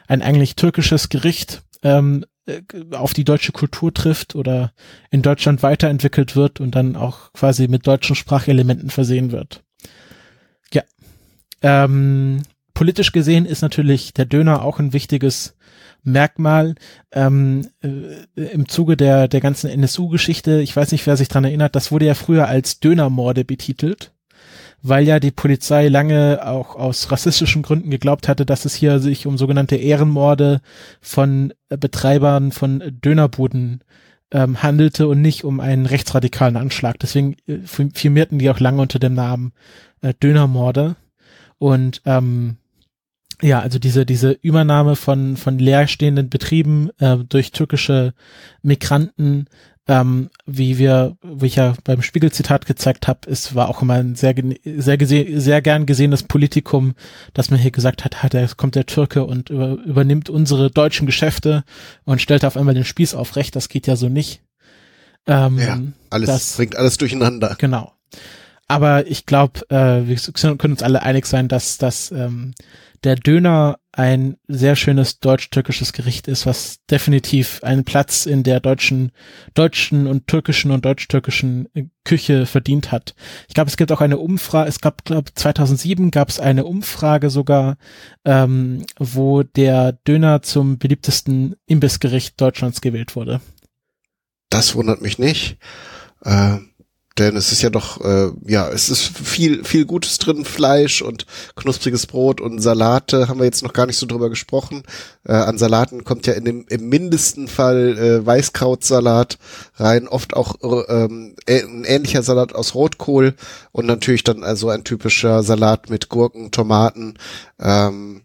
ein 0.08 0.24
eigentlich 0.24 0.56
türkisches 0.56 1.10
Gericht 1.10 1.62
ähm, 1.84 2.26
äh, 2.48 2.64
auf 2.90 3.14
die 3.14 3.24
deutsche 3.24 3.52
Kultur 3.52 3.94
trifft 3.94 4.34
oder 4.34 4.74
in 5.12 5.22
Deutschland 5.22 5.62
weiterentwickelt 5.62 6.36
wird 6.36 6.60
und 6.60 6.74
dann 6.74 6.96
auch 6.96 7.32
quasi 7.34 7.68
mit 7.68 7.86
deutschen 7.86 8.16
Sprachelementen 8.16 8.90
versehen 8.90 9.32
wird. 9.32 9.62
Ja. 10.74 10.82
Ähm, 11.62 12.42
politisch 12.74 13.12
gesehen 13.12 13.46
ist 13.46 13.62
natürlich 13.62 14.14
der 14.14 14.26
Döner 14.26 14.64
auch 14.64 14.80
ein 14.80 14.92
wichtiges 14.92 15.55
Merkmal 16.06 16.76
ähm, 17.12 17.68
äh, 17.82 18.42
im 18.42 18.70
Zuge 18.70 18.96
der, 18.96 19.28
der 19.28 19.42
ganzen 19.42 19.70
NSU-Geschichte. 19.70 20.62
Ich 20.62 20.76
weiß 20.76 20.92
nicht, 20.92 21.06
wer 21.06 21.18
sich 21.18 21.28
dran 21.28 21.44
erinnert, 21.44 21.76
das 21.76 21.92
wurde 21.92 22.06
ja 22.06 22.14
früher 22.14 22.48
als 22.48 22.80
Dönermorde 22.80 23.44
betitelt, 23.44 24.14
weil 24.82 25.06
ja 25.06 25.20
die 25.20 25.32
Polizei 25.32 25.88
lange 25.88 26.46
auch 26.46 26.76
aus 26.76 27.12
rassistischen 27.12 27.64
Gründen 27.64 27.90
geglaubt 27.90 28.28
hatte, 28.28 28.46
dass 28.46 28.66
es 28.66 28.76
hier 28.76 29.00
sich 29.00 29.28
um 29.28 29.38
sogenannte 29.38 29.76
Ehrenmorde 29.76 30.62
von 31.02 31.54
Betreibern 31.70 32.52
von 32.52 32.84
Dönerbuden 33.04 33.84
ähm, 34.32 34.62
handelte 34.62 35.08
und 35.08 35.22
nicht 35.22 35.44
um 35.44 35.60
einen 35.60 35.86
rechtsradikalen 35.86 36.58
Anschlag. 36.58 37.00
Deswegen 37.00 37.36
äh, 37.48 37.60
firmierten 37.66 38.40
die 38.40 38.50
auch 38.50 38.60
lange 38.60 38.82
unter 38.82 39.00
dem 39.00 39.14
Namen 39.14 39.54
äh, 40.02 40.14
Dönermorde. 40.14 40.96
Und 41.58 42.02
ähm, 42.06 42.58
ja, 43.42 43.60
also 43.60 43.80
diese, 43.80 44.06
diese 44.06 44.32
Übernahme 44.32 44.96
von, 44.96 45.38
von 45.38 45.60
leerstehenden 45.60 46.30
Betrieben 46.30 46.90
äh, 47.00 47.18
durch 47.18 47.52
türkische 47.52 48.14
Migranten, 48.62 49.48
ähm, 49.88 50.30
wie 50.46 50.78
wir, 50.78 51.16
wie 51.22 51.46
ich 51.46 51.58
ja 51.58 51.76
beim 51.84 52.02
Spiegelzitat 52.02 52.66
gezeigt 52.66 53.08
habe, 53.08 53.30
es 53.30 53.54
war 53.54 53.70
auch 53.70 53.82
immer 53.82 53.96
ein 53.96 54.16
sehr, 54.16 54.34
sehr, 54.64 55.00
sehr 55.40 55.62
gern 55.62 55.86
gesehenes 55.86 56.24
Politikum, 56.24 56.96
dass 57.34 57.52
man 57.52 57.60
hier 57.60 57.72
gesagt 57.72 58.04
hat, 58.04 58.24
hat 58.24 58.34
da 58.34 58.48
kommt 58.58 58.76
der 58.76 58.88
Türke 58.88 59.26
und 59.26 59.50
über, 59.50 59.74
übernimmt 59.86 60.30
unsere 60.30 60.72
deutschen 60.72 61.06
Geschäfte 61.06 61.64
und 62.04 62.22
stellt 62.22 62.46
auf 62.46 62.58
einmal 62.58 62.74
den 62.74 62.86
Spieß 62.86 63.14
aufrecht. 63.14 63.56
Das 63.56 63.70
geht 63.70 63.86
ja 63.86 63.96
so 63.96 64.10
nicht. 64.10 64.42
Ähm, 65.28 65.60
ja, 65.60 65.80
alles 66.10 66.28
das, 66.28 66.56
bringt 66.58 66.76
alles 66.76 66.98
durcheinander. 66.98 67.56
Genau. 67.60 67.94
Aber 68.68 69.06
ich 69.06 69.28
glaube, 69.28 69.62
äh, 69.70 70.08
wir 70.08 70.18
können 70.58 70.74
uns 70.74 70.84
alle 70.84 71.04
einig 71.04 71.28
sein, 71.28 71.48
dass, 71.48 71.78
dass 71.78 72.12
ähm, 72.12 72.56
der 73.06 73.16
Döner 73.16 73.78
ein 73.92 74.36
sehr 74.48 74.76
schönes 74.76 75.20
deutsch-türkisches 75.20 75.94
Gericht 75.94 76.28
ist, 76.28 76.46
was 76.46 76.80
definitiv 76.90 77.64
einen 77.64 77.86
Platz 77.86 78.26
in 78.26 78.44
der 78.44 78.60
deutschen, 78.60 79.12
deutschen 79.54 80.08
und 80.08 80.28
türkischen 80.28 80.72
und 80.72 80.84
deutsch-türkischen 80.84 81.70
äh, 81.74 81.86
Küche 82.04 82.46
verdient 82.46 82.92
hat. 82.92 83.16
Ich 83.48 83.54
glaube, 83.54 83.70
es 83.70 83.78
gibt 83.78 83.92
auch 83.92 84.02
eine 84.02 84.18
Umfrage, 84.18 84.68
es 84.68 84.82
gab, 84.82 85.06
glaube 85.06 85.34
2007 85.34 86.12
gab 86.12 86.30
es 86.30 86.40
eine 86.40 86.66
Umfrage 86.66 87.30
sogar, 87.30 87.78
ähm, 88.26 88.84
wo 88.98 89.44
der 89.44 89.94
Döner 89.94 90.42
zum 90.42 90.78
beliebtesten 90.78 91.56
Imbissgericht 91.68 92.42
Deutschlands 92.42 92.82
gewählt 92.82 93.16
wurde. 93.16 93.40
Das 94.50 94.76
wundert 94.76 95.02
mich 95.02 95.20
nicht. 95.20 95.58
Äh 96.24 96.58
denn 97.18 97.38
es 97.38 97.52
ist 97.52 97.62
ja 97.62 97.70
doch, 97.70 98.02
äh, 98.02 98.32
ja, 98.46 98.70
es 98.70 98.90
ist 98.90 99.04
viel, 99.04 99.64
viel 99.64 99.86
Gutes 99.86 100.18
drin, 100.18 100.44
Fleisch 100.44 101.02
und 101.02 101.26
knuspriges 101.56 102.08
Brot 102.08 102.42
und 102.42 102.60
Salate, 102.60 103.28
haben 103.30 103.40
wir 103.40 103.46
jetzt 103.46 103.64
noch 103.64 103.74
gar 103.74 103.86
nicht 103.86 103.98
so 103.98 104.06
drüber 104.06 104.30
gesprochen. 104.30 104.84
Äh, 105.24 105.34
an 105.34 105.58
Salaten 105.58 106.04
kommt 106.04 106.28
ja 106.28 106.34
in 106.34 106.44
dem, 106.44 106.66
im 106.68 106.90
mindesten 106.90 107.48
Fall 107.48 107.98
äh, 107.98 108.26
Weißkrautsalat 108.26 109.38
rein, 109.76 110.08
oft 110.10 110.36
auch 110.36 110.56
ähm, 110.90 111.36
ein 111.48 111.86
ähnlicher 111.86 112.22
Salat 112.22 112.54
aus 112.54 112.76
Rotkohl 112.76 113.36
und 113.72 113.86
natürlich 113.86 114.24
dann 114.24 114.44
also 114.44 114.70
ein 114.70 114.84
typischer 114.84 115.42
Salat 115.42 115.90
mit 115.90 116.10
Gurken, 116.10 116.52
Tomaten, 116.52 117.14
ähm, 117.60 118.24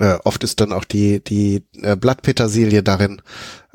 äh, 0.00 0.18
oft 0.24 0.42
ist 0.44 0.60
dann 0.60 0.72
auch 0.72 0.84
die, 0.84 1.22
die 1.22 1.64
äh, 1.82 1.94
Blattpetersilie 1.94 2.82
darin. 2.82 3.20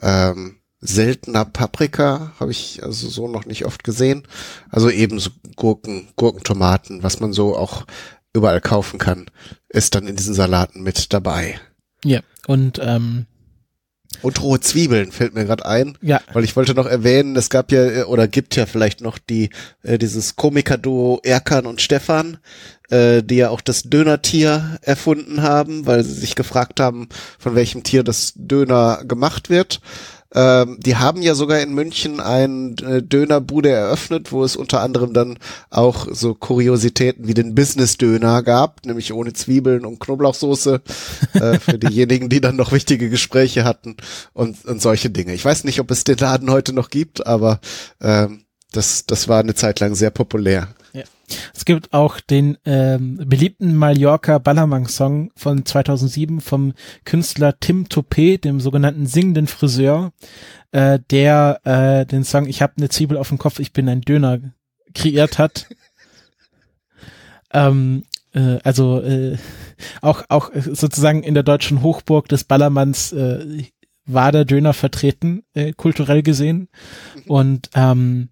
Ähm, 0.01 0.57
seltener 0.81 1.45
Paprika, 1.45 2.33
habe 2.39 2.51
ich 2.51 2.83
also 2.83 3.09
so 3.09 3.27
noch 3.27 3.45
nicht 3.45 3.65
oft 3.65 3.83
gesehen. 3.83 4.23
Also 4.69 4.89
eben 4.89 5.19
so 5.19 5.31
Gurken, 5.55 6.07
Gurkentomaten, 6.15 7.03
was 7.03 7.19
man 7.19 7.33
so 7.33 7.55
auch 7.55 7.85
überall 8.33 8.61
kaufen 8.61 8.99
kann, 8.99 9.25
ist 9.69 9.95
dann 9.95 10.07
in 10.07 10.15
diesen 10.15 10.33
Salaten 10.33 10.83
mit 10.83 11.13
dabei. 11.13 11.59
Ja, 12.03 12.21
und 12.47 12.79
ähm, 12.83 13.25
und 14.21 14.41
rohe 14.41 14.59
Zwiebeln 14.59 15.11
fällt 15.11 15.33
mir 15.33 15.45
gerade 15.45 15.65
ein, 15.65 15.97
ja. 16.01 16.21
weil 16.33 16.43
ich 16.43 16.55
wollte 16.55 16.73
noch 16.73 16.85
erwähnen, 16.85 17.35
es 17.35 17.49
gab 17.49 17.71
ja 17.71 18.05
oder 18.05 18.27
gibt 18.27 18.55
ja 18.55 18.65
vielleicht 18.65 19.01
noch 19.01 19.17
die 19.17 19.49
äh, 19.83 19.97
dieses 19.97 20.35
Komikerduo 20.35 21.19
Erkan 21.23 21.65
und 21.65 21.81
Stefan, 21.81 22.37
äh, 22.89 23.23
die 23.23 23.35
ja 23.35 23.49
auch 23.49 23.61
das 23.61 23.83
Dönertier 23.83 24.77
erfunden 24.81 25.41
haben, 25.41 25.85
weil 25.85 26.03
sie 26.03 26.13
sich 26.13 26.35
gefragt 26.35 26.79
haben, 26.79 27.09
von 27.39 27.55
welchem 27.55 27.83
Tier 27.83 28.03
das 28.03 28.33
Döner 28.35 29.03
gemacht 29.05 29.49
wird. 29.49 29.81
Ähm, 30.35 30.77
die 30.81 30.97
haben 30.97 31.21
ja 31.21 31.33
sogar 31.33 31.61
in 31.61 31.73
München 31.73 32.19
ein 32.19 32.75
äh, 32.79 33.01
Dönerbude 33.01 33.69
eröffnet, 33.69 34.33
wo 34.33 34.43
es 34.43 34.57
unter 34.57 34.81
anderem 34.81 35.13
dann 35.13 35.39
auch 35.69 36.07
so 36.11 36.33
Kuriositäten 36.33 37.25
wie 37.27 37.33
den 37.33 37.55
Business-Döner 37.55 38.43
gab, 38.43 38.85
nämlich 38.85 39.13
ohne 39.13 39.31
Zwiebeln 39.31 39.85
und 39.85 39.99
Knoblauchsoße 39.99 40.81
äh, 41.33 41.59
für 41.59 41.79
diejenigen, 41.79 42.27
die 42.27 42.41
dann 42.41 42.57
noch 42.57 42.73
wichtige 42.73 43.09
Gespräche 43.09 43.63
hatten 43.63 43.95
und, 44.33 44.65
und 44.65 44.81
solche 44.81 45.09
Dinge. 45.09 45.33
Ich 45.33 45.45
weiß 45.45 45.63
nicht, 45.63 45.79
ob 45.79 45.89
es 45.89 46.03
den 46.03 46.17
Laden 46.17 46.51
heute 46.51 46.73
noch 46.73 46.89
gibt, 46.89 47.25
aber 47.25 47.61
ähm, 48.01 48.43
das, 48.73 49.05
das 49.05 49.29
war 49.29 49.39
eine 49.39 49.55
Zeit 49.55 49.79
lang 49.79 49.95
sehr 49.95 50.11
populär. 50.11 50.67
Es 51.53 51.65
gibt 51.65 51.93
auch 51.93 52.19
den 52.19 52.57
ähm, 52.65 53.17
beliebten 53.17 53.75
Mallorca 53.75 54.37
Ballermann-Song 54.37 55.31
von 55.35 55.65
2007 55.65 56.41
vom 56.41 56.73
Künstler 57.03 57.59
Tim 57.59 57.85
Topé, 57.85 58.39
dem 58.39 58.59
sogenannten 58.59 59.07
singenden 59.07 59.47
Friseur, 59.47 60.11
äh, 60.71 60.99
der 61.09 61.61
äh, 61.63 62.05
den 62.05 62.23
Song 62.23 62.47
Ich 62.47 62.61
habe 62.61 62.73
eine 62.77 62.89
Zwiebel 62.89 63.17
auf 63.17 63.29
dem 63.29 63.37
Kopf, 63.37 63.59
ich 63.59 63.73
bin 63.73 63.89
ein 63.89 64.01
Döner 64.01 64.39
kreiert 64.93 65.39
hat. 65.39 65.67
ähm, 67.53 68.05
äh, 68.33 68.59
also 68.63 69.01
äh, 69.01 69.37
auch 70.01 70.23
auch 70.29 70.51
sozusagen 70.53 71.23
in 71.23 71.33
der 71.33 71.43
deutschen 71.43 71.81
Hochburg 71.81 72.27
des 72.27 72.43
Ballermanns 72.43 73.11
äh, 73.13 73.63
war 74.05 74.31
der 74.31 74.45
Döner 74.45 74.73
vertreten, 74.73 75.43
äh, 75.53 75.73
kulturell 75.73 76.21
gesehen. 76.21 76.69
Und 77.27 77.69
ähm, 77.73 78.29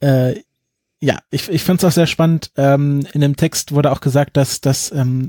äh, 0.00 0.36
ja, 1.00 1.18
ich, 1.30 1.48
ich 1.48 1.62
finde 1.62 1.78
es 1.78 1.84
auch 1.84 1.94
sehr 1.94 2.06
spannend. 2.06 2.50
Ähm, 2.56 3.06
in 3.12 3.20
dem 3.20 3.36
Text 3.36 3.72
wurde 3.72 3.92
auch 3.92 4.00
gesagt, 4.00 4.36
dass, 4.36 4.60
dass 4.60 4.90
ähm, 4.92 5.28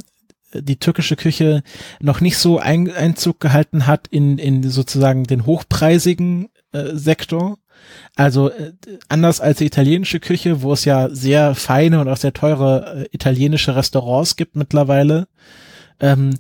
die 0.54 0.80
türkische 0.80 1.16
Küche 1.16 1.64
noch 2.00 2.22
nicht 2.22 2.38
so 2.38 2.60
ein, 2.60 2.92
Einzug 2.92 3.40
gehalten 3.40 3.86
hat 3.86 4.08
in, 4.08 4.38
in 4.38 4.68
sozusagen 4.68 5.26
den 5.26 5.46
hochpreisigen 5.46 6.50
äh, 6.72 6.96
Sektor. 6.96 7.60
Also 8.16 8.50
äh, 8.50 8.74
anders 9.10 9.42
als 9.42 9.60
die 9.60 9.66
italienische 9.66 10.20
Küche, 10.20 10.62
wo 10.62 10.74
es 10.74 10.86
ja 10.86 11.10
sehr 11.10 11.56
feine 11.56 12.02
und 12.02 12.10
auch 12.10 12.18
sehr 12.18 12.34
teure 12.34 13.04
äh, 13.04 13.10
italienische 13.12 13.76
Restaurants 13.76 14.36
gibt 14.36 14.56
mittlerweile, 14.56 15.28
ähm, 16.00 16.36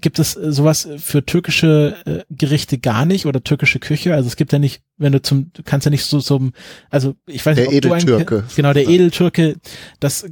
gibt 0.00 0.18
es 0.18 0.36
äh, 0.36 0.52
sowas 0.52 0.88
für 0.98 1.24
türkische 1.24 1.96
äh, 2.04 2.24
Gerichte 2.30 2.78
gar 2.78 3.04
nicht 3.04 3.26
oder 3.26 3.42
türkische 3.42 3.78
Küche? 3.78 4.14
Also 4.14 4.26
es 4.28 4.36
gibt 4.36 4.52
ja 4.52 4.58
nicht, 4.58 4.82
wenn 4.96 5.12
du 5.12 5.22
zum, 5.22 5.52
du 5.52 5.62
kannst 5.62 5.84
ja 5.84 5.90
nicht 5.90 6.04
so 6.04 6.20
zum, 6.20 6.52
also 6.90 7.14
ich 7.26 7.44
weiß 7.44 7.56
der 7.56 7.68
nicht, 7.68 7.86
ob 7.86 7.92
Edeltürke. 7.96 8.24
du 8.24 8.36
einen, 8.38 8.48
genau 8.54 8.72
der 8.72 8.88
Edeltürke, 8.88 9.56
das 10.00 10.26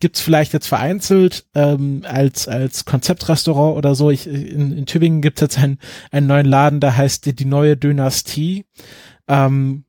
gibt's 0.00 0.20
vielleicht 0.20 0.52
jetzt 0.52 0.68
vereinzelt 0.68 1.46
ähm, 1.54 2.04
als 2.06 2.46
als 2.46 2.84
Konzeptrestaurant 2.84 3.76
oder 3.76 3.94
so. 3.94 4.10
Ich, 4.10 4.26
in, 4.26 4.76
in 4.76 4.86
Tübingen 4.86 5.22
gibt's 5.22 5.40
jetzt 5.40 5.58
einen 5.58 5.78
einen 6.10 6.26
neuen 6.26 6.46
Laden, 6.46 6.80
da 6.80 6.96
heißt 6.96 7.26
die, 7.26 7.34
die 7.34 7.44
neue 7.44 7.76
Dynastie, 7.76 8.64
ähm, 9.26 9.84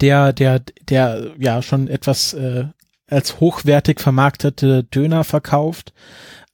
der 0.00 0.32
der 0.32 0.60
der 0.88 1.32
ja 1.38 1.62
schon 1.62 1.88
etwas 1.88 2.34
äh, 2.34 2.66
als 3.08 3.40
hochwertig 3.40 4.00
vermarktete 4.00 4.84
Döner 4.84 5.24
verkauft. 5.24 5.92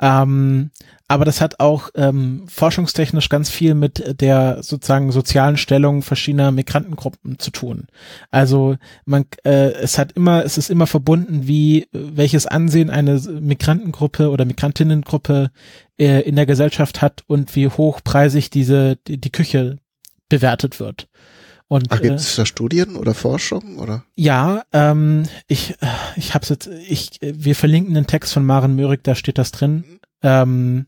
Ähm, 0.03 0.73
aber 1.07 1.25
das 1.25 1.41
hat 1.41 1.61
auch 1.61 1.91
ähm, 1.95 2.45
forschungstechnisch 2.49 3.29
ganz 3.29 3.51
viel 3.51 3.75
mit 3.75 4.21
der 4.21 4.63
sozusagen 4.63 5.13
sozialen 5.13 5.57
Stellung 5.57 6.03
verschiedener 6.03 6.51
Migrantengruppen 6.51 7.39
zu 7.39 7.53
tun. 7.53 7.87
Also 8.31 8.77
man, 9.05 9.27
äh, 9.45 9.73
es 9.75 9.99
hat 9.99 10.13
immer, 10.13 10.45
es 10.45 10.59
ist 10.59 10.71
immer 10.71 10.89
verbunden, 10.89 11.47
wie 11.47 11.87
welches 11.93 12.47
Ansehen 12.47 12.91
eine 12.91 13.21
Migrantengruppe 13.21 14.31
oder 14.31 14.45
Migrantinnengruppe 14.45 15.51
äh, 15.99 16.23
in 16.23 16.35
der 16.35 16.47
Gesellschaft 16.47 17.01
hat 17.01 17.23
und 17.29 17.55
wie 17.55 17.69
hochpreisig 17.69 18.51
diese 18.51 18.97
die, 19.07 19.21
die 19.21 19.33
Küche 19.33 19.77
bewertet 20.29 20.81
wird. 20.81 21.09
Und, 21.73 21.87
Ach, 21.89 22.03
gibt 22.03 22.21
es 22.21 22.35
äh, 22.35 22.43
da 22.43 22.45
Studien 22.45 22.97
oder 22.97 23.15
Forschung 23.15 23.79
oder? 23.79 24.05
Ja, 24.15 24.63
ähm, 24.75 25.23
ich 25.47 25.75
ich 26.17 26.35
habe 26.35 26.45
jetzt 26.47 26.67
ich 26.67 27.13
wir 27.23 27.57
verlinken 27.57 27.95
den 27.95 28.07
Text 28.07 28.35
von 28.35 28.45
Maren 28.45 28.77
Möhrig, 28.77 29.03
da 29.03 29.15
steht 29.15 29.39
das 29.39 29.53
drin. 29.53 29.73
Mhm. 29.77 30.01
Ähm, 30.21 30.87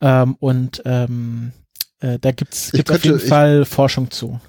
ähm, 0.00 0.36
und 0.38 0.80
ähm, 0.84 1.50
äh, 1.98 2.20
da 2.20 2.30
gibt's, 2.30 2.70
gibt's 2.70 2.88
könnte, 2.88 2.94
auf 2.94 3.04
jeden 3.04 3.18
Fall 3.18 3.64
Forschung 3.64 4.12
zu. 4.12 4.40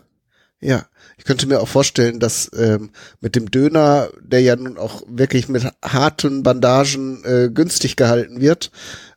Ja, 0.62 0.86
ich 1.18 1.24
könnte 1.24 1.48
mir 1.48 1.60
auch 1.60 1.68
vorstellen, 1.68 2.20
dass 2.20 2.52
ähm, 2.56 2.92
mit 3.20 3.36
dem 3.36 3.50
Döner, 3.50 4.10
der 4.22 4.42
ja 4.42 4.56
nun 4.56 4.78
auch 4.78 5.02
wirklich 5.08 5.50
mit 5.50 5.68
harten 5.84 6.44
Bandagen 6.44 7.24
äh, 7.24 7.50
günstig 7.52 7.96
gehalten 7.96 8.42
wird, 8.42 8.70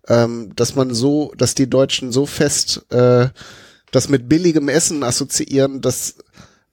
ähm, 0.08 0.52
dass 0.56 0.74
man 0.74 0.94
so, 0.94 1.34
dass 1.36 1.54
die 1.54 1.68
Deutschen 1.68 2.12
so 2.12 2.24
fest 2.24 2.86
äh, 2.88 3.28
das 3.90 4.08
mit 4.08 4.28
billigem 4.28 4.68
Essen 4.68 5.02
assoziieren, 5.02 5.80
dass 5.80 6.16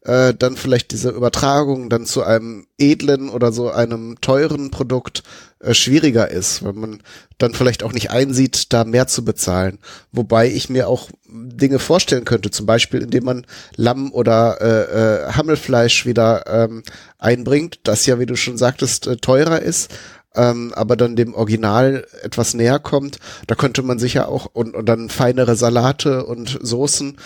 äh, 0.06 0.34
dann 0.34 0.58
vielleicht 0.58 0.92
diese 0.92 1.10
Übertragung 1.10 1.90
dann 1.90 2.06
zu 2.06 2.24
einem 2.24 2.68
edlen 2.78 3.30
oder 3.30 3.52
so 3.52 3.70
einem 3.70 4.20
teuren 4.20 4.70
Produkt 4.70 5.24
äh, 5.60 5.74
schwieriger 5.74 6.30
ist, 6.30 6.64
weil 6.64 6.74
man 6.74 7.02
dann 7.38 7.54
vielleicht 7.54 7.84
auch 7.84 7.94
nicht 7.94 8.12
einsieht, 8.12 8.74
da 8.74 8.84
mehr 8.84 9.08
zu 9.08 9.24
bezahlen. 9.24 9.80
Wobei 10.12 10.50
ich 10.50 10.70
mir 10.70 10.88
auch 10.90 11.10
Dinge 11.30 11.80
vorstellen 11.80 12.26
könnte, 12.26 12.52
zum 12.52 12.66
Beispiel 12.66 13.02
indem 13.02 13.24
man 13.24 13.46
Lamm 13.76 14.12
oder 14.12 14.62
äh, 14.62 15.30
äh, 15.30 15.32
Hammelfleisch 15.34 16.06
wieder 16.06 16.46
ähm, 16.48 16.84
einbringt, 17.18 17.80
das 17.84 18.06
ja, 18.06 18.20
wie 18.20 18.26
du 18.26 18.36
schon 18.36 18.58
sagtest, 18.58 19.08
äh, 19.08 19.16
teurer 19.16 19.62
ist, 19.62 19.90
ähm, 20.36 20.74
aber 20.76 20.98
dann 20.98 21.16
dem 21.16 21.34
Original 21.34 22.06
etwas 22.24 22.54
näher 22.54 22.80
kommt. 22.80 23.20
Da 23.48 23.56
könnte 23.56 23.84
man 23.84 24.00
sicher 24.00 24.28
auch 24.28 24.48
und, 24.52 24.76
und 24.76 24.86
dann 24.88 25.10
feinere 25.10 25.56
Salate 25.56 26.26
und 26.26 26.60
Soßen 26.62 27.18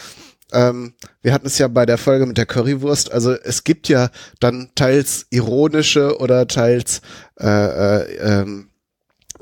ähm, 0.51 0.93
wir 1.21 1.33
hatten 1.33 1.47
es 1.47 1.57
ja 1.57 1.67
bei 1.67 1.85
der 1.85 1.97
Folge 1.97 2.25
mit 2.25 2.37
der 2.37 2.45
Currywurst, 2.45 3.11
also 3.11 3.33
es 3.33 3.63
gibt 3.63 3.89
ja 3.89 4.09
dann 4.39 4.71
teils 4.75 5.27
ironische 5.29 6.19
oder 6.19 6.47
teils 6.47 7.01
äh, 7.39 7.47
äh, 7.47 8.15
ähm, 8.17 8.69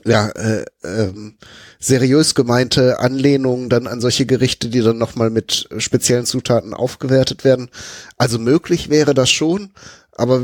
ja, 0.05 0.29
äh, 0.29 0.65
ähm, 0.83 1.37
seriös 1.79 2.35
gemeinte 2.35 2.99
Anlehnungen 2.99 3.69
dann 3.69 3.87
an 3.87 4.01
solche 4.01 4.27
Gerichte, 4.27 4.69
die 4.69 4.81
dann 4.81 4.99
nochmal 4.99 5.31
mit 5.31 5.67
speziellen 5.79 6.25
Zutaten 6.25 6.75
aufgewertet 6.75 7.43
werden. 7.43 7.69
Also 8.17 8.37
möglich 8.37 8.89
wäre 8.89 9.15
das 9.15 9.31
schon, 9.31 9.73
aber 10.11 10.43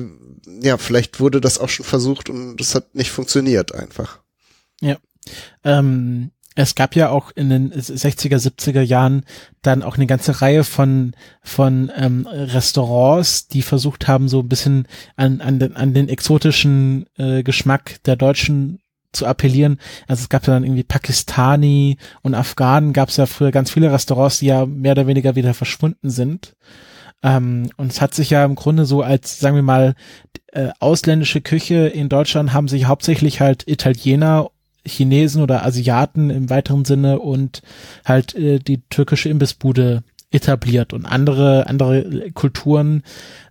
ja, 0.62 0.78
vielleicht 0.78 1.20
wurde 1.20 1.42
das 1.42 1.60
auch 1.60 1.70
schon 1.70 1.86
versucht 1.86 2.30
und 2.30 2.58
das 2.58 2.74
hat 2.74 2.96
nicht 2.96 3.12
funktioniert 3.12 3.74
einfach. 3.74 4.20
Ja. 4.82 4.98
Ähm, 5.64 6.32
es 6.56 6.76
gab 6.76 6.96
ja 6.96 7.10
auch 7.10 7.32
in 7.32 7.50
den 7.50 7.72
60er, 7.72 8.36
70er 8.36 8.82
Jahren 8.82 9.24
dann 9.62 9.84
auch 9.84 9.96
eine 9.96 10.08
ganze 10.08 10.42
Reihe 10.42 10.64
von, 10.64 11.14
von 11.42 11.92
ähm, 11.96 12.28
Restaurants, 12.30 13.48
die 13.48 13.62
versucht 13.62 14.08
haben, 14.08 14.28
so 14.28 14.40
ein 14.40 14.50
bisschen 14.50 14.88
an, 15.16 15.40
an, 15.40 15.60
den, 15.60 15.76
an 15.76 15.94
den 15.94 16.10
exotischen 16.10 17.06
äh, 17.18 17.44
Geschmack 17.44 18.04
der 18.06 18.18
Deutschen 18.18 18.80
zu 19.14 19.26
appellieren. 19.26 19.80
Also 20.08 20.24
es 20.24 20.30
gab 20.30 20.46
ja 20.48 20.54
dann 20.54 20.64
irgendwie 20.64 20.84
Pakistani 20.84 21.98
und 22.22 22.36
Afghanen, 22.36 22.94
gab 22.94 23.10
es 23.10 23.18
ja 23.18 23.26
früher 23.26 23.52
ganz 23.52 23.72
viele 23.72 23.92
Restaurants, 23.92 24.40
die 24.40 24.48
ja 24.48 24.66
mehr 24.66 24.94
oder 24.94 25.08
weniger 25.08 25.36
wieder 25.36 25.54
verschwunden 25.54 26.10
sind. 26.10 26.56
Ähm, 27.24 27.70
und 27.78 27.92
es 27.92 28.02
hat 28.02 28.14
sich 28.14 28.30
ja 28.30 28.44
im 28.44 28.56
Grunde 28.56 28.86
so 28.86 29.02
als, 29.04 29.40
sagen 29.40 29.56
wir 29.56 29.64
mal, 29.64 29.96
äh, 30.48 30.70
ausländische 30.80 31.40
Küche 31.40 31.88
in 31.88 32.10
Deutschland 32.10 32.52
haben 32.52 32.68
sich 32.68 32.86
hauptsächlich 32.86 33.40
halt 33.40 33.68
Italiener 33.68 34.50
Chinesen 34.86 35.42
oder 35.42 35.66
Asiaten 35.66 36.30
im 36.30 36.50
weiteren 36.50 36.86
Sinne 36.86 37.20
und 37.20 37.62
halt 38.06 38.36
äh, 38.36 38.60
die 38.60 38.82
türkische 38.90 39.30
Imbissbude 39.30 40.04
etabliert 40.32 40.94
und 40.94 41.06
andere 41.06 41.68
andere 41.68 42.32
Kulturen 42.32 43.04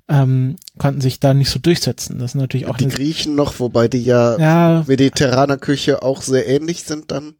ähm, 0.09 0.57
konnten 0.78 1.01
sich 1.01 1.20
da 1.20 1.35
nicht 1.35 1.51
so 1.51 1.59
durchsetzen. 1.59 2.18
Das 2.18 2.33
ist 2.33 2.35
natürlich 2.35 2.66
auch 2.66 2.76
die 2.76 2.89
Griechen 2.89 3.37
noch, 3.37 3.61
wobei 3.61 3.87
die 3.87 4.03
ja, 4.03 4.39
ja 4.39 4.85
mediterraner 4.87 5.57
Küche 5.57 6.03
auch 6.03 6.22
sehr 6.22 6.49
ähnlich 6.49 6.83
sind 6.83 7.11
dann. 7.12 7.35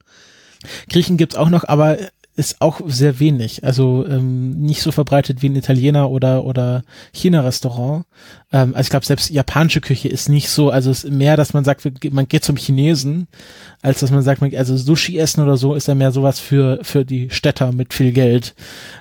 Griechen 0.89 1.17
gibt's 1.17 1.37
auch 1.37 1.49
noch, 1.49 1.65
aber 1.65 1.99
ist 2.37 2.61
auch 2.61 2.81
sehr 2.87 3.19
wenig. 3.21 3.65
Also 3.65 4.07
ähm, 4.07 4.61
nicht 4.61 4.83
so 4.83 4.93
verbreitet 4.93 5.43
wie 5.43 5.49
ein 5.49 5.57
Italiener 5.57 6.11
oder 6.11 6.45
oder 6.45 6.83
China-Restaurant. 7.13 8.07
Ähm, 8.53 8.75
also 8.75 8.87
ich 8.87 8.91
glaube, 8.91 9.07
selbst 9.07 9.31
japanische 9.31 9.81
Küche 9.81 10.09
ist 10.09 10.29
nicht 10.29 10.49
so, 10.49 10.71
also 10.71 10.91
es 10.91 11.05
ist 11.05 11.13
mehr, 11.13 11.37
dass 11.37 11.53
man 11.53 11.65
sagt, 11.65 11.87
man 12.13 12.29
geht 12.29 12.45
zum 12.45 12.57
Chinesen, 12.57 13.29
als 13.83 14.01
dass 14.01 14.11
man 14.11 14.23
sagt, 14.23 14.43
also 14.55 14.77
Sushi 14.77 15.19
essen 15.19 15.43
oder 15.43 15.57
so 15.57 15.75
ist 15.75 15.89
ja 15.89 15.95
mehr 15.95 16.13
sowas 16.13 16.39
für 16.39 16.79
für 16.83 17.05
die 17.05 17.31
Städter 17.31 17.73
mit 17.73 17.93
viel 17.95 18.13
Geld. 18.13 18.55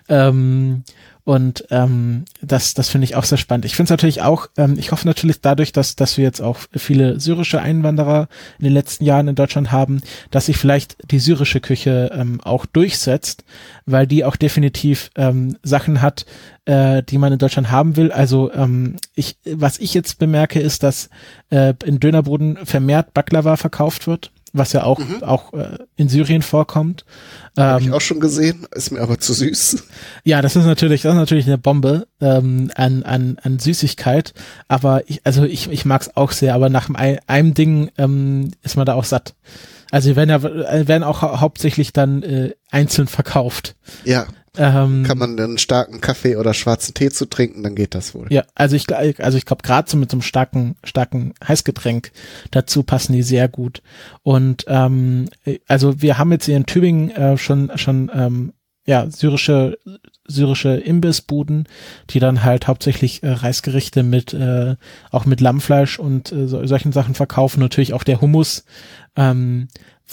Ähm, 0.08 0.84
und 1.30 1.66
ähm, 1.70 2.26
das, 2.42 2.74
das 2.74 2.90
finde 2.90 3.06
ich 3.06 3.16
auch 3.16 3.24
sehr 3.24 3.38
spannend. 3.38 3.66
Ich 3.66 3.76
finde 3.76 3.84
es 3.84 3.92
natürlich 3.92 4.24
auch, 4.24 4.48
ähm, 4.58 4.80
ich 4.80 4.92
hoffe 4.92 5.06
natürlich 5.06 5.42
dadurch, 5.42 5.72
dass, 5.72 5.96
dass 5.96 6.18
wir 6.18 6.24
jetzt 6.24 6.42
auch 6.42 6.58
viele 6.76 7.20
syrische 7.20 7.62
Einwanderer 7.62 8.30
in 8.58 8.64
den 8.64 8.74
letzten 8.74 9.06
Jahren 9.06 9.28
in 9.28 9.36
Deutschland 9.36 9.72
haben, 9.72 10.02
dass 10.32 10.48
sich 10.48 10.58
vielleicht 10.58 10.98
die 11.12 11.20
syrische 11.20 11.60
Küche 11.60 12.10
ähm, 12.16 12.42
auch 12.42 12.66
durchsetzt, 12.66 13.44
weil 13.86 14.08
die 14.08 14.26
auch 14.26 14.38
definitiv 14.38 15.12
ähm, 15.18 15.56
Sachen 15.62 16.02
hat, 16.02 16.26
äh, 16.66 17.04
die 17.04 17.20
man 17.20 17.32
in 17.32 17.38
Deutschland 17.38 17.70
haben 17.70 17.96
will. 17.96 18.12
Also 18.12 18.52
ähm, 18.52 18.96
ich, 19.14 19.38
was 19.46 19.78
ich 19.78 19.94
jetzt 19.94 20.18
bemerke, 20.18 20.60
ist, 20.60 20.82
dass 20.82 21.12
äh, 21.52 21.76
in 21.86 22.00
Dönerboden 22.00 22.58
vermehrt 22.66 23.14
Baklava 23.14 23.56
verkauft 23.56 24.08
wird 24.08 24.32
was 24.54 24.74
ja 24.74 24.84
auch, 24.84 25.00
mhm. 25.00 25.24
auch 25.24 25.54
äh, 25.54 25.78
in 25.95 26.10
Syrien 26.10 26.41
vorkommt. 26.41 27.06
Habe 27.58 27.82
ich 27.82 27.88
ähm, 27.88 27.93
auch 27.93 28.02
schon 28.02 28.20
gesehen, 28.20 28.68
ist 28.74 28.91
mir 28.91 29.02
aber 29.02 29.20
zu 29.20 29.34
süß. 29.34 29.84
Ja, 30.24 30.41
das 30.41 30.56
ist 30.56 30.66
natürlich, 30.66 31.02
das 31.02 31.14
ist 31.14 31.20
natürlich 31.20 31.47
eine 31.47 31.58
Bombe 31.58 32.08
ähm, 32.22 32.72
an, 32.76 33.04
an, 33.04 33.38
an 33.41 33.60
Süßigkeit. 33.60 34.34
Aber 34.68 35.10
ich, 35.10 35.22
also 35.26 35.43
ich, 35.43 35.70
ich 35.70 35.86
mag 35.86 36.02
es 36.02 36.16
auch 36.16 36.32
sehr, 36.32 36.56
aber 36.56 36.70
nach 36.70 36.89
einem, 36.89 37.20
einem 37.28 37.54
Ding 37.54 37.91
ähm, 37.97 38.52
ist 38.62 38.78
man 38.78 38.86
da 38.86 38.93
auch 38.93 39.04
satt. 39.04 39.36
Also 39.91 40.16
werden 40.16 40.30
ja 40.30 40.38
äh, 40.38 40.88
werden 40.88 41.04
auch 41.04 41.22
hauptsächlich 41.22 41.93
dann 41.93 42.24
äh, 42.24 42.54
einzeln 42.70 43.08
verkauft. 43.08 43.76
Ja. 44.06 44.28
Ähm, 44.58 45.04
Kann 45.04 45.18
man 45.18 45.39
einen 45.39 45.58
starken 45.58 46.02
Kaffee 46.02 46.36
oder 46.36 46.54
schwarzen 46.54 46.93
Tee 46.93 47.10
zu 47.10 47.26
trinken, 47.28 47.64
dann 47.64 47.76
geht 47.76 47.95
das 47.95 48.16
wohl. 48.16 48.28
Ja, 48.30 48.43
also 48.56 48.76
ich, 48.76 48.93
also 48.95 49.38
ich 49.38 49.45
glaube, 49.45 49.64
gerade 49.64 49.89
so 49.89 49.97
mit 49.97 50.12
so 50.12 50.16
einem 50.16 50.22
starken, 50.22 50.76
starken 50.84 51.34
Heißgetränk 51.47 52.12
dazu 52.52 52.84
passen 52.84 53.14
die 53.14 53.24
sehr 53.24 53.47
gut. 53.47 53.82
Und 54.24 54.66
ähm, 54.68 55.30
also 55.68 56.02
wir 56.02 56.18
haben 56.18 56.32
jetzt 56.32 56.45
hier 56.45 56.58
in 56.58 56.66
Tübingen 56.66 57.12
äh, 57.12 57.38
schon, 57.38 57.72
schon 57.76 58.12
ähm, 58.14 58.54
ja, 58.86 59.08
syrische, 59.12 59.78
syrische 60.28 60.76
Imbissbuden, 60.78 61.68
die 62.10 62.20
dann 62.20 62.43
halt 62.43 62.68
hauptsächlich 62.68 63.22
äh, 63.22 63.30
Reisgerichte 63.30 64.02
mit, 64.02 64.34
äh, 64.34 64.78
auch 65.12 65.26
mit 65.26 65.41
Lammfleisch 65.41 66.00
und 66.00 66.32
äh, 66.32 66.47
so, 66.47 66.66
solchen 66.66 66.91
Sachen 66.91 67.14
verkaufen. 67.14 67.60
Natürlich 67.60 67.93
auch 67.93 68.04
der 68.04 68.20
Hummus, 68.20 68.66
ähm, 69.16 69.68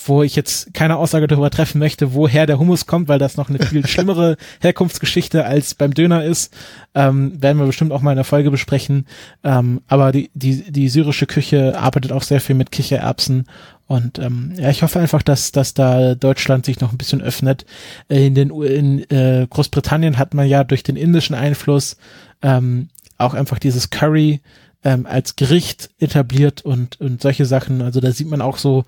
wo 0.04 0.22
ich 0.22 0.36
jetzt 0.36 0.74
keine 0.74 0.96
Aussage 0.96 1.26
darüber 1.26 1.50
treffen 1.50 1.78
möchte, 1.78 2.12
woher 2.12 2.46
der 2.46 2.58
Hummus 2.58 2.86
kommt, 2.86 3.08
weil 3.08 3.18
das 3.18 3.36
noch 3.36 3.48
eine 3.48 3.58
viel 3.58 3.86
schlimmere 3.86 4.36
Herkunftsgeschichte 4.60 5.44
als 5.44 5.74
beim 5.74 5.94
Döner 5.94 6.24
ist, 6.24 6.54
ähm, 6.94 7.40
werden 7.40 7.58
wir 7.58 7.66
bestimmt 7.66 7.92
auch 7.92 8.02
mal 8.02 8.12
in 8.12 8.16
der 8.16 8.24
Folge 8.24 8.50
besprechen. 8.50 9.06
Ähm, 9.42 9.80
aber 9.88 10.12
die, 10.12 10.30
die, 10.34 10.70
die 10.70 10.88
syrische 10.88 11.26
Küche 11.26 11.78
arbeitet 11.78 12.12
auch 12.12 12.22
sehr 12.22 12.40
viel 12.40 12.54
mit 12.54 12.70
Kichererbsen 12.70 13.46
und 13.86 14.18
ähm, 14.18 14.52
ja, 14.56 14.68
ich 14.70 14.82
hoffe 14.82 14.98
einfach, 14.98 15.22
dass, 15.22 15.52
dass 15.52 15.72
da 15.72 16.16
Deutschland 16.16 16.66
sich 16.66 16.80
noch 16.80 16.92
ein 16.92 16.98
bisschen 16.98 17.22
öffnet. 17.22 17.64
Äh, 18.08 18.26
in 18.26 18.34
den 18.34 18.50
in 18.50 19.08
äh, 19.10 19.46
Großbritannien 19.48 20.18
hat 20.18 20.34
man 20.34 20.48
ja 20.48 20.64
durch 20.64 20.82
den 20.82 20.96
indischen 20.96 21.36
Einfluss 21.36 21.96
ähm, 22.42 22.88
auch 23.16 23.34
einfach 23.34 23.60
dieses 23.60 23.90
Curry 23.90 24.40
ähm, 24.82 25.06
als 25.06 25.36
Gericht 25.36 25.90
etabliert 25.98 26.64
und 26.64 27.00
und 27.00 27.22
solche 27.22 27.46
Sachen. 27.46 27.80
Also 27.80 28.00
da 28.00 28.10
sieht 28.10 28.28
man 28.28 28.42
auch 28.42 28.58
so 28.58 28.84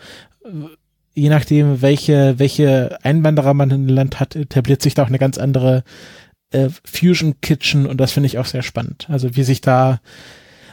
je 1.19 1.29
nachdem, 1.29 1.83
welche, 1.83 2.39
welche 2.39 2.99
Einwanderer 3.03 3.55
man 3.55 3.71
in 3.71 3.89
Land 3.89 4.21
hat, 4.21 4.37
etabliert 4.37 4.83
sich 4.83 4.95
da 4.95 5.03
auch 5.03 5.09
eine 5.09 5.19
ganz 5.19 5.39
andere 5.39 5.83
äh, 6.51 6.69
Fusion 6.85 7.41
Kitchen 7.41 7.87
und 7.87 7.99
das 7.99 8.13
finde 8.13 8.29
ich 8.29 8.39
auch 8.39 8.47
sehr 8.47 8.63
spannend. 8.63 9.07
Also 9.11 9.37
wie 9.37 9.43
sich 9.43 9.61
da 9.61 10.01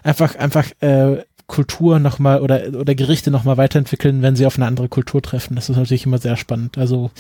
einfach, 0.03 0.35
einfach 0.35 0.69
äh, 0.81 1.23
Kultur 1.47 1.99
nochmal 1.99 2.41
oder, 2.41 2.69
oder 2.79 2.95
Gerichte 2.95 3.31
nochmal 3.31 3.57
weiterentwickeln, 3.57 4.21
wenn 4.21 4.35
sie 4.35 4.45
auf 4.45 4.57
eine 4.57 4.67
andere 4.67 4.89
Kultur 4.89 5.21
treffen. 5.21 5.55
Das 5.55 5.69
ist 5.69 5.75
natürlich 5.75 6.05
immer 6.05 6.17
sehr 6.17 6.37
spannend. 6.37 6.77
Also 6.77 7.11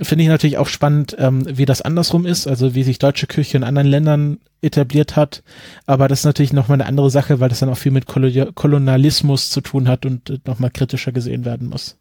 finde 0.00 0.24
ich 0.24 0.28
natürlich 0.28 0.58
auch 0.58 0.68
spannend, 0.68 1.16
ähm, 1.18 1.44
wie 1.48 1.64
das 1.64 1.82
andersrum 1.82 2.26
ist, 2.26 2.46
also 2.46 2.74
wie 2.74 2.82
sich 2.82 2.98
deutsche 2.98 3.26
Küche 3.26 3.56
in 3.56 3.64
anderen 3.64 3.88
Ländern 3.88 4.38
etabliert 4.62 5.16
hat. 5.16 5.42
Aber 5.86 6.08
das 6.08 6.20
ist 6.20 6.24
natürlich 6.24 6.52
nochmal 6.52 6.76
eine 6.80 6.88
andere 6.88 7.10
Sache, 7.10 7.40
weil 7.40 7.48
das 7.48 7.60
dann 7.60 7.68
auch 7.68 7.78
viel 7.78 7.92
mit 7.92 8.06
Kolonialismus 8.06 9.50
zu 9.50 9.60
tun 9.60 9.88
hat 9.88 10.06
und 10.06 10.30
äh, 10.30 10.38
nochmal 10.44 10.70
kritischer 10.70 11.12
gesehen 11.12 11.44
werden 11.44 11.68
muss. 11.68 11.98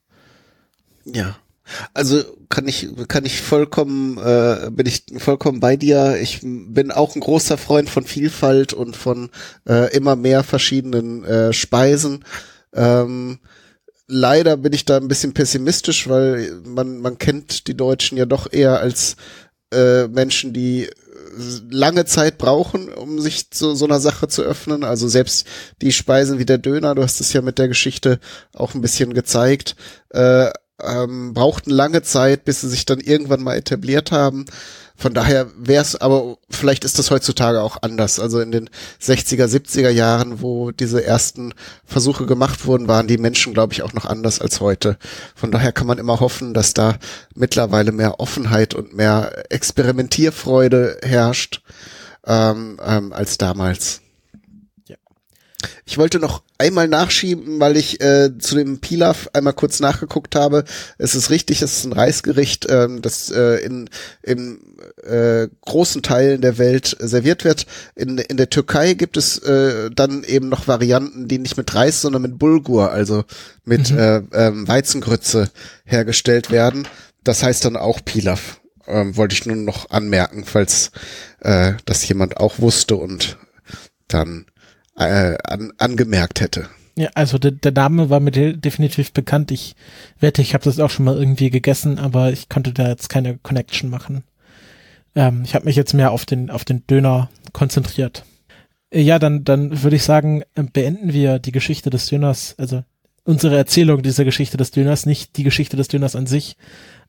Ja. 1.06 1.38
Also 1.93 2.24
kann 2.49 2.68
ich 2.68 2.88
kann 3.08 3.26
ich 3.26 3.41
vollkommen 3.41 4.20
äh, 4.20 4.70
bin 4.72 4.86
ich 4.86 5.03
vollkommen 5.18 5.60
bei 5.60 5.76
dir. 5.76 6.18
Ich 6.22 6.41
bin 6.43 6.91
auch 6.91 7.16
ein 7.16 7.22
großer 7.22 7.58
Freund 7.58 7.89
von 7.89 8.03
Vielfalt 8.03 8.74
und 8.74 8.95
von 8.95 9.30
äh, 9.68 9.91
immer 9.95 10.16
mehr 10.16 10.43
verschiedenen 10.43 11.24
äh, 11.24 11.53
Speisen. 11.53 12.24
Ähm, 12.74 13.39
leider 14.08 14.58
bin 14.58 14.74
ich 14.74 14.86
da 14.86 14.97
ein 14.97 15.08
bisschen 15.08 15.34
pessimistisch, 15.34 16.08
weil 16.08 16.62
man 16.66 16.99
man 16.99 17.18
kennt 17.18 17.68
die 17.68 17.78
Deutschen 17.78 18.18
ja 18.18 18.26
doch 18.26 18.51
eher 18.51 18.80
als 18.80 19.16
äh, 19.74 20.08
Menschen, 20.08 20.53
die 20.53 20.88
lange 21.70 22.06
Zeit 22.06 22.38
brauchen, 22.38 22.89
um 22.89 23.20
sich 23.20 23.51
zu 23.51 23.76
so 23.76 23.86
einer 23.86 23.99
Sache 23.99 24.28
zu 24.28 24.41
öffnen. 24.43 24.84
Also 24.84 25.08
selbst 25.08 25.45
die 25.82 25.91
Speisen 25.91 26.39
wie 26.39 26.45
der 26.45 26.58
Döner, 26.58 26.95
du 26.95 27.03
hast 27.03 27.20
es 27.20 27.34
ja 27.34 27.41
mit 27.41 27.60
der 27.60 27.68
Geschichte 27.68 28.20
auch 28.53 28.74
ein 28.74 28.82
bisschen 28.82 29.14
gezeigt, 29.14 29.76
äh, 30.10 30.51
ähm, 30.88 31.33
brauchten 31.33 31.69
lange 31.69 32.01
Zeit, 32.01 32.45
bis 32.45 32.61
sie 32.61 32.69
sich 32.69 32.86
dann 32.86 32.99
irgendwann 32.99 33.41
mal 33.43 33.55
etabliert 33.55 34.11
haben. 34.11 34.45
Von 34.97 35.13
daher 35.13 35.47
wäre 35.57 35.81
es, 35.81 35.95
aber 35.99 36.38
vielleicht 36.49 36.86
ist 36.86 36.97
das 36.99 37.11
heutzutage 37.11 37.61
auch 37.61 37.77
anders. 37.81 38.19
Also 38.19 38.39
in 38.39 38.51
den 38.51 38.69
60er, 39.01 39.45
70er 39.45 39.89
Jahren, 39.89 40.41
wo 40.41 40.71
diese 40.71 41.03
ersten 41.03 41.53
Versuche 41.86 42.25
gemacht 42.25 42.65
wurden, 42.65 42.88
waren 42.88 43.07
die 43.07 43.17
Menschen, 43.17 43.53
glaube 43.53 43.73
ich, 43.73 43.81
auch 43.81 43.93
noch 43.93 44.05
anders 44.05 44.39
als 44.39 44.61
heute. 44.61 44.97
Von 45.36 45.51
daher 45.51 45.73
kann 45.73 45.88
man 45.88 45.97
immer 45.97 46.21
hoffen, 46.21 46.53
dass 46.53 46.73
da 46.73 46.95
mittlerweile 47.36 47.91
mehr 47.91 48.21
Offenheit 48.21 48.73
und 48.73 48.95
mehr 48.95 49.51
Experimentierfreude 49.51 50.99
herrscht. 51.03 51.61
ähm, 52.27 52.79
ähm, 52.83 53.13
als 53.13 53.38
damals. 53.38 54.01
Ich 55.86 55.97
wollte 55.97 56.20
noch 56.20 56.43
einmal 56.57 56.88
nachschieben, 56.88 57.59
weil 57.59 57.78
ich 57.78 58.01
äh, 58.01 58.38
zu 58.38 58.55
dem 58.55 58.80
Pilaf 58.80 59.30
einmal 59.34 59.53
kurz 59.53 59.80
nachgeguckt 59.80 60.36
habe. 60.36 60.63
Es 60.97 61.16
ist 61.16 61.30
richtig, 61.30 61.61
es 61.61 61.78
ist 61.78 61.86
ein 61.86 61.93
Reisgericht, 61.93 62.68
ähm, 62.70 63.01
das 63.01 63.32
äh, 63.32 63.57
in, 63.66 63.89
in 64.24 64.59
äh, 65.03 65.47
großen 65.61 66.01
Teilen 66.01 66.41
der 66.41 66.57
Welt 66.57 66.95
serviert 66.99 67.43
wird. 67.43 67.66
In, 67.95 68.18
in 68.18 68.38
der 68.38 68.49
Türkei 68.49 68.93
gibt 68.93 69.18
es 69.18 69.38
äh, 69.39 69.89
dann 69.93 70.24
eben 70.24 70.49
noch 70.49 70.68
Varianten, 70.68 71.28
die 71.28 71.39
nicht 71.39 71.57
mit 71.57 71.74
Reis, 71.76 72.01
sondern 72.01 72.22
mit 72.22 72.39
Bulgur, 72.39 72.91
also 72.91 73.24
mit 73.63 73.91
mhm. 73.91 73.97
äh, 73.97 74.18
ähm, 74.34 74.68
Weizengrütze 74.68 75.49
hergestellt 75.86 76.51
werden. 76.51 76.88
Das 77.24 77.43
heißt 77.43 77.66
dann 77.66 77.76
auch 77.76 77.99
Pilaf. 78.03 78.61
Ähm, 78.88 79.18
wollte 79.18 79.34
ich 79.34 79.45
nur 79.45 79.55
noch 79.55 79.89
anmerken, 79.89 80.45
falls 80.45 80.91
äh, 81.39 81.74
das 81.86 82.07
jemand 82.07 82.38
auch 82.38 82.59
wusste 82.59 82.95
und 82.95 83.38
dann 84.07 84.45
äh, 84.97 85.37
an, 85.43 85.71
angemerkt 85.77 86.41
hätte. 86.41 86.67
Ja, 86.97 87.09
also 87.13 87.37
der, 87.37 87.51
der 87.51 87.73
Name 87.73 88.09
war 88.09 88.19
mir 88.19 88.31
de 88.31 88.55
definitiv 88.55 89.11
bekannt. 89.11 89.51
Ich 89.51 89.75
wette, 90.19 90.41
ich 90.41 90.53
habe 90.53 90.63
das 90.63 90.79
auch 90.79 90.89
schon 90.89 91.05
mal 91.05 91.17
irgendwie 91.17 91.49
gegessen, 91.49 91.99
aber 91.99 92.31
ich 92.31 92.47
konnte 92.47 92.71
da 92.71 92.87
jetzt 92.87 93.09
keine 93.09 93.37
Connection 93.37 93.89
machen. 93.89 94.23
Ähm, 95.13 95.43
ich 95.43 95.55
habe 95.55 95.65
mich 95.65 95.75
jetzt 95.75 95.93
mehr 95.93 96.11
auf 96.11 96.25
den 96.25 96.49
auf 96.49 96.63
den 96.63 96.87
Döner 96.87 97.29
konzentriert. 97.51 98.23
Äh, 98.91 99.01
ja, 99.01 99.19
dann 99.19 99.43
dann 99.43 99.83
würde 99.83 99.97
ich 99.97 100.03
sagen, 100.03 100.43
äh, 100.55 100.63
beenden 100.63 101.11
wir 101.11 101.39
die 101.39 101.51
Geschichte 101.51 101.89
des 101.89 102.07
Döners, 102.07 102.55
also 102.57 102.83
unsere 103.25 103.57
Erzählung 103.57 104.01
dieser 104.01 104.23
Geschichte 104.23 104.55
des 104.55 104.71
Döners, 104.71 105.05
nicht 105.05 105.35
die 105.35 105.43
Geschichte 105.43 105.75
des 105.75 105.89
Döners 105.89 106.15
an 106.15 106.27
sich, 106.27 106.55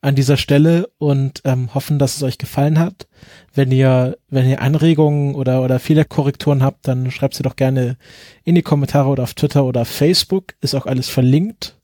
an 0.07 0.15
dieser 0.15 0.37
Stelle 0.37 0.89
und 0.99 1.43
ähm, 1.45 1.75
hoffen, 1.75 1.99
dass 1.99 2.15
es 2.15 2.23
euch 2.23 2.39
gefallen 2.39 2.79
hat. 2.79 3.09
Wenn 3.53 3.73
ihr, 3.73 4.17
wenn 4.29 4.49
ihr 4.49 4.63
Anregungen 4.63 5.35
oder, 5.35 5.63
oder 5.63 5.81
Fehlerkorrekturen 5.81 6.63
habt, 6.63 6.87
dann 6.87 7.11
schreibt 7.11 7.35
sie 7.35 7.43
doch 7.43 7.57
gerne 7.57 7.97
in 8.45 8.55
die 8.55 8.63
Kommentare 8.63 9.09
oder 9.09 9.25
auf 9.25 9.35
Twitter 9.35 9.65
oder 9.65 9.85
Facebook. 9.85 10.55
Ist 10.61 10.77
auch 10.77 10.87
alles 10.87 11.09
verlinkt. 11.09 11.77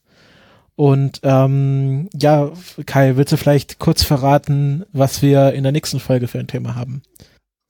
Und 0.77 1.19
ähm, 1.25 2.11
ja, 2.15 2.53
Kai, 2.87 3.17
willst 3.17 3.33
du 3.33 3.37
vielleicht 3.37 3.81
kurz 3.81 4.05
verraten, 4.05 4.85
was 4.93 5.21
wir 5.21 5.53
in 5.53 5.65
der 5.65 5.73
nächsten 5.73 5.99
Folge 5.99 6.29
für 6.29 6.39
ein 6.39 6.47
Thema 6.47 6.77
haben? 6.77 7.03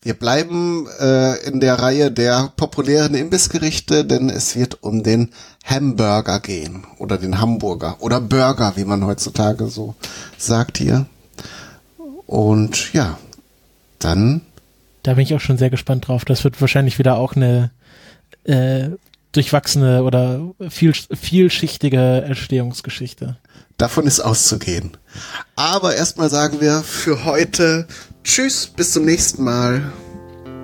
Wir 0.04 0.14
bleiben 0.14 0.88
äh, 0.98 1.36
in 1.46 1.60
der 1.60 1.76
Reihe 1.78 2.10
der 2.10 2.52
populären 2.56 3.14
Imbissgerichte, 3.14 4.04
denn 4.04 4.30
es 4.30 4.56
wird 4.56 4.82
um 4.82 5.04
den 5.04 5.30
Hamburger 5.64 6.40
gehen 6.40 6.84
oder 6.98 7.18
den 7.18 7.40
Hamburger 7.40 7.96
oder 8.00 8.20
Burger, 8.20 8.72
wie 8.74 8.84
man 8.84 9.06
heutzutage 9.06 9.68
so 9.68 9.94
sagt 10.36 10.78
hier. 10.78 11.06
Und 12.26 12.92
ja, 12.92 13.16
dann. 14.00 14.40
Da 15.04 15.14
bin 15.14 15.22
ich 15.22 15.34
auch 15.34 15.40
schon 15.40 15.58
sehr 15.58 15.70
gespannt 15.70 16.08
drauf. 16.08 16.24
Das 16.24 16.42
wird 16.42 16.60
wahrscheinlich 16.60 16.98
wieder 16.98 17.16
auch 17.16 17.36
eine 17.36 17.70
äh, 18.42 18.88
durchwachsene 19.30 20.02
oder 20.02 20.52
viel, 20.68 20.94
vielschichtige 20.94 22.22
Entstehungsgeschichte. 22.22 23.36
Davon 23.78 24.08
ist 24.08 24.18
auszugehen. 24.18 24.96
Aber 25.54 25.94
erstmal 25.94 26.28
sagen 26.28 26.60
wir 26.60 26.82
für 26.82 27.24
heute 27.24 27.86
Tschüss, 28.24 28.66
bis 28.66 28.92
zum 28.92 29.04
nächsten 29.04 29.42
Mal. 29.42 29.82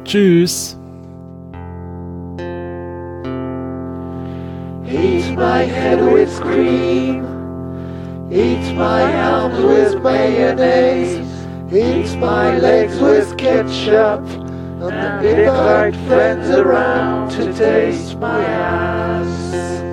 Tschüss. 0.05 0.77
Eat 4.87 5.37
my 5.37 5.65
head 5.65 6.01
with 6.01 6.41
cream. 6.41 7.25
Eat 8.31 8.75
my 8.75 9.03
arms 9.03 9.59
with 9.61 10.03
mayonnaise. 10.03 11.19
Eat 11.73 12.17
my 12.19 12.57
legs 12.59 12.99
with 13.01 13.37
ketchup. 13.37 14.25
And 14.81 15.27
invite 15.27 15.97
friends 16.07 16.49
around 16.51 17.31
to 17.33 17.53
taste 17.53 18.19
my 18.19 18.45
ass. 18.45 19.88